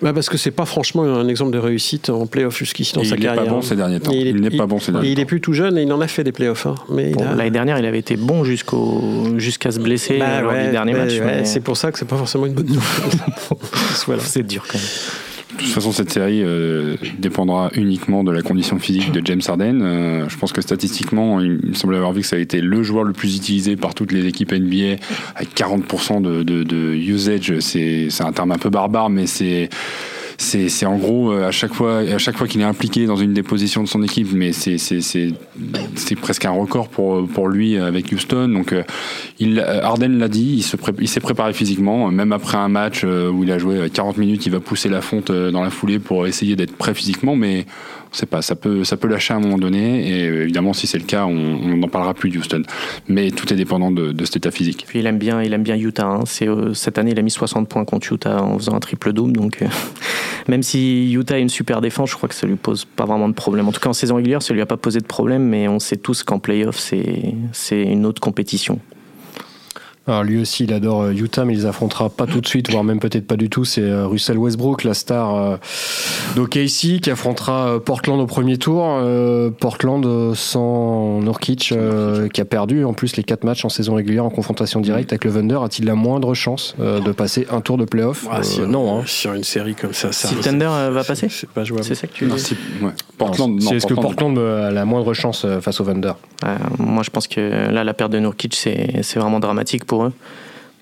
Bah 0.00 0.12
parce 0.12 0.28
que 0.28 0.36
c'est 0.36 0.50
pas 0.50 0.64
franchement 0.64 1.04
un 1.04 1.28
exemple 1.28 1.52
de 1.52 1.58
réussite 1.58 2.10
en 2.10 2.26
playoff 2.26 2.58
jusqu'ici 2.58 2.92
dans 2.94 3.04
sa 3.04 3.16
carrière. 3.16 3.34
Il 3.36 3.40
n'est 3.40 3.46
pas 3.46 3.50
bon 3.52 3.62
ces 3.62 3.76
derniers 3.76 4.00
temps. 4.00 4.10
Il 4.12 4.40
n'est 4.40 4.50
pas 4.50 4.66
bon 4.66 4.80
ces 4.80 4.90
derniers 4.90 5.10
Il 5.10 5.20
est 5.20 5.24
plus 5.24 5.40
tout 5.40 5.52
jeune 5.52 5.78
et 5.78 5.82
il 5.82 5.92
en 5.92 6.00
a 6.00 6.08
fait 6.08 6.24
des 6.24 6.32
playoffs. 6.32 6.66
Hein. 6.66 6.74
Mais 6.90 7.12
L'année 7.12 7.52
dernière, 7.52 7.78
il 7.78 7.86
avait 7.86 8.00
été 8.00 8.16
bon 8.16 8.42
jusqu'au 8.42 9.00
jusqu'à 9.36 9.70
se 9.70 9.78
blesser 9.78 10.18
bah 10.18 10.40
lors 10.40 10.54
du 10.54 10.70
dernier 10.72 10.94
match. 10.94 11.12
C'est 11.44 11.60
pour 11.60 11.76
ça 11.76 11.92
que 11.92 12.00
c'est 12.00 12.08
pas 12.08 12.16
forcément 12.16 12.46
une 12.46 12.54
bonne 12.54 12.66
nouvelle. 12.66 12.80
voilà. 14.06 14.22
C'est 14.22 14.42
dur 14.42 14.64
quand 14.66 14.78
même. 14.78 15.31
De 15.52 15.58
toute 15.58 15.68
façon, 15.68 15.92
cette 15.92 16.10
série 16.10 16.42
euh, 16.42 16.96
dépendra 17.18 17.70
uniquement 17.74 18.24
de 18.24 18.32
la 18.32 18.42
condition 18.42 18.78
physique 18.78 19.12
de 19.12 19.20
James 19.24 19.42
Harden. 19.46 19.82
Euh, 19.82 20.28
je 20.28 20.38
pense 20.38 20.52
que 20.52 20.62
statistiquement, 20.62 21.40
il 21.40 21.60
me 21.62 21.74
semble 21.74 21.94
avoir 21.94 22.12
vu 22.12 22.22
que 22.22 22.26
ça 22.26 22.36
a 22.36 22.38
été 22.38 22.60
le 22.60 22.82
joueur 22.82 23.04
le 23.04 23.12
plus 23.12 23.36
utilisé 23.36 23.76
par 23.76 23.94
toutes 23.94 24.12
les 24.12 24.26
équipes 24.26 24.52
NBA, 24.52 24.96
avec 25.34 25.54
40% 25.54 26.22
de, 26.22 26.94
usage. 26.94 27.58
C'est 27.60 28.08
un 28.20 28.32
terme 28.32 28.52
un 28.52 28.58
peu 28.58 28.70
barbare, 28.70 29.10
mais 29.10 29.26
c'est 29.26 29.68
c'est 30.42 30.86
en 30.86 30.96
gros 30.96 31.32
euh, 31.32 31.48
à 31.48 31.50
chaque 31.50 31.72
fois 31.72 32.02
qu'il 32.48 32.60
est 32.60 32.64
impliqué 32.64 33.06
dans 33.06 33.16
une 33.16 33.32
des 33.32 33.42
positions 33.42 33.82
de 33.82 33.88
son 33.88 34.02
équipe 34.02 34.28
mais 34.32 34.52
c'est 34.52 36.16
presque 36.20 36.44
un 36.44 36.50
record 36.50 36.88
pour 36.88 37.26
pour 37.28 37.48
lui 37.48 37.76
avec 37.78 38.10
Houston. 38.12 38.48
Donc 38.48 38.72
euh, 38.72 38.82
il 39.38 39.60
Harden 39.60 40.18
l'a 40.18 40.28
dit 40.28 40.54
il 40.58 40.62
se 40.62 40.76
il 41.00 41.08
s'est 41.08 41.20
préparé 41.20 41.52
physiquement. 41.52 42.10
Même 42.10 42.32
après 42.32 42.58
un 42.58 42.68
match 42.68 43.02
euh, 43.04 43.30
où 43.30 43.44
il 43.44 43.52
a 43.52 43.58
joué 43.58 43.88
40 43.88 44.18
minutes 44.18 44.46
il 44.46 44.52
va 44.52 44.60
pousser 44.60 44.88
la 44.88 45.00
fonte 45.00 45.30
dans 45.30 45.62
la 45.62 45.70
foulée 45.70 45.98
pour 45.98 46.26
essayer 46.26 46.56
d'être 46.56 46.76
prêt 46.76 46.94
physiquement. 46.94 47.36
Mais 47.36 47.66
c'est 48.12 48.26
pas, 48.26 48.42
ça 48.42 48.54
peut, 48.54 48.84
ça 48.84 48.96
peut 48.96 49.08
lâcher 49.08 49.34
à 49.34 49.38
un 49.38 49.40
moment 49.40 49.58
donné. 49.58 50.08
Et 50.08 50.24
évidemment, 50.24 50.72
si 50.72 50.86
c'est 50.86 50.98
le 50.98 51.04
cas, 51.04 51.24
on 51.24 51.76
n'en 51.76 51.88
parlera 51.88 52.14
plus 52.14 52.30
de 52.30 52.38
Houston. 52.38 52.62
Mais 53.08 53.30
tout 53.30 53.50
est 53.52 53.56
dépendant 53.56 53.90
de, 53.90 54.14
cet 54.24 54.36
état 54.36 54.50
physique. 54.50 54.86
Il 54.94 55.06
aime 55.06 55.18
bien, 55.18 55.42
il 55.42 55.52
aime 55.52 55.62
bien 55.62 55.76
Utah. 55.76 56.06
Hein. 56.06 56.24
Euh, 56.42 56.74
cette 56.74 56.98
année, 56.98 57.12
il 57.12 57.18
a 57.18 57.22
mis 57.22 57.30
60 57.30 57.68
points 57.68 57.84
contre 57.84 58.12
Utah 58.12 58.42
en 58.42 58.58
faisant 58.58 58.74
un 58.74 58.80
triple 58.80 59.12
double. 59.12 59.32
Donc, 59.32 59.62
euh, 59.62 59.66
même 60.48 60.62
si 60.62 61.12
Utah 61.12 61.34
a 61.34 61.38
une 61.38 61.48
super 61.48 61.80
défense, 61.80 62.10
je 62.10 62.16
crois 62.16 62.28
que 62.28 62.34
ça 62.34 62.46
lui 62.46 62.56
pose 62.56 62.84
pas 62.84 63.06
vraiment 63.06 63.28
de 63.28 63.34
problème. 63.34 63.66
En 63.68 63.72
tout 63.72 63.80
cas, 63.80 63.88
en 63.88 63.94
saison 63.94 64.16
régulière, 64.16 64.42
ça 64.42 64.52
lui 64.52 64.60
a 64.60 64.66
pas 64.66 64.76
posé 64.76 65.00
de 65.00 65.06
problème. 65.06 65.44
Mais 65.44 65.66
on 65.68 65.78
sait 65.78 65.96
tous 65.96 66.22
qu'en 66.22 66.38
playoff, 66.38 66.78
c'est 66.78 67.82
une 67.82 68.06
autre 68.06 68.20
compétition. 68.20 68.78
Alors 70.08 70.24
lui 70.24 70.40
aussi, 70.40 70.64
il 70.64 70.72
adore 70.72 71.02
euh, 71.02 71.12
Utah, 71.12 71.44
mais 71.44 71.52
il 71.54 71.60
les 71.60 71.66
affrontera 71.66 72.10
pas 72.10 72.26
tout 72.26 72.40
de 72.40 72.46
suite, 72.46 72.70
voire 72.70 72.82
même 72.82 72.98
peut-être 72.98 73.26
pas 73.26 73.36
du 73.36 73.48
tout. 73.48 73.64
C'est 73.64 73.82
euh, 73.82 74.08
Russell 74.08 74.36
Westbrook, 74.36 74.82
la 74.82 74.94
star 74.94 75.34
euh, 75.36 75.56
d'OKC, 76.34 77.00
qui 77.00 77.10
affrontera 77.10 77.78
Portland 77.78 78.20
au 78.20 78.26
premier 78.26 78.58
tour. 78.58 79.00
Portland 79.60 80.34
sans 80.34 81.20
Nurkic, 81.20 81.74
qui 82.32 82.40
a 82.40 82.44
perdu 82.44 82.84
en 82.84 82.94
plus 82.94 83.16
les 83.16 83.22
quatre 83.22 83.44
matchs 83.44 83.64
en 83.64 83.68
saison 83.68 83.94
régulière 83.94 84.24
en 84.24 84.30
confrontation 84.30 84.80
directe 84.80 85.12
avec 85.12 85.24
le 85.24 85.32
Thunder. 85.32 85.58
A-t-il 85.62 85.86
la 85.86 85.94
moindre 85.94 86.34
chance 86.34 86.74
de 86.78 87.12
passer 87.12 87.46
un 87.50 87.60
tour 87.60 87.76
de 87.78 87.84
playoff? 87.84 88.26
Ah, 88.30 88.40
Non. 88.66 88.98
Hein. 88.98 89.02
Sur 89.06 89.34
une 89.34 89.44
série 89.44 89.74
comme 89.74 89.92
ça, 89.92 90.10
ça 90.12 90.28
si 90.28 90.36
Thunder 90.36 90.70
va 90.90 91.04
passer, 91.04 91.28
c'est 91.28 91.48
pas 91.48 91.64
jouable. 91.64 91.84
C'est 91.84 91.94
ça 91.94 92.06
que 92.06 92.12
tu 92.12 92.26
dis? 92.26 92.56
Portland, 93.18 93.60
c'est 93.60 93.76
est-ce 93.76 93.86
que 93.86 93.94
Portland 93.94 94.36
a 94.38 94.70
la 94.70 94.84
moindre 94.84 95.12
chance 95.14 95.46
face 95.60 95.80
au 95.80 95.84
Thunder 95.84 96.12
Moi, 96.78 97.02
je 97.02 97.10
pense 97.10 97.28
que 97.28 97.70
là, 97.70 97.84
la 97.84 97.94
perte 97.94 98.12
de 98.12 98.18
Nurkic, 98.18 98.54
c'est 98.54 99.14
vraiment 99.16 99.40
dramatique 99.40 99.84
eux. 100.04 100.12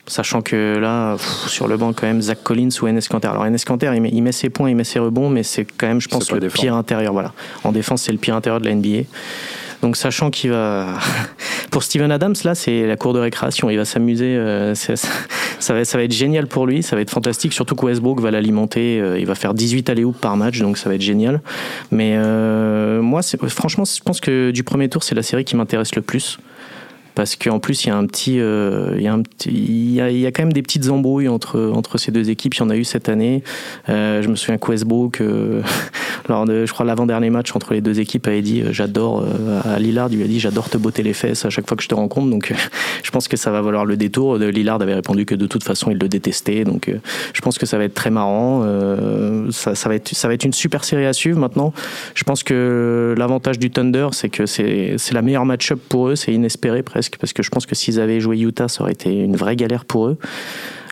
Sachant 0.07 0.43
que 0.43 0.77
là, 0.77 1.17
sur 1.47 1.69
le 1.69 1.77
banc, 1.77 1.93
quand 1.93 2.07
même, 2.07 2.21
Zach 2.21 2.43
Collins 2.43 2.71
ou 2.83 2.89
Enes 2.89 3.01
Kanter. 3.09 3.29
Alors, 3.29 3.47
Enes 3.47 3.59
Kanter, 3.65 3.93
il 3.95 4.03
met, 4.03 4.11
il 4.13 4.23
met, 4.23 4.33
ses 4.33 4.51
points, 4.51 4.69
il 4.69 4.75
met 4.75 4.83
ses 4.83 4.99
rebonds, 4.99 5.31
mais 5.31 5.45
c'est 5.45 5.65
quand 5.65 5.87
même, 5.87 6.01
je 6.01 6.09
pense, 6.09 6.33
le 6.33 6.49
pire 6.49 6.75
intérieur. 6.75 7.13
Voilà. 7.13 7.33
En 7.63 7.71
défense, 7.71 8.03
c'est 8.03 8.13
le 8.13 8.19
pire 8.19 8.35
intérieur 8.35 8.61
de 8.61 8.67
la 8.67 8.75
NBA. 8.75 9.05
Donc, 9.83 9.97
sachant 9.97 10.31
qu'il 10.31 10.51
va. 10.51 10.99
pour 11.71 11.83
Steven 11.83 12.11
Adams, 12.11 12.35
là, 12.45 12.55
c'est 12.55 12.87
la 12.87 12.97
cour 12.97 13.13
de 13.13 13.21
récréation. 13.21 13.71
Il 13.71 13.77
va 13.77 13.85
s'amuser. 13.85 14.37
Euh, 14.37 14.75
ça, 14.75 14.95
va, 15.75 15.85
ça 15.85 15.99
va 15.99 16.05
être 16.05 16.13
génial 16.13 16.49
pour 16.49 16.67
lui. 16.67 16.83
Ça 16.83 16.97
va 16.97 17.03
être 17.03 17.11
fantastique. 17.11 17.53
Surtout 17.53 17.77
que 17.77 17.87
Westbrook 17.87 18.21
va 18.21 18.31
l'alimenter. 18.31 19.01
Euh, 19.01 19.19
il 19.19 19.27
va 19.27 19.35
faire 19.35 19.55
18 19.55 19.91
alley 19.91 20.05
par 20.21 20.37
match. 20.37 20.59
Donc, 20.59 20.77
ça 20.77 20.89
va 20.89 20.97
être 20.97 21.03
génial. 21.03 21.41
Mais 21.91 22.15
euh, 22.17 23.01
moi, 23.01 23.21
franchement, 23.49 23.85
je 23.85 24.03
pense 24.03 24.21
que 24.21 24.51
du 24.51 24.65
premier 24.65 24.89
tour, 24.89 25.03
c'est 25.03 25.15
la 25.15 25.23
série 25.23 25.45
qui 25.45 25.57
m'intéresse 25.57 25.95
le 25.95 26.03
plus 26.03 26.39
parce 27.21 27.37
qu'en 27.37 27.59
plus 27.59 27.85
il 27.85 27.89
y 27.89 27.91
a 27.91 27.97
un 27.99 28.07
petit, 28.07 28.41
euh, 28.41 28.97
y 28.99 30.33
quand 30.33 30.43
même 30.43 30.55
des 30.55 30.63
petites 30.63 30.89
embrouilles 30.89 31.29
entre 31.29 31.71
entre 31.75 31.99
ces 31.99 32.11
deux 32.11 32.31
équipes. 32.31 32.55
Il 32.55 32.61
y 32.61 32.63
en 32.63 32.71
a 32.71 32.77
eu 32.77 32.85
cette 32.85 33.11
année. 33.11 33.43
Euh, 33.91 34.23
je 34.23 34.29
me 34.29 34.37
souviens 34.37 34.57
que 34.57 34.67
Westbrook, 34.71 35.21
euh, 35.21 35.61
lors 36.31 36.47
de, 36.47 36.65
je 36.65 36.73
crois, 36.73 36.87
l'avant-dernier 36.87 37.29
match 37.29 37.55
entre 37.55 37.75
les 37.75 37.83
deux 37.83 38.01
équipes, 38.01 38.27
avait 38.27 38.41
dit 38.41 38.63
J'adore, 38.71 39.23
à 39.67 39.79
Lillard, 39.79 40.09
il 40.11 40.17
lui 40.17 40.25
a 40.25 40.29
dit 40.29 40.41
J'adore 40.41 40.71
te 40.71 40.79
botter 40.79 41.03
les 41.03 41.13
fesses 41.13 41.45
à 41.45 41.51
chaque 41.51 41.69
fois 41.69 41.77
que 41.77 41.83
je 41.83 41.89
te 41.91 41.95
rencontre. 41.95 42.31
Donc 42.31 42.55
je 43.03 43.11
pense 43.11 43.29
que 43.29 43.37
ça 43.37 43.51
va 43.51 43.61
valoir 43.61 43.85
le 43.85 43.99
détour. 43.99 44.39
Lillard 44.39 44.81
avait 44.81 44.95
répondu 44.95 45.27
que 45.27 45.35
de 45.35 45.47
toute 45.47 45.63
façon, 45.63 45.91
il 45.91 45.99
le 45.99 46.09
détestait. 46.09 46.65
Donc 46.65 46.91
je 47.35 47.41
pense 47.43 47.59
que 47.59 47.67
ça 47.67 47.77
va 47.77 47.85
être 47.85 47.93
très 47.93 48.11
marrant. 48.11 48.65
Ça, 49.51 49.75
ça, 49.75 49.91
va 49.91 49.95
être, 49.95 50.15
ça 50.15 50.27
va 50.27 50.33
être 50.33 50.45
une 50.45 50.55
super 50.55 50.85
série 50.85 51.05
à 51.05 51.13
suivre 51.13 51.39
maintenant. 51.39 51.75
Je 52.15 52.25
pense 52.25 52.43
que 52.43 53.15
l'avantage 53.19 53.59
du 53.59 53.71
Thunder, 53.71 54.09
c'est 54.13 54.31
que 54.31 54.47
c'est 54.47 54.97
la 55.13 55.21
meilleure 55.21 55.45
match-up 55.45 55.81
pour 55.91 56.09
eux. 56.09 56.17
C'est 56.17 56.33
inespéré 56.33 56.83
presque, 56.83 57.10
parce 57.19 57.33
que 57.33 57.43
je 57.43 57.51
pense 57.51 57.67
que 57.67 57.75
s'ils 57.75 58.01
avaient 58.01 58.21
joué 58.21 58.39
Utah, 58.39 58.69
ça 58.69 58.83
aurait 58.83 58.93
été 58.93 59.13
une 59.13 59.37
vraie 59.37 59.57
galère 59.57 59.85
pour 59.85 60.07
eux. 60.07 60.19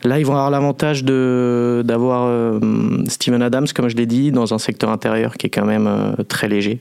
Là, 0.05 0.21
ils 0.21 0.27
vont 0.27 0.35
avoir 0.35 0.51
l'avantage 0.51 1.03
d'avoir 1.05 2.27
euh, 2.27 2.61
Steven 3.09 3.43
Adams, 3.43 3.67
comme 3.75 3.89
je 3.89 3.97
l'ai 3.97 4.07
dit, 4.07 4.31
dans 4.31 4.55
un 4.55 4.59
secteur 4.59 4.91
intérieur 4.91 5.37
qui 5.37 5.49
est 5.49 5.51
quand 5.51 5.65
même 5.65 5.89
euh, 5.89 6.13
très 6.29 6.49
léger. 6.49 6.81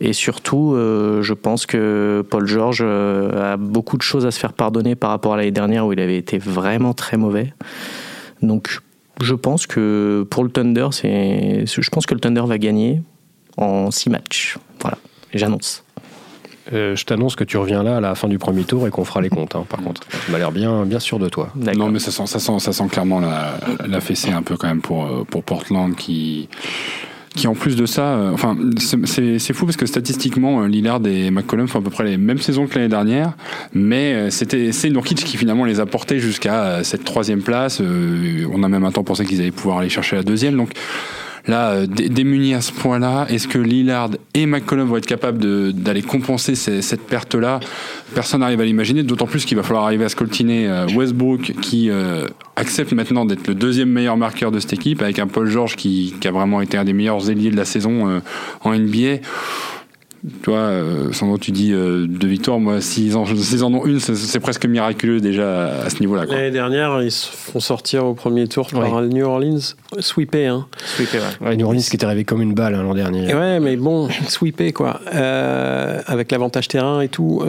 Et 0.00 0.12
surtout, 0.12 0.74
euh, 0.74 1.20
je 1.22 1.34
pense 1.34 1.66
que 1.66 2.24
Paul 2.30 2.46
George 2.46 2.82
a 2.82 3.56
beaucoup 3.58 3.96
de 3.98 4.02
choses 4.02 4.24
à 4.24 4.30
se 4.30 4.38
faire 4.38 4.54
pardonner 4.54 4.94
par 4.94 5.10
rapport 5.10 5.34
à 5.34 5.36
l'année 5.36 5.50
dernière 5.50 5.86
où 5.86 5.92
il 5.92 6.00
avait 6.00 6.16
été 6.16 6.38
vraiment 6.38 6.94
très 6.94 7.16
mauvais. 7.16 7.52
Donc, 8.40 8.78
je 9.20 9.34
pense 9.34 9.66
que 9.66 10.26
pour 10.30 10.44
le 10.44 10.50
Thunder, 10.50 10.88
c'est, 10.92 11.64
je 11.66 11.90
pense 11.90 12.06
que 12.06 12.14
le 12.14 12.20
Thunder 12.20 12.44
va 12.46 12.56
gagner 12.56 13.02
en 13.56 13.90
six 13.90 14.08
matchs. 14.08 14.56
Voilà, 14.80 14.96
j'annonce. 15.34 15.84
Euh, 16.72 16.96
je 16.96 17.04
t'annonce 17.04 17.36
que 17.36 17.44
tu 17.44 17.56
reviens 17.56 17.82
là 17.82 17.96
à 17.96 18.00
la 18.00 18.14
fin 18.14 18.28
du 18.28 18.38
premier 18.38 18.64
tour 18.64 18.86
et 18.86 18.90
qu'on 18.90 19.04
fera 19.04 19.20
les 19.20 19.30
comptes. 19.30 19.56
Hein, 19.56 19.64
par 19.68 19.80
contre, 19.80 20.02
tu 20.26 20.30
m'as 20.30 20.38
l'air 20.38 20.52
bien, 20.52 20.84
bien 20.84 21.00
sûr 21.00 21.18
de 21.18 21.28
toi. 21.28 21.50
Non, 21.56 21.88
mais 21.88 21.98
ça 21.98 22.10
sent, 22.10 22.26
ça 22.26 22.38
sent, 22.38 22.58
ça 22.58 22.72
sent 22.72 22.88
clairement 22.90 23.20
la, 23.20 23.58
la 23.86 24.00
fessée 24.00 24.30
un 24.30 24.42
peu 24.42 24.56
quand 24.56 24.68
même 24.68 24.82
pour, 24.82 25.04
euh, 25.04 25.24
pour 25.28 25.44
Portland 25.44 25.94
qui 25.94 26.48
qui 27.34 27.46
en 27.46 27.54
plus 27.54 27.76
de 27.76 27.86
ça, 27.86 28.02
euh, 28.02 28.32
enfin 28.32 28.56
c'est 28.78 29.52
fou 29.52 29.64
parce 29.64 29.76
que 29.76 29.86
statistiquement 29.86 30.62
Lillard 30.62 31.06
et 31.06 31.30
McCollum 31.30 31.68
font 31.68 31.78
à 31.78 31.82
peu 31.82 31.90
près 31.90 32.02
les 32.02 32.16
mêmes 32.16 32.38
saisons 32.38 32.66
que 32.66 32.74
l'année 32.74 32.88
dernière, 32.88 33.36
mais 33.72 34.28
c'était 34.30 34.72
c'est 34.72 34.90
Nurkic 34.90 35.22
qui 35.22 35.36
finalement 35.36 35.64
les 35.64 35.78
a 35.78 35.86
portés 35.86 36.18
jusqu'à 36.18 36.82
cette 36.82 37.04
troisième 37.04 37.42
place. 37.42 37.80
on 37.80 38.62
a 38.62 38.68
même 38.68 38.84
un 38.84 38.90
temps 38.90 39.04
pensé 39.04 39.24
qu'ils 39.24 39.40
allaient 39.40 39.52
pouvoir 39.52 39.78
aller 39.78 39.90
chercher 39.90 40.16
la 40.16 40.24
deuxième, 40.24 40.56
donc 40.56 40.72
Là, 41.48 41.70
euh, 41.70 41.86
démunis 41.86 42.52
à 42.52 42.60
ce 42.60 42.72
point-là, 42.72 43.26
est-ce 43.30 43.48
que 43.48 43.58
Lillard 43.58 44.10
et 44.34 44.44
McCollum 44.44 44.86
vont 44.86 44.98
être 44.98 45.06
capables 45.06 45.72
d'aller 45.72 46.02
compenser 46.02 46.54
cette 46.54 47.06
perte-là? 47.06 47.58
Personne 48.14 48.40
n'arrive 48.40 48.60
à 48.60 48.64
l'imaginer, 48.64 49.02
d'autant 49.02 49.26
plus 49.26 49.46
qu'il 49.46 49.56
va 49.56 49.62
falloir 49.62 49.84
arriver 49.84 50.04
à 50.04 50.10
scoltiner 50.10 50.68
euh, 50.68 50.86
Westbrook 50.94 51.54
qui 51.62 51.88
euh, 51.88 52.26
accepte 52.56 52.92
maintenant 52.92 53.24
d'être 53.24 53.48
le 53.48 53.54
deuxième 53.54 53.88
meilleur 53.88 54.18
marqueur 54.18 54.50
de 54.50 54.60
cette 54.60 54.74
équipe, 54.74 55.00
avec 55.00 55.18
un 55.18 55.26
Paul 55.26 55.48
George 55.48 55.76
qui 55.76 56.14
a 56.24 56.30
vraiment 56.30 56.60
été 56.60 56.76
un 56.76 56.84
des 56.84 56.92
meilleurs 56.92 57.30
ailiers 57.30 57.50
de 57.50 57.56
la 57.56 57.64
saison 57.64 58.20
en 58.60 58.74
NBA. 58.74 59.20
Toi, 60.42 60.56
euh, 60.58 61.12
Sandro, 61.12 61.38
tu 61.38 61.52
dis 61.52 61.72
euh, 61.72 62.06
deux 62.06 62.26
victoires. 62.26 62.58
Moi, 62.58 62.80
s'ils 62.80 63.16
en, 63.16 63.22
en, 63.22 63.74
ont 63.74 63.86
une, 63.86 64.00
c'est 64.00 64.40
presque 64.40 64.66
miraculeux 64.66 65.20
déjà 65.20 65.82
à 65.82 65.90
ce 65.90 66.00
niveau-là. 66.00 66.24
L'année 66.26 66.50
dernière, 66.50 67.02
ils 67.02 67.12
se 67.12 67.30
font 67.30 67.60
sortir 67.60 68.04
au 68.04 68.14
premier 68.14 68.48
tour 68.48 68.68
par 68.68 69.02
New 69.02 69.24
Orleans, 69.24 69.74
sweepé. 70.00 70.46
Hein. 70.46 70.66
Sweepé, 70.84 71.18
ouais. 71.40 71.56
New 71.56 71.66
Orleans 71.66 71.80
qui 71.80 71.96
était 71.96 72.04
arrivé 72.04 72.24
comme 72.24 72.42
une 72.42 72.54
balle 72.54 72.74
hein, 72.74 72.82
l'an 72.82 72.94
dernier. 72.94 73.32
ouais, 73.32 73.60
mais 73.60 73.76
bon, 73.76 74.08
sweepé 74.28 74.72
quoi. 74.72 75.00
Euh, 75.14 76.00
avec 76.06 76.32
l'avantage 76.32 76.68
terrain 76.68 77.00
et 77.00 77.08
tout. 77.08 77.42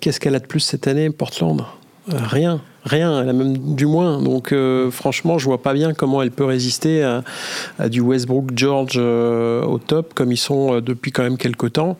Qu'est-ce 0.00 0.20
qu'elle 0.20 0.34
a 0.34 0.40
de 0.40 0.46
plus 0.46 0.60
cette 0.60 0.88
année, 0.88 1.10
Portland? 1.10 1.64
Rien 2.08 2.60
rien, 2.84 3.22
elle 3.22 3.28
a 3.28 3.32
même 3.32 3.74
du 3.74 3.86
moins. 3.86 4.20
Donc 4.22 4.52
euh, 4.52 4.90
franchement, 4.90 5.38
je 5.38 5.44
vois 5.44 5.62
pas 5.62 5.74
bien 5.74 5.94
comment 5.94 6.22
elle 6.22 6.30
peut 6.30 6.44
résister 6.44 7.02
à, 7.02 7.88
du 7.88 8.00
Westbrook 8.00 8.50
George 8.54 8.94
euh, 8.96 9.62
au 9.64 9.78
top, 9.78 10.14
comme 10.14 10.32
ils 10.32 10.38
sont 10.38 10.74
euh, 10.74 10.80
depuis 10.80 11.12
quand 11.12 11.22
même 11.22 11.38
quelques 11.38 11.72
temps. 11.72 11.96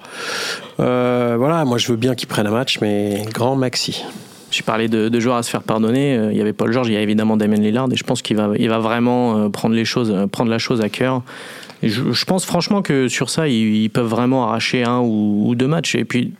voilà, 0.79 1.64
moi 1.64 1.79
je 1.79 1.88
veux 1.88 1.97
bien 1.97 2.14
qu'ils 2.14 2.29
prennent 2.29 2.47
un 2.47 2.53
match, 2.53 2.79
mais 2.81 3.23
grand 3.33 3.57
maxi. 3.57 4.05
Je 4.51 4.62
parlais 4.62 4.87
de, 4.87 5.20
joueurs 5.20 5.37
à 5.37 5.42
se 5.42 5.51
faire 5.51 5.64
pardonner. 5.64 6.14
Il 6.31 6.37
y 6.37 6.40
avait 6.40 6.53
Paul 6.53 6.73
George, 6.73 6.87
il 6.87 6.94
y 6.94 6.97
a 6.97 7.01
évidemment 7.01 7.37
Damien 7.37 7.57
Lillard, 7.57 7.88
et 7.90 7.97
je 7.97 8.05
pense 8.05 8.23
qu'il 8.23 8.37
va, 8.37 8.51
il 8.57 8.68
va 8.68 8.79
vraiment 8.79 9.51
prendre 9.51 9.75
les 9.75 9.85
choses, 9.85 10.14
prendre 10.31 10.49
la 10.49 10.59
chose 10.59 10.81
à 10.81 10.88
cœur. 10.88 11.23
je, 11.83 12.12
je, 12.12 12.25
pense 12.25 12.44
franchement 12.44 12.81
que 12.81 13.09
sur 13.09 13.31
ça, 13.31 13.49
ils, 13.49 13.90
peuvent 13.90 14.07
vraiment 14.07 14.47
arracher 14.47 14.85
un 14.85 15.01
ou, 15.01 15.49
ou 15.49 15.57
deux 15.57 15.66
matchs. 15.66 15.97
Et 15.97 16.05
puis 16.05 16.35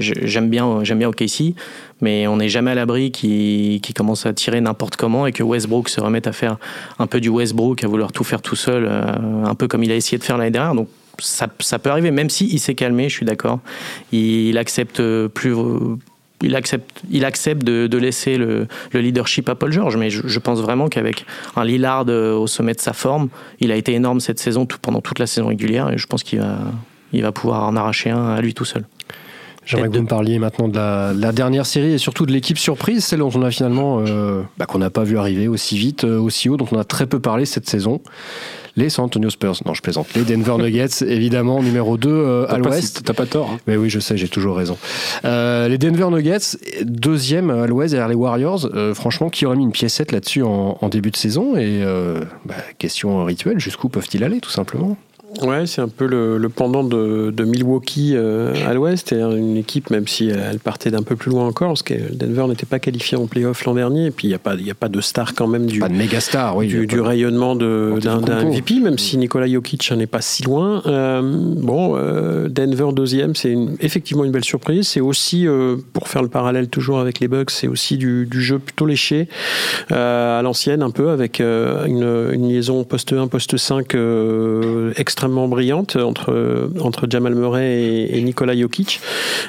j'aime 0.00 0.48
bien, 0.48 0.82
j'aime 0.82 0.98
bien 0.98 1.08
OKC, 1.08 1.54
mais 2.00 2.26
on 2.26 2.36
n'est 2.36 2.48
jamais 2.48 2.70
à 2.70 2.74
l'abri 2.74 3.10
qui, 3.10 3.80
qui 3.82 3.94
commence 3.94 4.26
à 4.26 4.32
tirer 4.32 4.60
n'importe 4.60 4.96
comment 4.96 5.26
et 5.26 5.32
que 5.32 5.42
Westbrook 5.42 5.88
se 5.88 6.00
remette 6.00 6.26
à 6.26 6.32
faire 6.32 6.56
un 6.98 7.06
peu 7.06 7.20
du 7.20 7.28
Westbrook, 7.28 7.84
à 7.84 7.88
vouloir 7.88 8.12
tout 8.12 8.24
faire 8.24 8.42
tout 8.42 8.56
seul, 8.56 8.86
euh, 8.88 9.44
un 9.44 9.54
peu 9.54 9.68
comme 9.68 9.82
il 9.82 9.92
a 9.92 9.96
essayé 9.96 10.18
de 10.18 10.24
faire 10.24 10.38
l'année 10.38 10.50
dernière. 10.50 10.74
Donc 10.74 10.88
ça, 11.18 11.48
ça, 11.60 11.78
peut 11.78 11.90
arriver, 11.90 12.10
même 12.10 12.30
si 12.30 12.58
s'est 12.58 12.74
calmé, 12.74 13.08
je 13.08 13.14
suis 13.14 13.26
d'accord. 13.26 13.60
Il, 14.12 14.56
accepte 14.58 15.02
plus. 15.28 15.54
Il 16.42 16.56
accepte, 16.56 17.02
il 17.10 17.26
accepte 17.26 17.62
de, 17.64 17.98
laisser 17.98 18.38
le, 18.38 18.66
le, 18.92 19.00
leadership 19.00 19.48
à 19.50 19.54
Paul 19.54 19.72
George, 19.72 19.96
mais 19.98 20.08
je, 20.08 20.38
pense 20.38 20.60
vraiment 20.60 20.88
qu'avec 20.88 21.26
un 21.54 21.64
Lillard 21.64 22.06
euh, 22.08 22.34
au 22.34 22.46
sommet 22.46 22.72
de 22.72 22.80
sa 22.80 22.94
forme, 22.94 23.28
il 23.60 23.70
a 23.70 23.76
été 23.76 23.92
énorme 23.92 24.20
cette 24.20 24.38
saison, 24.38 24.66
pendant 24.80 25.02
toute 25.02 25.18
la 25.18 25.26
saison 25.26 25.48
régulière, 25.48 25.92
et 25.92 25.98
je 25.98 26.06
pense 26.06 26.22
qu'il 26.22 26.38
va, 26.38 26.56
il 27.12 27.22
va 27.22 27.32
pouvoir 27.32 27.64
en 27.64 27.76
arracher 27.76 28.10
un 28.10 28.30
à 28.30 28.40
lui 28.40 28.54
tout 28.54 28.64
seul. 28.64 28.84
J'aimerais 29.64 29.88
que 29.88 29.96
vous 29.96 30.02
me 30.02 30.08
parliez 30.08 30.38
maintenant 30.38 30.68
de 30.68 30.76
la, 30.76 31.32
dernière 31.32 31.66
série 31.66 31.92
et 31.92 31.98
surtout 31.98 32.26
de 32.26 32.32
l'équipe 32.32 32.58
surprise, 32.58 33.04
celle 33.04 33.20
dont 33.20 33.30
on 33.34 33.42
a 33.42 33.50
finalement, 33.50 34.00
euh, 34.00 34.42
bah, 34.58 34.66
qu'on 34.66 34.78
n'a 34.78 34.90
pas 34.90 35.04
vu 35.04 35.18
arriver 35.18 35.48
aussi 35.48 35.78
vite, 35.78 36.04
euh, 36.04 36.18
aussi 36.18 36.48
haut, 36.48 36.56
dont 36.56 36.66
on 36.72 36.78
a 36.78 36.84
très 36.84 37.06
peu 37.06 37.20
parlé 37.20 37.44
cette 37.44 37.68
saison. 37.68 38.00
Les 38.76 38.88
San 38.88 39.04
Antonio 39.04 39.30
Spurs, 39.30 39.56
non 39.66 39.74
je 39.74 39.82
plaisante, 39.82 40.06
les 40.14 40.22
Denver 40.22 40.56
Nuggets, 40.62 41.04
évidemment, 41.06 41.62
numéro 41.62 41.98
2 41.98 42.08
euh, 42.08 42.46
à 42.48 42.58
l'ouest. 42.58 43.02
T'as 43.04 43.12
pas 43.12 43.26
tort. 43.26 43.50
Hein. 43.52 43.58
Mais 43.66 43.76
oui, 43.76 43.90
je 43.90 44.00
sais, 44.00 44.16
j'ai 44.16 44.28
toujours 44.28 44.56
raison. 44.56 44.78
les 45.24 45.78
Denver 45.78 46.08
Nuggets, 46.10 46.56
deuxième 46.82 47.50
à 47.50 47.66
l'ouest 47.66 47.92
derrière 47.92 48.08
les 48.08 48.14
Warriors, 48.14 48.68
franchement, 48.94 49.28
qui 49.28 49.44
aurait 49.44 49.56
mis 49.56 49.64
une 49.64 49.72
piécette 49.72 50.12
là-dessus 50.12 50.42
en, 50.42 50.88
début 50.90 51.10
de 51.10 51.16
saison? 51.16 51.56
Et 51.56 51.82
bah, 52.44 52.54
question 52.78 53.24
rituelle, 53.24 53.60
jusqu'où 53.60 53.88
peuvent-ils 53.88 54.24
aller, 54.24 54.40
tout 54.40 54.50
simplement? 54.50 54.96
Ouais, 55.42 55.66
c'est 55.66 55.80
un 55.80 55.88
peu 55.88 56.06
le, 56.06 56.48
pendant 56.48 56.82
de, 56.82 57.44
Milwaukee 57.44 58.12
euh, 58.14 58.52
à 58.66 58.74
l'ouest. 58.74 59.12
Et 59.12 59.20
une 59.20 59.56
équipe, 59.56 59.90
même 59.90 60.06
si 60.06 60.28
elle 60.28 60.58
partait 60.58 60.90
d'un 60.90 61.02
peu 61.02 61.16
plus 61.16 61.30
loin 61.30 61.46
encore, 61.46 61.68
parce 61.68 61.82
que 61.82 61.94
Denver 62.12 62.46
n'était 62.48 62.66
pas 62.66 62.78
qualifié 62.78 63.16
en 63.16 63.26
playoff 63.26 63.64
l'an 63.64 63.74
dernier. 63.74 64.06
Et 64.06 64.10
puis, 64.10 64.26
il 64.26 64.30
n'y 64.30 64.34
a, 64.34 64.38
pas, 64.38 64.54
a 64.54 64.74
pas 64.78 64.88
de 64.88 65.00
star 65.00 65.34
quand 65.34 65.46
même 65.46 65.66
du, 65.66 65.78
pas 65.78 65.88
de 65.88 65.94
méga 65.94 66.20
star, 66.20 66.56
oui, 66.56 66.66
du, 66.66 67.00
rayonnement 67.00 67.54
d'un 67.54 68.44
MVP, 68.44 68.80
même 68.80 68.98
si 68.98 69.16
Nikola 69.16 69.46
Jokic 69.46 69.90
n'est 69.92 70.06
pas 70.06 70.20
si 70.20 70.42
loin. 70.42 70.82
Euh, 70.86 71.22
bon, 71.22 71.94
euh, 71.96 72.48
Denver 72.48 72.88
deuxième, 72.92 73.34
c'est 73.34 73.56
effectivement 73.80 74.24
une 74.24 74.32
belle 74.32 74.44
surprise. 74.44 74.88
C'est 74.88 75.00
aussi, 75.00 75.46
pour 75.92 76.08
faire 76.08 76.22
le 76.22 76.28
parallèle 76.28 76.68
toujours 76.68 76.98
avec 76.98 77.20
les 77.20 77.28
Bucks, 77.28 77.50
c'est 77.50 77.68
aussi 77.68 77.96
du, 77.96 78.28
jeu 78.30 78.58
plutôt 78.58 78.86
léché 78.86 79.28
à 79.90 80.40
l'ancienne, 80.42 80.82
un 80.82 80.90
peu, 80.90 81.10
avec 81.10 81.40
une, 81.40 82.30
une, 82.32 82.48
liaison 82.48 82.84
poste 82.84 83.12
1, 83.12 83.28
poste 83.28 83.56
5 83.56 83.94
extra 84.96 85.19
extrêmement 85.20 85.48
brillante 85.48 85.96
entre, 85.96 86.70
entre 86.80 87.06
Jamal 87.10 87.34
Murray 87.34 87.82
et, 87.82 88.16
et 88.16 88.22
Nikola 88.22 88.56
Jokic, 88.56 89.02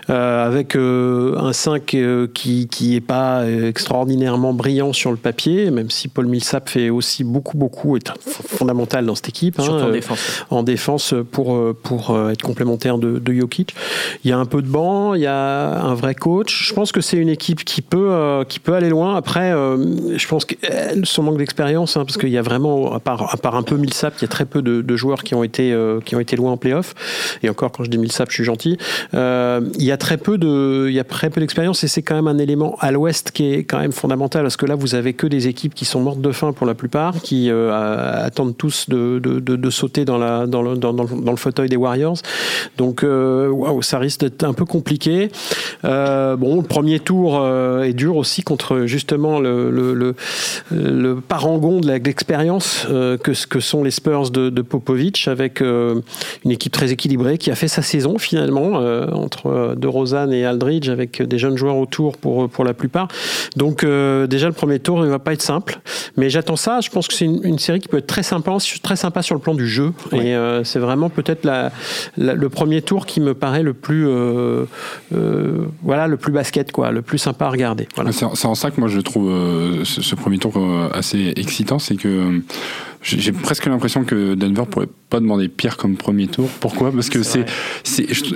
euh, 0.09 0.45
avec 0.45 0.75
euh, 0.75 1.37
un 1.37 1.53
5 1.53 1.93
euh, 1.93 2.27
qui 2.27 2.67
n'est 2.81 2.99
pas 2.99 3.49
extraordinairement 3.49 4.51
brillant 4.51 4.91
sur 4.91 5.11
le 5.11 5.17
papier, 5.17 5.71
même 5.71 5.89
si 5.89 6.09
Paul 6.09 6.25
Millsap 6.25 6.67
fait 6.67 6.89
aussi 6.89 7.23
beaucoup, 7.23 7.55
beaucoup, 7.55 7.95
est 7.95 8.11
fondamental 8.19 9.05
dans 9.05 9.15
cette 9.15 9.29
équipe. 9.29 9.61
Hein, 9.61 9.87
en 9.87 9.91
défense. 9.91 10.45
En 10.49 10.63
défense 10.63 11.13
pour, 11.31 11.57
pour 11.83 12.19
être 12.29 12.41
complémentaire 12.41 12.97
de, 12.97 13.19
de 13.19 13.33
Jokic. 13.33 13.73
Il 14.25 14.29
y 14.29 14.33
a 14.33 14.37
un 14.37 14.45
peu 14.45 14.61
de 14.61 14.67
banc, 14.67 15.13
il 15.13 15.21
y 15.21 15.27
a 15.27 15.81
un 15.81 15.93
vrai 15.93 16.15
coach. 16.15 16.67
Je 16.67 16.73
pense 16.73 16.91
que 16.91 16.99
c'est 16.99 17.15
une 17.15 17.29
équipe 17.29 17.63
qui 17.63 17.81
peut, 17.81 18.43
qui 18.49 18.59
peut 18.59 18.73
aller 18.73 18.89
loin. 18.89 19.15
Après, 19.15 19.51
je 19.51 20.27
pense 20.27 20.43
que 20.43 20.55
son 21.05 21.23
manque 21.23 21.37
d'expérience, 21.37 21.95
hein, 21.95 22.03
parce 22.03 22.17
qu'il 22.17 22.29
y 22.29 22.37
a 22.37 22.41
vraiment, 22.41 22.93
à 22.93 22.99
part, 22.99 23.33
à 23.33 23.37
part 23.37 23.55
un 23.55 23.63
peu 23.63 23.77
Millsap, 23.77 24.15
il 24.17 24.23
y 24.23 24.25
a 24.25 24.27
très 24.27 24.45
peu 24.45 24.61
de, 24.61 24.81
de 24.81 24.95
joueurs 24.97 25.23
qui 25.23 25.33
ont 25.33 25.43
été 25.43 25.60
euh, 25.71 25.99
qui 26.03 26.15
ont 26.15 26.19
été 26.19 26.35
loin 26.35 26.51
en 26.51 26.57
playoff. 26.57 26.95
Et 27.43 27.49
encore, 27.49 27.71
quand 27.71 27.83
je 27.83 27.89
dis 27.89 27.97
Millsap, 27.97 28.29
je 28.29 28.35
suis 28.35 28.43
gentil. 28.43 28.77
Euh, 29.13 29.61
il 29.77 29.85
y 29.85 29.91
a 29.91 29.97
très 29.97 30.17
peu 30.17 30.37
de, 30.37 30.87
il 30.89 30.93
y 30.93 30.99
a 30.99 31.03
très 31.03 31.29
peu 31.29 31.39
d'expérience 31.41 31.83
et 31.83 31.87
c'est 31.87 32.01
quand 32.01 32.15
même 32.15 32.27
un 32.27 32.37
élément 32.37 32.75
à 32.79 32.91
l'Ouest 32.91 33.31
qui 33.31 33.53
est 33.53 33.63
quand 33.63 33.79
même 33.79 33.91
fondamental 33.91 34.43
parce 34.43 34.57
que 34.57 34.65
là, 34.65 34.75
vous 34.75 34.95
avez 34.95 35.13
que 35.13 35.27
des 35.27 35.47
équipes 35.47 35.73
qui 35.73 35.85
sont 35.85 36.01
mortes 36.01 36.21
de 36.21 36.31
faim 36.31 36.53
pour 36.53 36.65
la 36.65 36.73
plupart, 36.73 37.21
qui 37.21 37.49
euh, 37.49 37.71
attendent 38.25 38.57
tous 38.57 38.89
de, 38.89 39.19
de, 39.19 39.39
de, 39.39 39.69
sauter 39.69 40.05
dans, 40.05 40.17
la, 40.17 40.47
dans, 40.47 40.61
le, 40.61 40.75
dans, 40.75 40.93
dans, 40.93 41.31
le 41.31 41.37
fauteuil 41.37 41.69
des 41.69 41.75
Warriors. 41.75 42.17
Donc, 42.77 43.05
ça 43.81 43.99
risque 43.99 44.21
d'être 44.21 44.43
un 44.43 44.53
peu 44.53 44.65
compliqué. 44.65 45.29
bon, 45.83 46.55
le 46.57 46.63
premier 46.67 46.99
tour 46.99 47.45
est 47.83 47.93
dur 47.93 48.15
aussi 48.15 48.43
contre 48.43 48.85
justement 48.85 49.39
le, 49.39 49.69
le, 49.71 50.15
le, 50.71 51.15
parangon 51.21 51.79
de 51.79 51.91
l'expérience 51.91 52.85
que, 52.87 53.47
que 53.47 53.59
sont 53.59 53.83
les 53.83 53.91
Spurs 53.91 54.31
de, 54.31 54.49
de 54.49 54.61
Popovic 54.61 55.27
avec 55.27 55.50
avec 55.51 55.61
une 56.45 56.51
équipe 56.51 56.71
très 56.71 56.91
équilibrée 56.91 57.37
qui 57.37 57.51
a 57.51 57.55
fait 57.55 57.67
sa 57.67 57.81
saison 57.81 58.17
finalement 58.17 58.73
entre 59.11 59.75
De 59.75 59.87
Rosanne 59.87 60.33
et 60.33 60.45
Aldridge 60.45 60.89
avec 60.89 61.21
des 61.21 61.37
jeunes 61.37 61.57
joueurs 61.57 61.77
autour 61.77 62.17
pour, 62.17 62.49
pour 62.49 62.63
la 62.63 62.73
plupart. 62.73 63.07
Donc 63.55 63.85
déjà 63.85 64.47
le 64.47 64.53
premier 64.53 64.79
tour 64.79 65.01
ne 65.01 65.07
va 65.07 65.19
pas 65.19 65.33
être 65.33 65.41
simple, 65.41 65.79
mais 66.17 66.29
j'attends 66.29 66.55
ça. 66.55 66.79
Je 66.81 66.89
pense 66.89 67.07
que 67.07 67.13
c'est 67.13 67.25
une, 67.25 67.59
série 67.59 67.79
qui 67.79 67.87
peut 67.87 67.97
être 67.97 68.07
très 68.07 68.23
sympa, 68.23 68.57
très 68.81 68.95
sympa 68.95 69.21
sur 69.21 69.35
le 69.35 69.41
plan 69.41 69.53
du 69.53 69.67
jeu. 69.67 69.93
Et 70.13 70.35
c'est 70.63 70.79
vraiment 70.79 71.09
peut-être 71.09 71.45
la, 71.45 71.71
le 72.17 72.49
premier 72.49 72.81
tour 72.81 73.05
qui 73.05 73.21
me 73.21 73.33
paraît 73.33 73.63
le 73.63 73.73
plus, 73.73 74.07
voilà, 75.83 76.07
le 76.07 76.17
plus 76.17 76.31
basket, 76.31 76.71
quoi, 76.71 76.91
le 76.91 77.01
plus 77.01 77.17
sympa 77.17 77.45
à 77.45 77.49
regarder. 77.49 77.87
Voilà. 77.95 78.11
C'est 78.11 78.45
en 78.45 78.55
ça 78.55 78.71
que 78.71 78.79
moi 78.79 78.89
je 78.89 78.99
trouve 78.99 79.31
ce, 79.83 80.01
ce, 80.01 80.15
premier 80.15 80.37
tour 80.37 80.53
assez 80.93 81.33
excitant, 81.35 81.79
c'est 81.79 81.95
que 81.95 82.41
j'ai 83.01 83.31
presque 83.31 83.65
l'impression 83.65 84.03
que 84.03 84.35
Denver 84.35 84.63
pourrait 84.69 84.87
pas 85.11 85.19
demander 85.19 85.49
pire 85.49 85.75
comme 85.75 85.97
premier 85.97 86.27
tour. 86.27 86.49
Pourquoi? 86.61 86.91
Parce 86.91 87.09
que 87.09 87.21
c'est, 87.21 87.45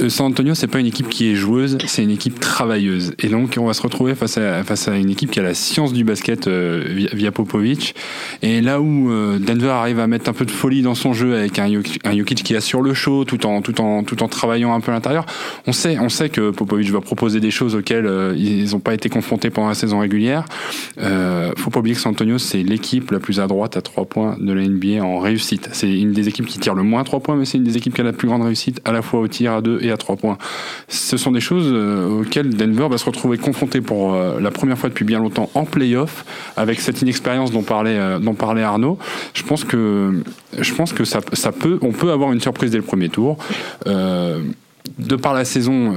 San 0.09 0.27
Antonio, 0.27 0.53
c'est 0.55 0.67
pas 0.67 0.79
une 0.79 0.85
équipe 0.87 1.07
qui 1.07 1.31
est 1.31 1.35
joueuse, 1.35 1.77
c'est 1.87 2.03
une 2.03 2.11
équipe 2.11 2.39
travailleuse. 2.39 3.13
Et 3.19 3.29
donc 3.29 3.55
on 3.57 3.65
va 3.65 3.73
se 3.73 3.81
retrouver 3.81 4.13
face 4.13 4.37
à 4.37 4.63
face 4.63 4.87
à 4.87 4.97
une 4.97 5.09
équipe 5.09 5.31
qui 5.31 5.39
a 5.39 5.43
la 5.43 5.53
science 5.53 5.93
du 5.93 6.03
basket 6.03 6.47
euh, 6.47 6.83
via, 7.13 7.31
Popovic. 7.31 7.95
Et 8.41 8.61
là 8.61 8.81
où 8.81 9.09
euh, 9.09 9.39
Denver 9.39 9.69
arrive 9.69 9.99
à 9.99 10.07
mettre 10.07 10.29
un 10.29 10.33
peu 10.33 10.45
de 10.45 10.51
folie 10.51 10.81
dans 10.81 10.95
son 10.95 11.13
jeu 11.13 11.35
avec 11.35 11.59
un, 11.59 11.69
un 12.03 12.17
Jokic 12.17 12.43
qui 12.43 12.55
assure 12.55 12.81
le 12.81 12.93
show 12.93 13.23
tout 13.23 13.45
en 13.45 13.61
tout 13.61 13.79
en 13.79 14.03
tout 14.03 14.21
en 14.21 14.27
travaillant 14.27 14.73
un 14.73 14.81
peu 14.81 14.91
à 14.91 14.95
l'intérieur, 14.95 15.25
on 15.67 15.71
sait 15.71 15.97
on 15.99 16.09
sait 16.09 16.29
que 16.29 16.49
Popovic 16.49 16.91
va 16.91 17.01
proposer 17.01 17.39
des 17.39 17.51
choses 17.51 17.75
auxquelles 17.75 18.05
euh, 18.05 18.33
ils 18.35 18.71
n'ont 18.71 18.79
pas 18.79 18.93
été 18.93 19.09
confrontés 19.09 19.49
pendant 19.49 19.69
la 19.69 19.75
saison 19.75 19.99
régulière. 19.99 20.45
Euh, 20.99 21.53
faut 21.57 21.69
pas 21.69 21.79
oublier 21.79 21.95
que 21.95 22.01
San 22.01 22.11
Antonio 22.11 22.37
c'est 22.37 22.63
l'équipe 22.63 23.11
la 23.11 23.19
plus 23.19 23.39
à 23.39 23.47
droite 23.47 23.77
à 23.77 23.81
trois 23.81 24.05
points 24.05 24.35
de 24.39 24.54
NBA 24.61 25.03
en 25.03 25.19
réussite. 25.19 25.69
C'est 25.71 25.91
une 25.91 26.11
des 26.11 26.27
équipes 26.27 26.45
qui 26.45 26.59
tire 26.59 26.75
le 26.75 26.83
moins 26.83 27.01
à 27.01 27.03
3 27.03 27.19
points, 27.19 27.35
mais 27.35 27.45
c'est 27.45 27.57
une 27.57 27.63
des 27.63 27.77
équipes 27.77 27.93
qui 27.93 28.01
a 28.01 28.03
la 28.03 28.13
plus 28.13 28.27
grande 28.27 28.43
réussite 28.43 28.81
à 28.85 28.91
la 28.91 29.01
fois 29.01 29.19
au 29.19 29.27
tir 29.27 29.53
à 29.53 29.61
2 29.61 29.79
et 29.81 29.91
à 29.91 29.97
3 29.97 30.15
points. 30.15 30.37
Ce 30.87 31.17
sont 31.17 31.31
des 31.31 31.39
choses 31.39 31.67
euh, 31.67 32.21
auxquelles 32.21 32.55
Denver 32.55 32.87
va 32.89 32.97
se 32.97 33.05
retrouver 33.05 33.37
confronté 33.37 33.81
pour 33.81 34.13
euh, 34.13 34.39
la 34.39 34.51
première 34.51 34.77
fois 34.77 34.89
depuis 34.89 35.05
bien 35.05 35.19
longtemps 35.19 35.49
en 35.53 35.65
playoff, 35.65 36.25
avec 36.57 36.79
cette 36.81 37.01
inexpérience 37.01 37.51
dont 37.51 37.63
parlait, 37.63 37.97
euh, 37.97 38.19
dont 38.19 38.33
parlait 38.33 38.63
Arnaud. 38.63 38.97
Je 39.33 39.43
pense 39.43 39.63
que, 39.63 40.23
je 40.57 40.73
pense 40.73 40.93
que 40.93 41.03
ça, 41.03 41.21
ça 41.33 41.51
peut, 41.51 41.79
on 41.81 41.91
peut 41.91 42.11
avoir 42.11 42.31
une 42.31 42.41
surprise 42.41 42.71
dès 42.71 42.77
le 42.77 42.83
premier 42.83 43.09
tour. 43.09 43.37
de 43.85 45.15
par 45.15 45.33
la 45.33 45.45
saison 45.45 45.95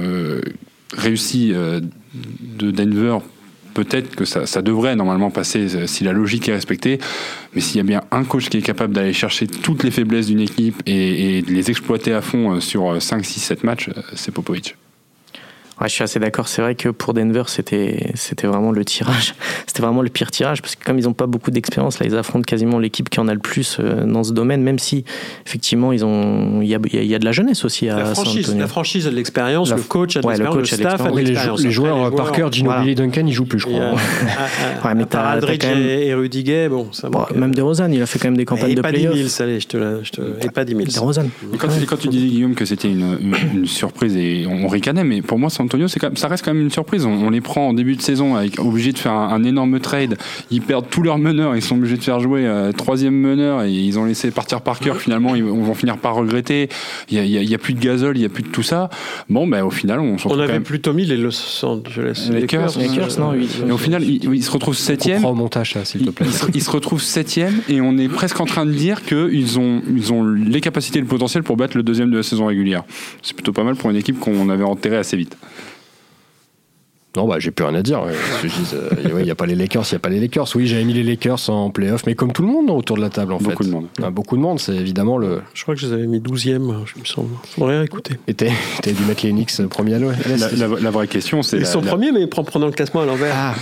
réussie 0.97 1.53
de 1.53 2.71
Denver 2.71 3.19
peut-être 3.83 4.15
que 4.15 4.25
ça, 4.25 4.61
devrait 4.61 4.95
normalement 4.95 5.31
passer 5.31 5.75
euh, 5.75 5.87
si 5.87 6.03
la 6.03 6.11
logique 6.11 6.49
est 6.49 6.53
respectée. 6.53 6.99
Mais 7.53 7.61
s'il 7.61 7.77
y 7.77 7.79
a 7.79 7.83
bien 7.83 8.01
un 8.11 8.23
coach 8.23 8.49
qui 8.49 8.57
est 8.57 8.61
capable 8.61 8.93
d'aller 8.93 9.13
chercher 9.13 9.47
toutes 9.47 9.83
les 9.83 9.91
faiblesses 9.91 10.27
d'une 10.27 10.41
équipe 10.41 10.81
et, 10.85 11.41
de 11.41 11.51
les 11.51 11.69
exploiter 11.69 12.13
à 12.13 12.21
fond 12.21 12.55
euh, 12.55 12.59
sur 12.59 13.01
5, 13.01 13.25
6, 13.25 13.39
7 13.39 13.63
matchs, 13.63 13.89
euh, 13.89 14.01
c'est 14.15 14.33
Popovic. 14.33 14.75
Ouais, 15.81 15.87
je 15.87 15.93
suis 15.93 16.03
assez 16.03 16.19
d'accord. 16.19 16.47
C'est 16.47 16.61
vrai 16.61 16.75
que 16.75 16.89
pour 16.89 17.13
Denver, 17.13 17.43
c'était, 17.47 18.11
c'était 18.15 18.47
vraiment 18.47 18.71
le 18.71 18.83
tirage. 18.83 19.33
C'était 19.65 19.81
vraiment 19.81 20.01
le 20.01 20.09
pire 20.09 20.31
tirage 20.31 20.61
parce 20.61 20.75
que 20.75 20.83
comme 20.83 20.97
ils 20.97 21.05
n'ont 21.05 21.13
pas 21.13 21.27
beaucoup 21.27 21.51
d'expérience, 21.51 21.99
là, 21.99 22.05
ils 22.07 22.15
affrontent 22.15 22.43
quasiment 22.43 22.79
l'équipe 22.79 23.09
qui 23.09 23.19
en 23.19 23.27
a 23.27 23.33
le 23.33 23.39
plus 23.39 23.77
euh, 23.79 24.03
dans 24.03 24.23
ce 24.23 24.33
domaine, 24.33 24.63
même 24.63 24.79
si 24.79 25.05
effectivement, 25.45 25.91
ils 25.91 26.03
ont, 26.03 26.61
il 26.61 26.67
y 26.67 26.75
a, 26.75 26.79
il 26.91 27.05
y 27.05 27.15
a 27.15 27.19
de 27.19 27.25
la 27.25 27.31
jeunesse 27.31 27.63
aussi 27.65 27.87
à 27.87 27.97
la 27.97 28.05
franchise, 28.15 28.55
La 28.57 28.67
franchise 28.67 29.07
a 29.07 29.11
de 29.11 29.15
l'expérience, 29.15 29.71
le 29.71 29.81
coach 29.81 30.17
a 30.17 30.21
de 30.21 30.27
l'expérience, 30.27 30.57
le, 30.57 30.65
staff 30.65 31.01
a 31.01 31.11
de 31.11 31.15
l'expérience. 31.17 31.63
Les, 31.63 31.71
joueurs, 31.71 32.13
Parker, 32.15 32.47
Ginobili, 32.51 32.95
Duncan, 32.95 33.25
ils 33.27 33.33
jouent 33.33 33.45
plus, 33.45 33.59
je 33.59 33.67
crois. 33.67 33.79
ouais, 34.85 34.95
mais 34.95 35.05
t'as 35.05 35.21
Aldridge 35.29 35.59
quand 35.61 35.69
même... 35.69 35.85
et 35.85 36.13
Rudy 36.13 36.43
Gay, 36.43 36.67
bon, 36.67 36.91
ça 36.91 37.09
bon, 37.09 37.25
Même 37.35 37.53
DeRozan, 37.53 37.91
il 37.91 38.01
a 38.01 38.05
fait 38.05 38.19
quand 38.19 38.27
même 38.27 38.37
des 38.37 38.45
campagnes 38.45 38.75
de 38.75 38.81
playoffs. 38.81 39.15
Et 39.15 39.21
pas 39.21 39.23
10 39.23 39.29
000, 39.29 39.43
allez, 39.43 39.59
je 39.59 39.67
te, 39.67 39.99
je 40.03 40.11
te... 40.11 40.21
et 40.45 40.49
pas 40.49 40.65
10 40.65 40.75
000. 40.75 40.85
DeRozan. 40.85 41.29
Quand, 41.57 41.67
quand 41.87 41.97
tu 41.97 42.07
disais 42.09 42.27
Guillaume 42.27 42.55
que 42.55 42.65
c'était 42.65 42.89
une, 42.89 43.17
une, 43.53 43.65
surprise 43.65 44.15
et 44.15 44.45
on 44.47 44.67
ricanait, 44.67 45.03
mais 45.03 45.21
pour 45.21 45.37
moi, 45.37 45.49
San 45.49 45.68
Antonio, 45.69 45.87
c'est 45.87 45.99
ça 46.17 46.27
reste 46.27 46.43
quand 46.43 46.51
même 46.51 46.63
une 46.63 46.71
surprise. 46.71 47.05
On, 47.05 47.29
les 47.29 47.41
prend 47.41 47.67
en 47.67 47.73
début 47.73 47.95
de 47.95 48.01
saison, 48.01 48.35
avec, 48.35 48.59
obligés 48.59 48.91
de 48.91 48.97
faire 48.97 49.11
un, 49.11 49.43
énorme 49.43 49.79
trade. 49.79 50.17
Ils 50.49 50.63
perdent 50.63 50.89
tous 50.89 51.03
leurs 51.03 51.19
meneurs, 51.19 51.55
ils 51.55 51.61
sont 51.61 51.75
obligés 51.75 51.95
de 51.95 52.01
faire 52.01 52.19
jouer 52.19 52.47
euh, 52.47 52.71
troisième 52.71 53.13
meneur 53.13 53.61
et 53.61 53.71
ils 53.71 53.99
ont 53.99 54.05
laissé 54.05 54.31
partir 54.31 54.61
par 54.61 54.79
cœur. 54.79 54.97
Finalement, 54.97 55.35
ils 55.35 55.43
vont 55.43 55.75
finir 55.75 55.97
par 55.97 56.15
regretter. 56.15 56.69
Il 57.11 57.21
n'y 57.21 57.53
a, 57.53 57.57
plus 57.59 57.75
de 57.75 57.79
gazole, 57.79 58.17
il 58.17 58.21
n'y 58.21 58.25
a 58.25 58.29
plus 58.29 58.41
de 58.41 58.47
tout 58.47 58.63
ça. 58.63 58.89
Bon, 59.29 59.45
ben 59.45 59.63
au 59.63 59.69
final, 59.69 59.99
on 59.99 60.15
On 60.25 60.39
avait 60.39 60.59
plutôt 60.59 60.91
mis 60.91 61.05
les 61.05 61.17
Los 61.17 61.63
Angeles 61.63 62.29
Lakers. 62.31 62.79
Lakers, 62.79 63.19
non, 63.19 63.33
oui. 63.33 63.47
Et 63.67 63.71
au 63.71 63.77
final, 63.77 64.03
ils, 64.03 64.43
se 64.43 64.49
retrouvent 64.49 64.75
septième. 64.75 65.23
au 65.23 65.35
montage, 65.35 65.77
s'il 65.83 66.03
te 66.03 66.09
plaît. 66.09 66.25
Ils, 66.55 66.63
se, 66.63 66.71
retrouvent 66.71 67.03
septième 67.03 67.61
et 67.69 67.79
on 67.79 67.95
est 67.99 68.09
presque 68.09 68.39
en 68.41 68.45
train 68.45 68.65
de 68.65 68.71
dire 68.71 69.03
qu'ils 69.03 69.59
ont, 69.59 69.83
ils 69.95 70.11
ont 70.13 70.23
les 70.23 70.61
capacités 70.61 70.97
et 70.97 71.01
le 71.03 71.07
potentiel 71.07 71.43
pour 71.43 71.57
battre 71.57 71.77
le 71.77 71.83
deuxième 71.83 72.09
de 72.09 72.17
la 72.17 72.23
saison 72.23 72.47
régulière. 72.47 72.83
C'est 73.21 73.35
plutôt 73.35 73.53
pas 73.53 73.63
mal 73.63 73.75
pour 73.75 73.91
une 73.91 73.97
équipe 73.97 74.19
qu'on 74.19 74.49
avait 74.49 74.63
enterrée 74.63 74.97
assez 74.97 75.15
vite. 75.15 75.37
Non, 77.17 77.27
bah, 77.27 77.37
j'ai 77.39 77.49
plus 77.49 77.65
rien 77.65 77.73
à 77.73 77.81
dire. 77.81 78.01
Il 79.03 79.23
n'y 79.23 79.31
a 79.31 79.35
pas 79.35 79.47
les 79.47 79.55
Lakers, 79.55 79.83
il 79.87 79.93
n'y 79.93 79.95
a 79.95 79.99
pas 79.99 80.09
les 80.09 80.19
Lakers. 80.19 80.47
Oui, 80.55 80.67
j'avais 80.67 80.83
mis 80.83 80.93
les 80.93 81.03
Lakers 81.03 81.49
en 81.49 81.71
playoff, 81.71 82.05
mais 82.05 82.13
comme 82.13 82.31
tout 82.31 82.43
le 82.43 82.49
monde 82.49 82.69
autour 82.69 82.97
de 82.97 83.01
la 83.01 83.09
table, 83.09 83.33
en 83.33 83.37
beaucoup 83.37 83.63
fait. 83.63 83.69
De 83.69 83.73
monde. 83.73 83.87
Ah, 84.01 84.11
beaucoup 84.11 84.37
de 84.37 84.41
monde, 84.41 84.59
c'est 84.59 84.75
évidemment 84.75 85.17
le. 85.17 85.41
Je 85.55 85.63
crois 85.63 85.73
que 85.73 85.81
je 85.81 85.87
les 85.87 85.93
avais 85.93 86.05
mis 86.05 86.19
12e, 86.19 86.85
je 86.85 86.99
me 86.99 87.05
semble. 87.05 87.29
Faudrait 87.43 87.83
écouter. 87.83 88.15
Et 88.27 88.35
t'as 88.35 88.45
dû 88.85 89.03
mettre 89.07 89.25
les 89.25 89.31
Knicks 89.31 89.67
premier 89.69 89.95
à 89.95 89.99
l'ouest. 89.99 90.19
La, 90.57 90.91
vraie 90.91 91.07
question, 91.07 91.41
c'est. 91.41 91.57
Ils 91.57 91.65
sont 91.65 91.81
premiers, 91.81 92.11
mais 92.11 92.27
prenant 92.27 92.67
le 92.67 92.71
classement 92.71 93.01
à 93.01 93.05
l'envers. 93.05 93.33
Ah, 93.35 93.55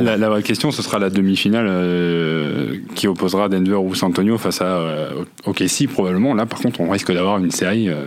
la, 0.00 0.28
vraie 0.28 0.42
question, 0.42 0.72
ce 0.72 0.82
sera 0.82 0.98
la 0.98 1.10
demi-finale 1.10 1.66
euh, 1.68 2.76
qui 2.94 3.06
opposera 3.06 3.48
Denver 3.48 3.76
ou 3.76 3.94
San 3.94 4.10
Antonio 4.10 4.36
face 4.38 4.60
à 4.60 4.64
euh, 4.64 5.24
OKC, 5.46 5.88
probablement. 5.88 6.34
Là, 6.34 6.46
par 6.46 6.58
contre, 6.58 6.80
on 6.80 6.90
risque 6.90 7.12
d'avoir 7.12 7.38
une 7.38 7.50
série 7.50 7.88
euh, 7.88 8.06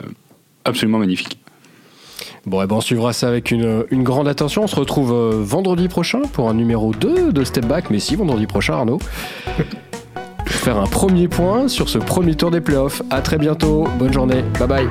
absolument 0.65 0.99
magnifique. 0.99 1.37
Bon, 2.45 2.59
et 2.59 2.65
eh 2.65 2.67
ben 2.67 2.75
on 2.75 2.81
suivra 2.81 3.13
ça 3.13 3.29
avec 3.29 3.51
une, 3.51 3.85
une 3.89 4.03
grande 4.03 4.27
attention. 4.27 4.63
On 4.63 4.67
se 4.67 4.75
retrouve 4.75 5.13
euh, 5.13 5.31
vendredi 5.41 5.87
prochain 5.87 6.21
pour 6.33 6.49
un 6.49 6.53
numéro 6.53 6.93
2 6.93 7.31
de 7.31 7.43
Step 7.43 7.65
Back. 7.65 7.89
Mais 7.89 7.99
si, 7.99 8.15
vendredi 8.15 8.47
prochain, 8.47 8.73
Arnaud. 8.73 8.99
faire 10.45 10.77
un 10.77 10.87
premier 10.87 11.27
point 11.27 11.67
sur 11.67 11.89
ce 11.89 11.97
premier 11.97 12.35
tour 12.35 12.51
des 12.51 12.61
playoffs. 12.61 13.01
À 13.09 13.21
très 13.21 13.37
bientôt. 13.37 13.87
Bonne 13.97 14.13
journée. 14.13 14.43
Bye 14.59 14.67
bye. 14.67 14.87